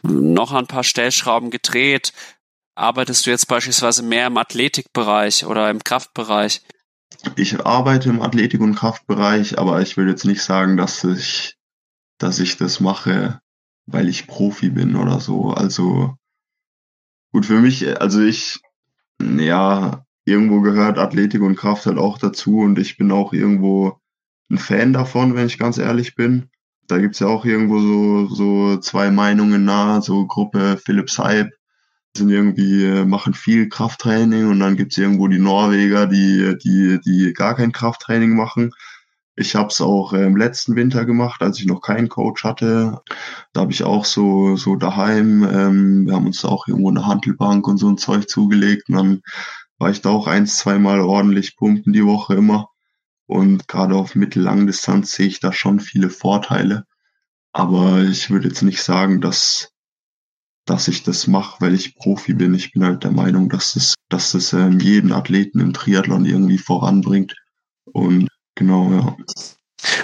noch 0.04 0.52
ein 0.52 0.68
paar 0.68 0.84
Stellschrauben 0.84 1.50
gedreht? 1.50 2.14
Arbeitest 2.82 3.26
du 3.26 3.30
jetzt 3.30 3.48
beispielsweise 3.48 4.02
mehr 4.02 4.28
im 4.28 4.38
Athletikbereich 4.38 5.46
oder 5.46 5.70
im 5.70 5.84
Kraftbereich? 5.84 6.62
ich 7.36 7.64
arbeite 7.64 8.10
im 8.10 8.22
Athletik- 8.22 8.62
und 8.62 8.74
Kraftbereich, 8.74 9.60
aber 9.60 9.82
ich 9.82 9.98
will 9.98 10.08
jetzt 10.08 10.26
nicht 10.26 10.42
sagen, 10.42 10.78
dass 10.78 11.04
ich, 11.04 11.58
dass 12.18 12.40
ich 12.40 12.58
das 12.58 12.80
mache, 12.80 13.40
weil 13.86 14.10
ich 14.10 14.26
Profi 14.26 14.70
bin 14.70 14.96
oder 14.96 15.20
so. 15.20 15.52
Also 15.52 16.16
gut 17.32 17.46
für 17.46 17.60
mich, 17.60 18.02
also 18.02 18.22
ich, 18.22 18.60
ja, 19.22 20.04
irgendwo 20.26 20.62
gehört 20.62 20.98
Athletik 20.98 21.42
und 21.42 21.58
Kraft 21.58 21.86
halt 21.86 22.00
auch 22.00 22.18
dazu 22.18 22.60
und 22.60 22.80
ich 22.80 22.98
bin 22.98 23.12
auch 23.12 23.34
irgendwo 23.34 24.00
ein 24.50 24.58
Fan 24.58 24.94
davon, 24.94 25.36
wenn 25.36 25.46
ich 25.46 25.60
ganz 25.60 25.78
ehrlich 25.78 26.16
bin. 26.16 26.50
Da 26.88 26.98
gibt's 26.98 27.20
ja 27.20 27.28
auch 27.28 27.46
irgendwo 27.46 27.80
so, 27.80 28.28
so 28.34 28.78
zwei 28.78 29.12
Meinungen 29.12 29.66
nahe, 29.66 30.02
so 30.02 30.26
Gruppe 30.26 30.78
Philips 30.84 31.20
Hype 31.20 31.52
sind 32.16 32.30
irgendwie, 32.30 32.86
äh, 32.86 33.06
machen 33.06 33.34
viel 33.34 33.70
Krafttraining 33.70 34.50
und 34.50 34.60
dann 34.60 34.76
gibt's 34.76 34.98
irgendwo 34.98 35.28
die 35.28 35.40
Norweger, 35.40 36.08
die, 36.08 36.58
die, 36.64 37.00
die 37.06 37.34
gar 37.34 37.56
kein 37.56 37.72
Krafttraining 37.72 38.36
machen. 38.36 38.72
Ich 39.36 39.56
habe 39.56 39.70
es 39.70 39.80
auch 39.82 40.14
äh, 40.14 40.26
im 40.26 40.36
letzten 40.36 40.76
Winter 40.76 41.06
gemacht, 41.06 41.42
als 41.42 41.60
ich 41.60 41.66
noch 41.66 41.82
keinen 41.82 42.10
Coach 42.10 42.44
hatte. 42.44 43.02
Da 43.54 43.62
habe 43.62 43.72
ich 43.72 43.84
auch 43.84 44.06
so, 44.06 44.56
so 44.58 44.76
daheim, 44.76 45.44
ähm, 45.44 46.06
wir 46.06 46.16
haben 46.16 46.28
uns 46.28 46.44
auch 46.46 46.68
irgendwo 46.68 46.90
eine 46.90 47.08
Handelbank 47.08 47.68
und 47.68 47.78
so 47.78 47.88
ein 47.90 47.98
Zeug 47.98 48.30
zugelegt 48.30 48.90
und 48.90 48.96
dann 48.96 49.22
war 49.80 49.90
ich 49.90 50.02
da 50.02 50.10
auch 50.10 50.28
eins, 50.28 50.58
zweimal 50.58 51.02
ordentlich 51.02 51.58
pumpen 51.58 51.92
die 51.92 52.06
Woche 52.06 52.36
immer. 52.36 52.70
Und 53.26 53.68
gerade 53.68 53.96
auf 53.96 54.14
Mittel-Langdistanz 54.14 55.14
sehe 55.14 55.28
ich 55.28 55.40
da 55.40 55.54
schon 55.54 55.80
viele 55.80 56.10
Vorteile. 56.10 56.86
Aber 57.54 58.02
ich 58.04 58.30
würde 58.30 58.50
jetzt 58.50 58.62
nicht 58.62 58.84
sagen, 58.84 59.22
dass, 59.22 59.74
dass 60.72 60.88
ich 60.88 61.04
das 61.04 61.28
mache, 61.28 61.60
weil 61.60 61.76
ich 61.76 61.96
Profi 61.96 62.34
bin. 62.34 62.54
Ich 62.54 62.72
bin 62.72 62.86
halt 62.86 63.04
der 63.04 63.12
Meinung, 63.12 63.50
dass 63.50 63.76
es, 63.76 63.96
dass 64.08 64.34
es 64.34 64.54
ähm, 64.54 64.80
jeden 64.80 65.12
Athleten 65.12 65.60
im 65.60 65.74
Triathlon 65.74 66.26
irgendwie 66.26 66.58
voranbringt. 66.58 67.36
Und 67.84 68.30
genau, 68.56 68.90
ja. 68.90 69.18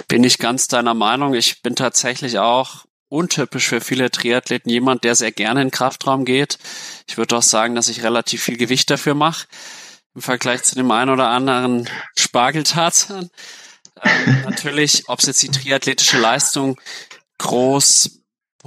Bin 0.08 0.24
ich 0.24 0.38
ganz 0.38 0.68
deiner 0.68 0.92
Meinung. 0.92 1.32
Ich 1.32 1.62
bin 1.62 1.74
tatsächlich 1.74 2.38
auch 2.38 2.84
untypisch 3.08 3.66
für 3.66 3.80
viele 3.80 4.10
Triathleten 4.10 4.70
jemand, 4.70 5.04
der 5.04 5.14
sehr 5.14 5.32
gerne 5.32 5.62
in 5.62 5.70
Kraftraum 5.70 6.26
geht. 6.26 6.58
Ich 7.08 7.16
würde 7.16 7.38
auch 7.38 7.42
sagen, 7.42 7.74
dass 7.74 7.88
ich 7.88 8.02
relativ 8.02 8.42
viel 8.42 8.58
Gewicht 8.58 8.90
dafür 8.90 9.14
mache 9.14 9.46
im 10.14 10.20
Vergleich 10.20 10.64
zu 10.64 10.74
dem 10.74 10.90
einen 10.90 11.10
oder 11.10 11.30
anderen 11.30 11.88
Spargeltarzan. 12.18 13.30
Ähm, 14.02 14.42
natürlich, 14.44 15.08
ob 15.08 15.20
es 15.20 15.26
jetzt 15.26 15.42
die 15.42 15.48
triathletische 15.48 16.18
Leistung 16.18 16.78
groß 17.38 18.17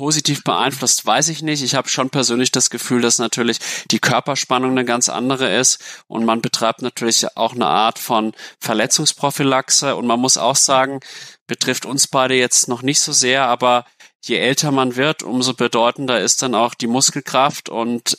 positiv 0.02 0.44
beeinflusst, 0.44 1.06
weiß 1.06 1.28
ich 1.28 1.44
nicht. 1.44 1.62
Ich 1.62 1.76
habe 1.76 1.88
schon 1.88 2.10
persönlich 2.10 2.50
das 2.50 2.72
Gefühl, 2.72 3.02
dass 3.02 3.20
natürlich 3.20 3.60
die 3.92 4.00
Körperspannung 4.00 4.72
eine 4.72 4.84
ganz 4.84 5.10
andere 5.10 5.56
ist 5.56 5.78
und 6.08 6.26
man 6.26 6.42
betreibt 6.42 6.82
natürlich 6.82 7.38
auch 7.38 7.54
eine 7.54 7.68
Art 7.68 8.00
von 8.00 8.34
Verletzungsprophylaxe. 8.60 9.96
Und 9.96 10.08
man 10.08 10.20
muss 10.20 10.38
auch 10.38 10.56
sagen, 10.56 11.02
betrifft 11.46 11.86
uns 11.86 12.08
beide 12.08 12.34
jetzt 12.34 12.68
noch 12.68 12.82
nicht 12.82 13.00
so 13.00 13.12
sehr, 13.12 13.46
aber 13.46 13.86
je 14.26 14.38
älter 14.38 14.72
man 14.72 14.96
wird, 14.96 15.22
umso 15.22 15.54
bedeutender 15.54 16.20
ist 16.20 16.42
dann 16.42 16.56
auch 16.56 16.74
die 16.74 16.88
Muskelkraft. 16.88 17.70
Und 17.70 18.18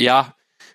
ja, 0.00 0.34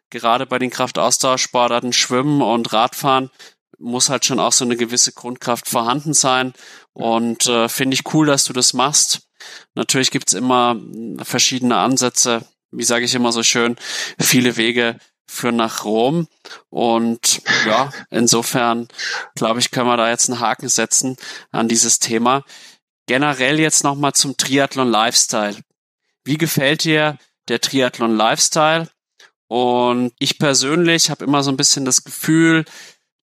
gerade 0.10 0.46
bei 0.46 0.60
den 0.60 0.70
Kraftausdauersportarten 0.70 1.92
Schwimmen 1.92 2.42
und 2.42 2.72
Radfahren 2.72 3.32
muss 3.80 4.10
halt 4.10 4.24
schon 4.24 4.40
auch 4.40 4.54
so 4.54 4.64
eine 4.64 4.78
gewisse 4.78 5.12
Grundkraft 5.12 5.68
vorhanden 5.68 6.14
sein. 6.14 6.54
Und 6.94 7.48
äh, 7.48 7.68
finde 7.68 7.96
ich 7.96 8.14
cool, 8.14 8.28
dass 8.28 8.46
du 8.46 8.54
das 8.54 8.72
machst 8.72 9.27
Natürlich 9.76 10.12
gibt's 10.12 10.34
immer 10.34 10.80
verschiedene 11.24 11.78
Ansätze. 11.78 12.46
Wie 12.72 12.84
sage 12.84 13.06
ich 13.06 13.16
immer 13.16 13.32
so 13.32 13.44
schön, 13.44 13.78
viele 14.20 14.58
Wege 14.58 14.98
führen 15.28 15.58
nach 15.58 15.84
Rom. 15.84 16.28
Und 16.70 17.42
ja, 17.66 17.92
insofern 18.10 18.88
glaube 19.36 19.60
ich, 19.60 19.72
können 19.72 19.88
wir 19.88 19.98
da 19.98 20.10
jetzt 20.10 20.30
einen 20.30 20.40
Haken 20.40 20.70
setzen 20.70 21.18
an 21.52 21.68
dieses 21.68 22.00
Thema. 22.00 22.44
Generell 23.08 23.60
jetzt 23.60 23.84
nochmal 23.84 24.14
zum 24.14 24.36
Triathlon 24.38 24.90
Lifestyle. 24.90 25.58
Wie 26.24 26.38
gefällt 26.38 26.84
dir 26.84 27.18
der 27.48 27.62
Triathlon 27.62 28.16
Lifestyle? 28.16 28.90
Und 29.48 30.12
ich 30.20 30.40
persönlich 30.40 31.10
habe 31.10 31.24
immer 31.24 31.42
so 31.44 31.52
ein 31.52 31.58
bisschen 31.58 31.86
das 31.86 32.04
Gefühl, 32.04 32.66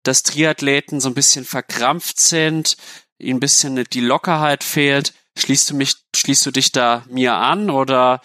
dass 0.05 0.23
Triathleten 0.23 1.01
so 1.01 1.09
ein 1.09 1.15
bisschen 1.15 1.45
verkrampft 1.45 2.19
sind, 2.19 2.77
ihnen 3.19 3.37
ein 3.37 3.41
bisschen 3.41 3.85
die 3.93 4.01
Lockerheit 4.01 4.65
fehlt. 4.65 5.13
Schließt 5.37 5.71
du 5.71 5.77
mich, 5.77 5.97
schließt 6.15 6.47
du 6.47 6.51
dich 6.51 6.73
da 6.73 7.05
mir 7.11 7.35
an 7.35 7.71
oder? 7.71 8.21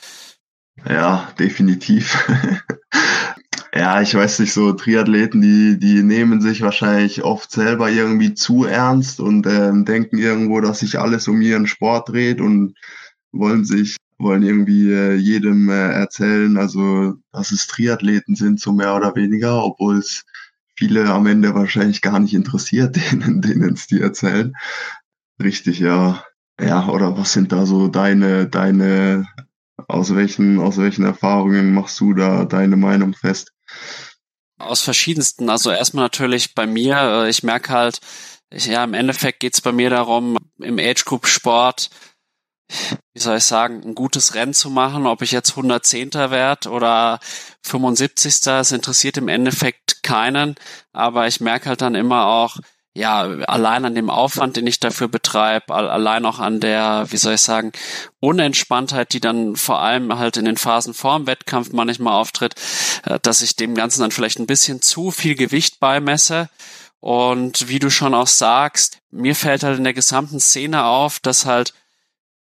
Ja, 0.87 1.31
definitiv. 1.37 2.25
ja, 3.73 4.01
ich 4.01 4.13
weiß 4.13 4.39
nicht, 4.39 4.53
so 4.53 4.73
Triathleten, 4.73 5.41
die, 5.41 5.79
die 5.79 6.03
nehmen 6.03 6.41
sich 6.41 6.61
wahrscheinlich 6.61 7.23
oft 7.23 7.51
selber 7.51 7.89
irgendwie 7.89 8.33
zu 8.33 8.65
ernst 8.65 9.19
und 9.19 9.45
ähm, 9.47 9.85
denken 9.85 10.17
irgendwo, 10.17 10.61
dass 10.61 10.79
sich 10.79 10.99
alles 10.99 11.27
um 11.27 11.41
ihren 11.41 11.67
Sport 11.67 12.09
dreht 12.09 12.41
und 12.41 12.75
wollen 13.31 13.65
sich, 13.65 13.97
wollen 14.17 14.43
irgendwie 14.43 14.91
äh, 14.91 15.15
jedem 15.15 15.69
äh, 15.69 15.91
erzählen, 15.91 16.57
also 16.57 17.15
dass 17.31 17.51
es 17.51 17.67
Triathleten 17.67 18.35
sind, 18.35 18.59
so 18.59 18.71
mehr 18.71 18.95
oder 18.95 19.15
weniger, 19.15 19.63
obwohl 19.63 19.97
es 19.97 20.25
viele 20.75 21.09
am 21.09 21.27
Ende 21.27 21.53
wahrscheinlich 21.53 22.01
gar 22.01 22.19
nicht 22.19 22.33
interessiert, 22.33 22.95
denen, 23.11 23.41
denen 23.41 23.73
es 23.73 23.87
die 23.87 24.01
erzählen. 24.01 24.53
Richtig, 25.41 25.79
ja. 25.79 26.23
Ja, 26.59 26.87
oder 26.89 27.17
was 27.17 27.33
sind 27.33 27.51
da 27.51 27.65
so 27.65 27.87
deine, 27.87 28.47
deine, 28.47 29.27
aus 29.87 30.13
welchen, 30.15 30.59
aus 30.59 30.77
welchen 30.77 31.05
Erfahrungen 31.05 31.73
machst 31.73 31.99
du 31.99 32.13
da 32.13 32.45
deine 32.45 32.75
Meinung 32.75 33.13
fest? 33.13 33.53
Aus 34.57 34.81
verschiedensten. 34.81 35.49
Also 35.49 35.71
erstmal 35.71 36.05
natürlich 36.05 36.53
bei 36.53 36.67
mir, 36.67 36.97
äh, 36.97 37.29
ich 37.29 37.43
merke 37.43 37.69
halt, 37.69 38.01
ich, 38.49 38.65
ja, 38.65 38.83
im 38.83 38.93
Endeffekt 38.93 39.39
geht's 39.39 39.61
bei 39.61 39.71
mir 39.71 39.89
darum, 39.89 40.37
im 40.59 40.79
Age 40.79 41.05
Group 41.05 41.27
Sport, 41.27 41.89
wie 43.13 43.19
soll 43.19 43.37
ich 43.37 43.43
sagen, 43.43 43.81
ein 43.83 43.95
gutes 43.95 44.35
Rennen 44.35 44.53
zu 44.53 44.69
machen, 44.69 45.07
ob 45.07 45.21
ich 45.21 45.31
jetzt 45.31 45.51
110. 45.51 46.13
werde 46.13 46.69
oder 46.69 47.19
75. 47.63 48.47
Es 48.47 48.71
interessiert 48.71 49.17
im 49.17 49.27
Endeffekt 49.27 50.03
keinen, 50.03 50.55
aber 50.91 51.27
ich 51.27 51.39
merke 51.39 51.69
halt 51.69 51.81
dann 51.81 51.95
immer 51.95 52.25
auch, 52.25 52.57
ja, 52.99 53.21
allein 53.21 53.85
an 53.85 53.95
dem 53.95 54.09
Aufwand, 54.09 54.57
den 54.57 54.67
ich 54.67 54.81
dafür 54.81 55.07
betreibe, 55.07 55.73
allein 55.73 56.25
auch 56.25 56.39
an 56.39 56.59
der, 56.59 57.05
wie 57.09 57.17
soll 57.17 57.35
ich 57.35 57.41
sagen, 57.41 57.71
Unentspanntheit, 58.19 59.13
die 59.13 59.21
dann 59.21 59.55
vor 59.55 59.79
allem 59.79 60.19
halt 60.19 60.35
in 60.35 60.43
den 60.43 60.57
Phasen 60.57 60.93
vorm 60.93 61.25
Wettkampf 61.25 61.71
manchmal 61.71 62.13
auftritt, 62.13 62.55
äh, 63.05 63.17
dass 63.21 63.41
ich 63.41 63.55
dem 63.55 63.73
Ganzen 63.73 64.01
dann 64.01 64.11
vielleicht 64.11 64.39
ein 64.39 64.47
bisschen 64.47 64.81
zu 64.81 65.11
viel 65.11 65.35
Gewicht 65.35 65.79
beimesse. 65.79 66.49
Und 66.99 67.69
wie 67.69 67.79
du 67.79 67.89
schon 67.89 68.13
auch 68.13 68.27
sagst, 68.27 68.97
mir 69.11 69.33
fällt 69.33 69.63
halt 69.63 69.77
in 69.77 69.85
der 69.85 69.93
gesamten 69.93 70.41
Szene 70.41 70.83
auf, 70.83 71.21
dass 71.21 71.45
halt 71.45 71.73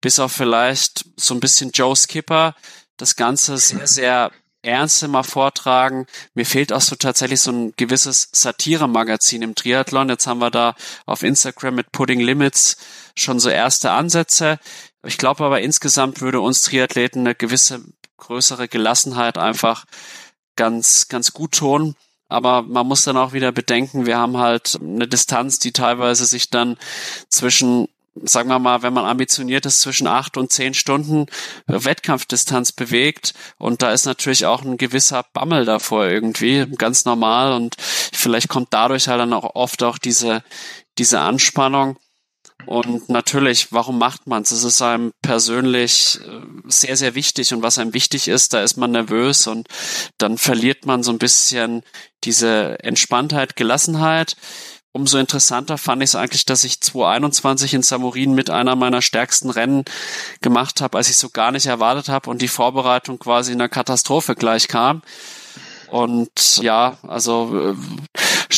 bis 0.01 0.19
auf 0.19 0.33
vielleicht 0.33 1.05
so 1.17 1.33
ein 1.33 1.41
bisschen 1.41 1.71
Joe 1.71 1.95
Skipper 1.95 2.57
das 2.97 3.15
Ganze 3.15 3.57
sehr, 3.57 3.87
sehr 3.87 4.33
ernst 4.63 5.03
immer 5.03 5.25
vortragen. 5.25 6.07
Mir 6.35 6.47
fehlt 6.47 6.73
auch 6.73 6.81
so 6.81 6.97
tatsächlich 6.97 7.41
so 7.41 7.51
ein 7.53 7.73
gewisses 7.77 8.29
Satire-Magazin 8.33 9.43
im 9.43 9.55
Triathlon. 9.55 10.09
Jetzt 10.09 10.27
haben 10.27 10.41
wir 10.41 10.51
da 10.51 10.75
auf 11.07 11.23
Instagram 11.23 11.75
mit 11.75 11.93
Pudding 11.93 12.21
Limits 12.21 12.77
schon 13.17 13.41
so 13.41 13.49
erste 13.49 13.93
Ansätze. 13.93 14.59
Ich 15.05 15.19
glaube 15.19 15.45
aber 15.45 15.61
insgesamt 15.61 16.21
würde 16.21 16.41
uns 16.41 16.61
Triathleten 16.61 17.21
eine 17.21 17.35
gewisse 17.35 17.83
größere 18.19 18.69
Gelassenheit 18.69 19.39
einfach 19.39 19.87
ganz, 20.57 21.09
ganz 21.09 21.33
gut 21.33 21.53
tun. 21.53 21.97
Aber 22.29 22.63
man 22.63 22.87
muss 22.87 23.03
dann 23.03 23.17
auch 23.17 23.33
wieder 23.33 23.51
bedenken, 23.51 24.07
wir 24.07 24.17
haben 24.17 24.37
halt 24.37 24.79
eine 24.81 25.09
Distanz, 25.09 25.59
die 25.59 25.73
teilweise 25.73 26.27
sich 26.27 26.49
dann 26.49 26.77
zwischen 27.29 27.89
sagen 28.15 28.49
wir 28.49 28.59
mal, 28.59 28.83
wenn 28.83 28.93
man 28.93 29.05
ambitioniert 29.05 29.67
ist, 29.67 29.81
zwischen 29.81 30.07
acht 30.07 30.37
und 30.37 30.53
zehn 30.53 30.75
Stunden 30.75 31.27
Wettkampfdistanz 31.67 32.73
bewegt. 32.73 33.35
Und 33.59 33.83
da 33.83 33.93
ist 33.93 34.05
natürlich 34.05 34.47
auch 34.47 34.63
ein 34.63 34.77
gewisser 34.77 35.25
Bammel 35.33 35.65
davor 35.65 36.07
irgendwie, 36.07 36.67
ganz 36.77 37.05
normal. 37.05 37.53
Und 37.53 37.77
vielleicht 37.79 38.49
kommt 38.49 38.69
dadurch 38.71 39.09
halt 39.09 39.21
dann 39.21 39.33
auch 39.33 39.55
oft 39.55 39.83
auch 39.83 39.99
diese, 39.99 40.43
diese 40.99 41.21
Anspannung. 41.21 41.99
Und 42.67 43.09
natürlich, 43.09 43.73
warum 43.73 43.99
macht 43.99 44.27
man 44.27 44.43
es? 44.43 44.51
Es 44.51 44.65
ist 44.65 44.83
einem 44.83 45.13
persönlich 45.23 46.21
äh, 46.27 46.41
sehr, 46.67 46.97
sehr 46.97 47.15
wichtig. 47.15 47.55
Und 47.55 47.63
was 47.63 47.79
einem 47.79 47.95
wichtig 47.95 48.29
ist, 48.29 48.53
da 48.53 48.63
ist 48.63 48.77
man 48.77 48.91
nervös 48.91 49.47
und 49.47 49.67
dann 50.19 50.37
verliert 50.37 50.85
man 50.85 51.03
so 51.03 51.11
ein 51.11 51.19
bisschen 51.19 51.83
diese 52.25 52.79
Entspanntheit, 52.81 53.57
Gelassenheit 53.57 54.37
umso 54.93 55.19
interessanter 55.19 55.79
fand 55.79 56.03
ich 56.03 56.11
es 56.11 56.15
eigentlich, 56.17 56.47
dass 56.47 56.65
ich 56.65 56.81
2021 56.81 57.75
in 57.75 57.83
Samurin 57.83 58.35
mit 58.35 58.51
einer 58.51 58.77
meiner 58.77 59.03
stärksten 59.03 59.51
Rennen 59.51 59.85
gemacht 60.41 60.81
habe, 60.81 60.99
als 60.99 61.09
ich 61.09 61.17
so 61.17 61.29
gar 61.29 61.53
nicht 61.53 61.67
erwartet 61.67 62.09
habe 62.09 62.31
und 62.31 62.43
die 62.43 62.49
Vorbereitung 62.49 63.19
quasi 63.19 63.53
in 63.53 63.61
einer 63.61 63.69
Katastrophe 63.69 64.35
gleich 64.35 64.69
kam. 64.69 65.03
Und 65.89 66.59
ja, 66.59 66.99
also 67.03 67.73
äh, 67.73 67.75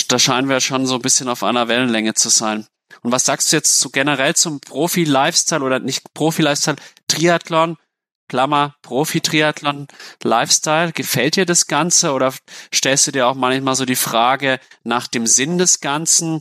da 0.09 0.19
scheinen 0.19 0.49
wir 0.49 0.61
schon 0.61 0.87
so 0.87 0.97
ein 0.97 1.03
bisschen 1.03 1.29
auf 1.29 1.43
einer 1.43 1.69
Wellenlänge 1.69 2.15
zu 2.15 2.29
sein. 2.29 2.67
Und 3.03 3.13
was 3.13 3.25
sagst 3.25 3.51
du 3.51 3.57
jetzt 3.57 3.79
so 3.79 3.89
generell 3.89 4.35
zum 4.37 4.61
Profi-Lifestyle 4.61 5.63
oder 5.63 5.81
nicht 5.81 6.15
Profi-Lifestyle, 6.15 6.77
Triathlon? 7.09 7.77
Klammer, 8.33 8.75
Profi-Triathlon, 8.81 9.89
Lifestyle. 10.25 10.93
Gefällt 10.93 11.37
dir 11.37 11.45
das 11.45 11.67
Ganze 11.67 12.13
oder 12.13 12.33
stellst 12.75 13.07
du 13.07 13.13
dir 13.13 13.27
auch 13.27 13.35
manchmal 13.35 13.75
so 13.75 13.85
die 13.85 13.95
Frage 13.95 14.59
nach 14.85 15.07
dem 15.07 15.27
Sinn 15.27 15.59
des 15.59 15.81
Ganzen? 15.81 16.41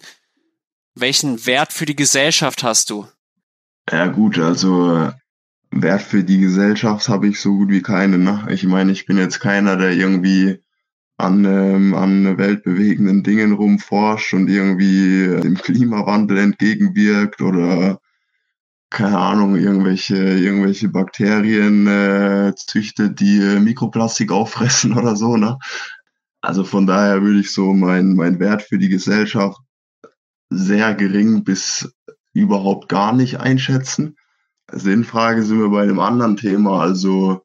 Welchen 0.95 1.45
Wert 1.45 1.73
für 1.73 1.85
die 1.85 1.97
Gesellschaft 1.97 2.63
hast 2.63 2.91
du? 2.91 3.07
Ja 3.91 4.07
gut, 4.07 4.39
also 4.39 5.11
Wert 5.69 6.01
für 6.01 6.23
die 6.23 6.39
Gesellschaft 6.39 7.09
habe 7.09 7.27
ich 7.27 7.41
so 7.41 7.57
gut 7.57 7.71
wie 7.71 7.81
keine. 7.81 8.17
Ne? 8.17 8.47
Ich 8.51 8.63
meine, 8.63 8.93
ich 8.93 9.05
bin 9.05 9.17
jetzt 9.17 9.41
keiner, 9.41 9.75
der 9.75 9.91
irgendwie 9.91 10.59
an, 11.17 11.43
ähm, 11.43 11.93
an 11.93 12.37
weltbewegenden 12.37 13.21
Dingen 13.21 13.51
rumforscht 13.51 14.33
und 14.33 14.47
irgendwie 14.47 15.41
dem 15.43 15.55
Klimawandel 15.55 16.37
entgegenwirkt 16.37 17.41
oder 17.41 17.99
keine 18.91 19.17
Ahnung, 19.17 19.55
irgendwelche, 19.55 20.17
irgendwelche 20.17 20.89
Bakterien 20.89 21.87
äh, 21.87 22.53
züchtet, 22.55 23.19
die 23.19 23.39
äh, 23.39 23.59
Mikroplastik 23.59 24.31
auffressen 24.31 24.93
oder 24.97 25.15
so, 25.15 25.37
ne? 25.37 25.57
Also 26.41 26.63
von 26.63 26.85
daher 26.85 27.21
würde 27.21 27.39
ich 27.39 27.53
so 27.53 27.73
mein, 27.73 28.13
mein 28.13 28.39
Wert 28.39 28.63
für 28.63 28.77
die 28.77 28.89
Gesellschaft 28.89 29.59
sehr 30.49 30.93
gering 30.95 31.43
bis 31.43 31.93
überhaupt 32.33 32.89
gar 32.89 33.13
nicht 33.13 33.39
einschätzen. 33.39 34.17
Sinnfrage 34.71 35.43
sind 35.43 35.59
wir 35.59 35.69
bei 35.69 35.83
einem 35.83 35.99
anderen 35.99 36.37
Thema. 36.37 36.81
Also 36.81 37.41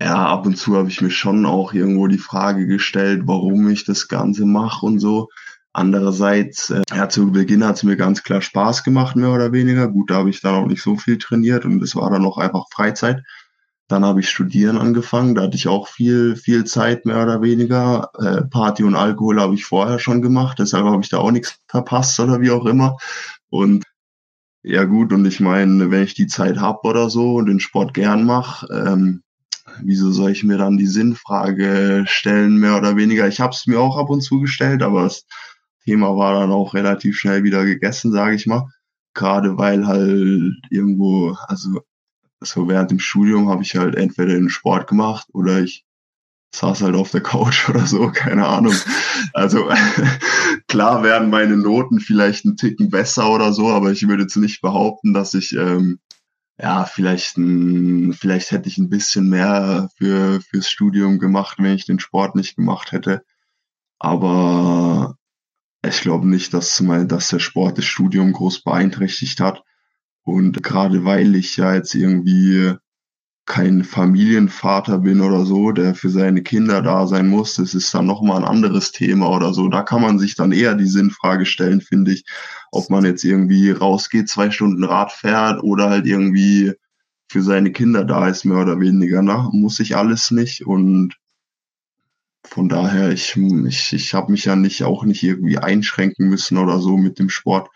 ja, 0.00 0.26
ab 0.26 0.46
und 0.46 0.56
zu 0.56 0.76
habe 0.76 0.88
ich 0.88 1.02
mir 1.02 1.10
schon 1.10 1.44
auch 1.44 1.74
irgendwo 1.74 2.06
die 2.06 2.18
Frage 2.18 2.66
gestellt, 2.66 3.22
warum 3.26 3.68
ich 3.68 3.84
das 3.84 4.08
Ganze 4.08 4.46
mache 4.46 4.86
und 4.86 4.98
so. 4.98 5.28
Andererseits, 5.72 6.70
äh, 6.70 6.82
ja, 6.92 7.08
zu 7.08 7.30
Beginn 7.30 7.64
hat 7.64 7.76
es 7.76 7.82
mir 7.84 7.96
ganz 7.96 8.22
klar 8.22 8.40
Spaß 8.40 8.82
gemacht, 8.82 9.14
mehr 9.16 9.30
oder 9.30 9.52
weniger. 9.52 9.88
Gut, 9.88 10.10
da 10.10 10.16
habe 10.16 10.30
ich 10.30 10.40
dann 10.40 10.54
auch 10.54 10.66
nicht 10.66 10.82
so 10.82 10.96
viel 10.96 11.18
trainiert 11.18 11.64
und 11.64 11.82
es 11.82 11.94
war 11.94 12.10
dann 12.10 12.24
auch 12.24 12.38
einfach 12.38 12.64
Freizeit. 12.72 13.22
Dann 13.86 14.04
habe 14.04 14.20
ich 14.20 14.28
studieren 14.28 14.78
angefangen, 14.78 15.34
da 15.34 15.42
hatte 15.42 15.56
ich 15.56 15.68
auch 15.68 15.88
viel, 15.88 16.36
viel 16.36 16.64
Zeit, 16.64 17.06
mehr 17.06 17.22
oder 17.22 17.42
weniger. 17.42 18.10
Äh, 18.18 18.42
Party 18.42 18.84
und 18.84 18.94
Alkohol 18.94 19.40
habe 19.40 19.54
ich 19.54 19.64
vorher 19.64 19.98
schon 19.98 20.22
gemacht, 20.22 20.58
deshalb 20.58 20.86
habe 20.86 21.02
ich 21.02 21.08
da 21.08 21.18
auch 21.18 21.30
nichts 21.32 21.58
verpasst 21.68 22.18
oder 22.20 22.40
wie 22.40 22.50
auch 22.50 22.66
immer. 22.66 22.96
Und 23.48 23.84
ja 24.62 24.84
gut, 24.84 25.12
und 25.12 25.24
ich 25.26 25.40
meine, 25.40 25.90
wenn 25.90 26.02
ich 26.02 26.14
die 26.14 26.26
Zeit 26.26 26.58
habe 26.58 26.80
oder 26.82 27.10
so 27.10 27.36
und 27.36 27.46
den 27.46 27.60
Sport 27.60 27.94
gern 27.94 28.24
mache, 28.24 28.66
ähm, 28.72 29.22
wieso 29.82 30.10
soll 30.10 30.32
ich 30.32 30.44
mir 30.44 30.58
dann 30.58 30.76
die 30.76 30.86
Sinnfrage 30.86 32.04
stellen, 32.06 32.56
mehr 32.58 32.76
oder 32.76 32.96
weniger? 32.96 33.28
Ich 33.28 33.40
habe 33.40 33.52
es 33.54 33.66
mir 33.66 33.80
auch 33.80 33.96
ab 33.96 34.10
und 34.10 34.20
zu 34.20 34.40
gestellt, 34.40 34.82
aber 34.82 35.06
es 35.06 35.26
Thema 35.84 36.16
war 36.16 36.40
dann 36.40 36.52
auch 36.52 36.74
relativ 36.74 37.18
schnell 37.18 37.42
wieder 37.44 37.64
gegessen, 37.64 38.12
sage 38.12 38.34
ich 38.34 38.46
mal. 38.46 38.68
Gerade 39.14 39.58
weil 39.58 39.86
halt 39.86 40.54
irgendwo, 40.70 41.36
also 41.48 41.80
so 42.40 42.68
während 42.68 42.90
dem 42.90 43.00
Studium 43.00 43.48
habe 43.48 43.62
ich 43.62 43.76
halt 43.76 43.96
entweder 43.96 44.34
den 44.34 44.50
Sport 44.50 44.88
gemacht 44.88 45.28
oder 45.32 45.60
ich 45.60 45.84
saß 46.54 46.82
halt 46.82 46.96
auf 46.96 47.10
der 47.10 47.22
Couch 47.22 47.68
oder 47.68 47.86
so, 47.86 48.10
keine 48.10 48.46
Ahnung. 48.46 48.74
Also 49.32 49.70
klar 50.68 51.02
werden 51.02 51.30
meine 51.30 51.56
Noten 51.56 52.00
vielleicht 52.00 52.44
ein 52.44 52.56
Ticken 52.56 52.90
besser 52.90 53.30
oder 53.30 53.52
so, 53.52 53.68
aber 53.68 53.92
ich 53.92 54.06
würde 54.08 54.24
jetzt 54.24 54.36
nicht 54.36 54.60
behaupten, 54.60 55.14
dass 55.14 55.34
ich 55.34 55.54
ähm, 55.56 56.00
ja 56.60 56.84
vielleicht 56.84 57.38
ein, 57.38 58.12
vielleicht 58.12 58.50
hätte 58.50 58.68
ich 58.68 58.78
ein 58.78 58.90
bisschen 58.90 59.28
mehr 59.28 59.88
für 59.96 60.40
fürs 60.40 60.68
Studium 60.68 61.18
gemacht, 61.18 61.58
wenn 61.58 61.74
ich 61.74 61.86
den 61.86 62.00
Sport 62.00 62.36
nicht 62.36 62.56
gemacht 62.56 62.92
hätte. 62.92 63.22
Aber 63.98 65.16
ich 65.86 66.00
glaube 66.02 66.28
nicht, 66.28 66.52
dass, 66.54 66.80
mal, 66.80 67.06
dass 67.06 67.30
der 67.30 67.38
Sport 67.38 67.78
das 67.78 67.84
Studium 67.84 68.32
groß 68.32 68.62
beeinträchtigt 68.62 69.40
hat. 69.40 69.62
Und 70.22 70.62
gerade 70.62 71.04
weil 71.04 71.34
ich 71.34 71.56
ja 71.56 71.74
jetzt 71.74 71.94
irgendwie 71.94 72.74
kein 73.46 73.82
Familienvater 73.82 74.98
bin 74.98 75.20
oder 75.20 75.44
so, 75.44 75.72
der 75.72 75.94
für 75.94 76.10
seine 76.10 76.42
Kinder 76.42 76.82
da 76.82 77.06
sein 77.08 77.26
muss, 77.26 77.56
das 77.56 77.74
ist 77.74 77.92
dann 77.92 78.06
nochmal 78.06 78.38
ein 78.38 78.44
anderes 78.48 78.92
Thema 78.92 79.28
oder 79.30 79.52
so. 79.52 79.66
Da 79.68 79.82
kann 79.82 80.02
man 80.02 80.18
sich 80.20 80.36
dann 80.36 80.52
eher 80.52 80.76
die 80.76 80.86
Sinnfrage 80.86 81.46
stellen, 81.46 81.80
finde 81.80 82.12
ich, 82.12 82.24
ob 82.70 82.90
man 82.90 83.04
jetzt 83.04 83.24
irgendwie 83.24 83.72
rausgeht, 83.72 84.28
zwei 84.28 84.50
Stunden 84.52 84.84
Rad 84.84 85.10
fährt 85.10 85.64
oder 85.64 85.90
halt 85.90 86.06
irgendwie 86.06 86.74
für 87.28 87.42
seine 87.42 87.72
Kinder 87.72 88.04
da 88.04 88.28
ist, 88.28 88.44
mehr 88.44 88.58
oder 88.58 88.78
weniger. 88.78 89.22
Na, 89.22 89.44
ne? 89.44 89.50
muss 89.52 89.80
ich 89.80 89.96
alles 89.96 90.30
nicht. 90.30 90.64
Und 90.66 91.16
von 92.44 92.68
daher, 92.68 93.10
ich, 93.10 93.36
ich, 93.36 93.92
ich 93.92 94.14
habe 94.14 94.32
mich 94.32 94.44
ja 94.44 94.56
nicht 94.56 94.82
auch 94.82 95.04
nicht 95.04 95.22
irgendwie 95.22 95.58
einschränken 95.58 96.28
müssen 96.28 96.58
oder 96.58 96.80
so 96.80 96.96
mit 96.96 97.18
dem 97.18 97.28
Sport. 97.28 97.70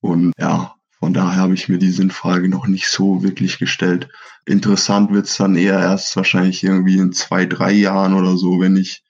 Und 0.00 0.32
ja, 0.38 0.74
von 0.98 1.14
daher 1.14 1.40
habe 1.40 1.54
ich 1.54 1.68
mir 1.68 1.78
die 1.78 1.90
Sinnfrage 1.90 2.48
noch 2.48 2.66
nicht 2.66 2.88
so 2.88 3.22
wirklich 3.22 3.58
gestellt. 3.58 4.08
Interessant 4.44 5.12
wird's 5.12 5.36
dann 5.36 5.56
eher 5.56 5.78
erst 5.78 6.14
wahrscheinlich 6.16 6.62
irgendwie 6.62 6.98
in 6.98 7.12
zwei, 7.12 7.46
drei 7.46 7.72
Jahren 7.72 8.14
oder 8.14 8.36
so, 8.36 8.60
wenn 8.60 8.76
ich 8.76 9.02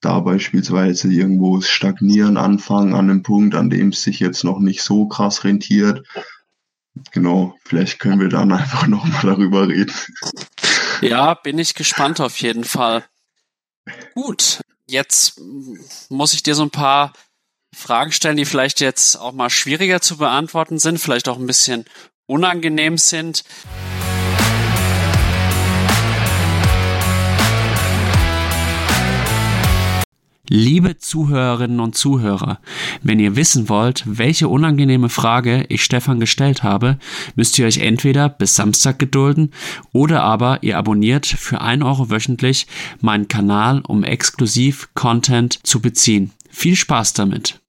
da 0.00 0.20
beispielsweise 0.20 1.08
irgendwo 1.12 1.60
stagnieren 1.60 2.36
anfangen 2.36 2.94
an 2.94 3.08
einem 3.08 3.22
Punkt, 3.22 3.54
an 3.54 3.70
dem 3.70 3.90
es 3.90 4.02
sich 4.02 4.20
jetzt 4.20 4.44
noch 4.44 4.58
nicht 4.58 4.82
so 4.82 5.06
krass 5.06 5.44
rentiert. 5.44 6.06
Genau, 7.12 7.56
vielleicht 7.64 7.98
können 8.00 8.20
wir 8.20 8.28
dann 8.28 8.52
einfach 8.52 8.86
nochmal 8.86 9.22
darüber 9.22 9.68
reden. 9.68 9.94
Ja, 11.00 11.34
bin 11.34 11.58
ich 11.58 11.74
gespannt 11.74 12.20
auf 12.20 12.36
jeden 12.38 12.64
Fall. 12.64 13.04
Gut, 14.14 14.60
jetzt 14.86 15.40
muss 16.08 16.34
ich 16.34 16.42
dir 16.42 16.54
so 16.54 16.62
ein 16.62 16.70
paar 16.70 17.12
Fragen 17.74 18.12
stellen, 18.12 18.36
die 18.36 18.44
vielleicht 18.44 18.80
jetzt 18.80 19.16
auch 19.16 19.32
mal 19.32 19.50
schwieriger 19.50 20.00
zu 20.00 20.18
beantworten 20.18 20.78
sind, 20.78 20.98
vielleicht 20.98 21.28
auch 21.28 21.38
ein 21.38 21.46
bisschen 21.46 21.84
unangenehm 22.26 22.98
sind. 22.98 23.44
Liebe 30.48 30.98
Zuhörerinnen 30.98 31.78
und 31.78 31.94
Zuhörer, 31.94 32.58
wenn 33.00 33.20
ihr 33.20 33.36
wissen 33.36 33.68
wollt, 33.68 34.02
welche 34.06 34.48
unangenehme 34.48 35.08
Frage 35.08 35.64
ich 35.68 35.84
Stefan 35.84 36.18
gestellt 36.18 36.64
habe, 36.64 36.98
müsst 37.36 37.58
ihr 37.60 37.66
euch 37.66 37.78
entweder 37.78 38.28
bis 38.28 38.56
Samstag 38.56 38.98
gedulden 38.98 39.52
oder 39.92 40.24
aber 40.24 40.64
ihr 40.64 40.78
abonniert 40.78 41.26
für 41.26 41.60
1 41.60 41.84
Euro 41.84 42.10
wöchentlich 42.10 42.66
meinen 43.00 43.28
Kanal, 43.28 43.82
um 43.86 44.02
exklusiv 44.02 44.88
Content 44.94 45.60
zu 45.62 45.80
beziehen. 45.80 46.32
Viel 46.50 46.74
Spaß 46.74 47.12
damit! 47.14 47.61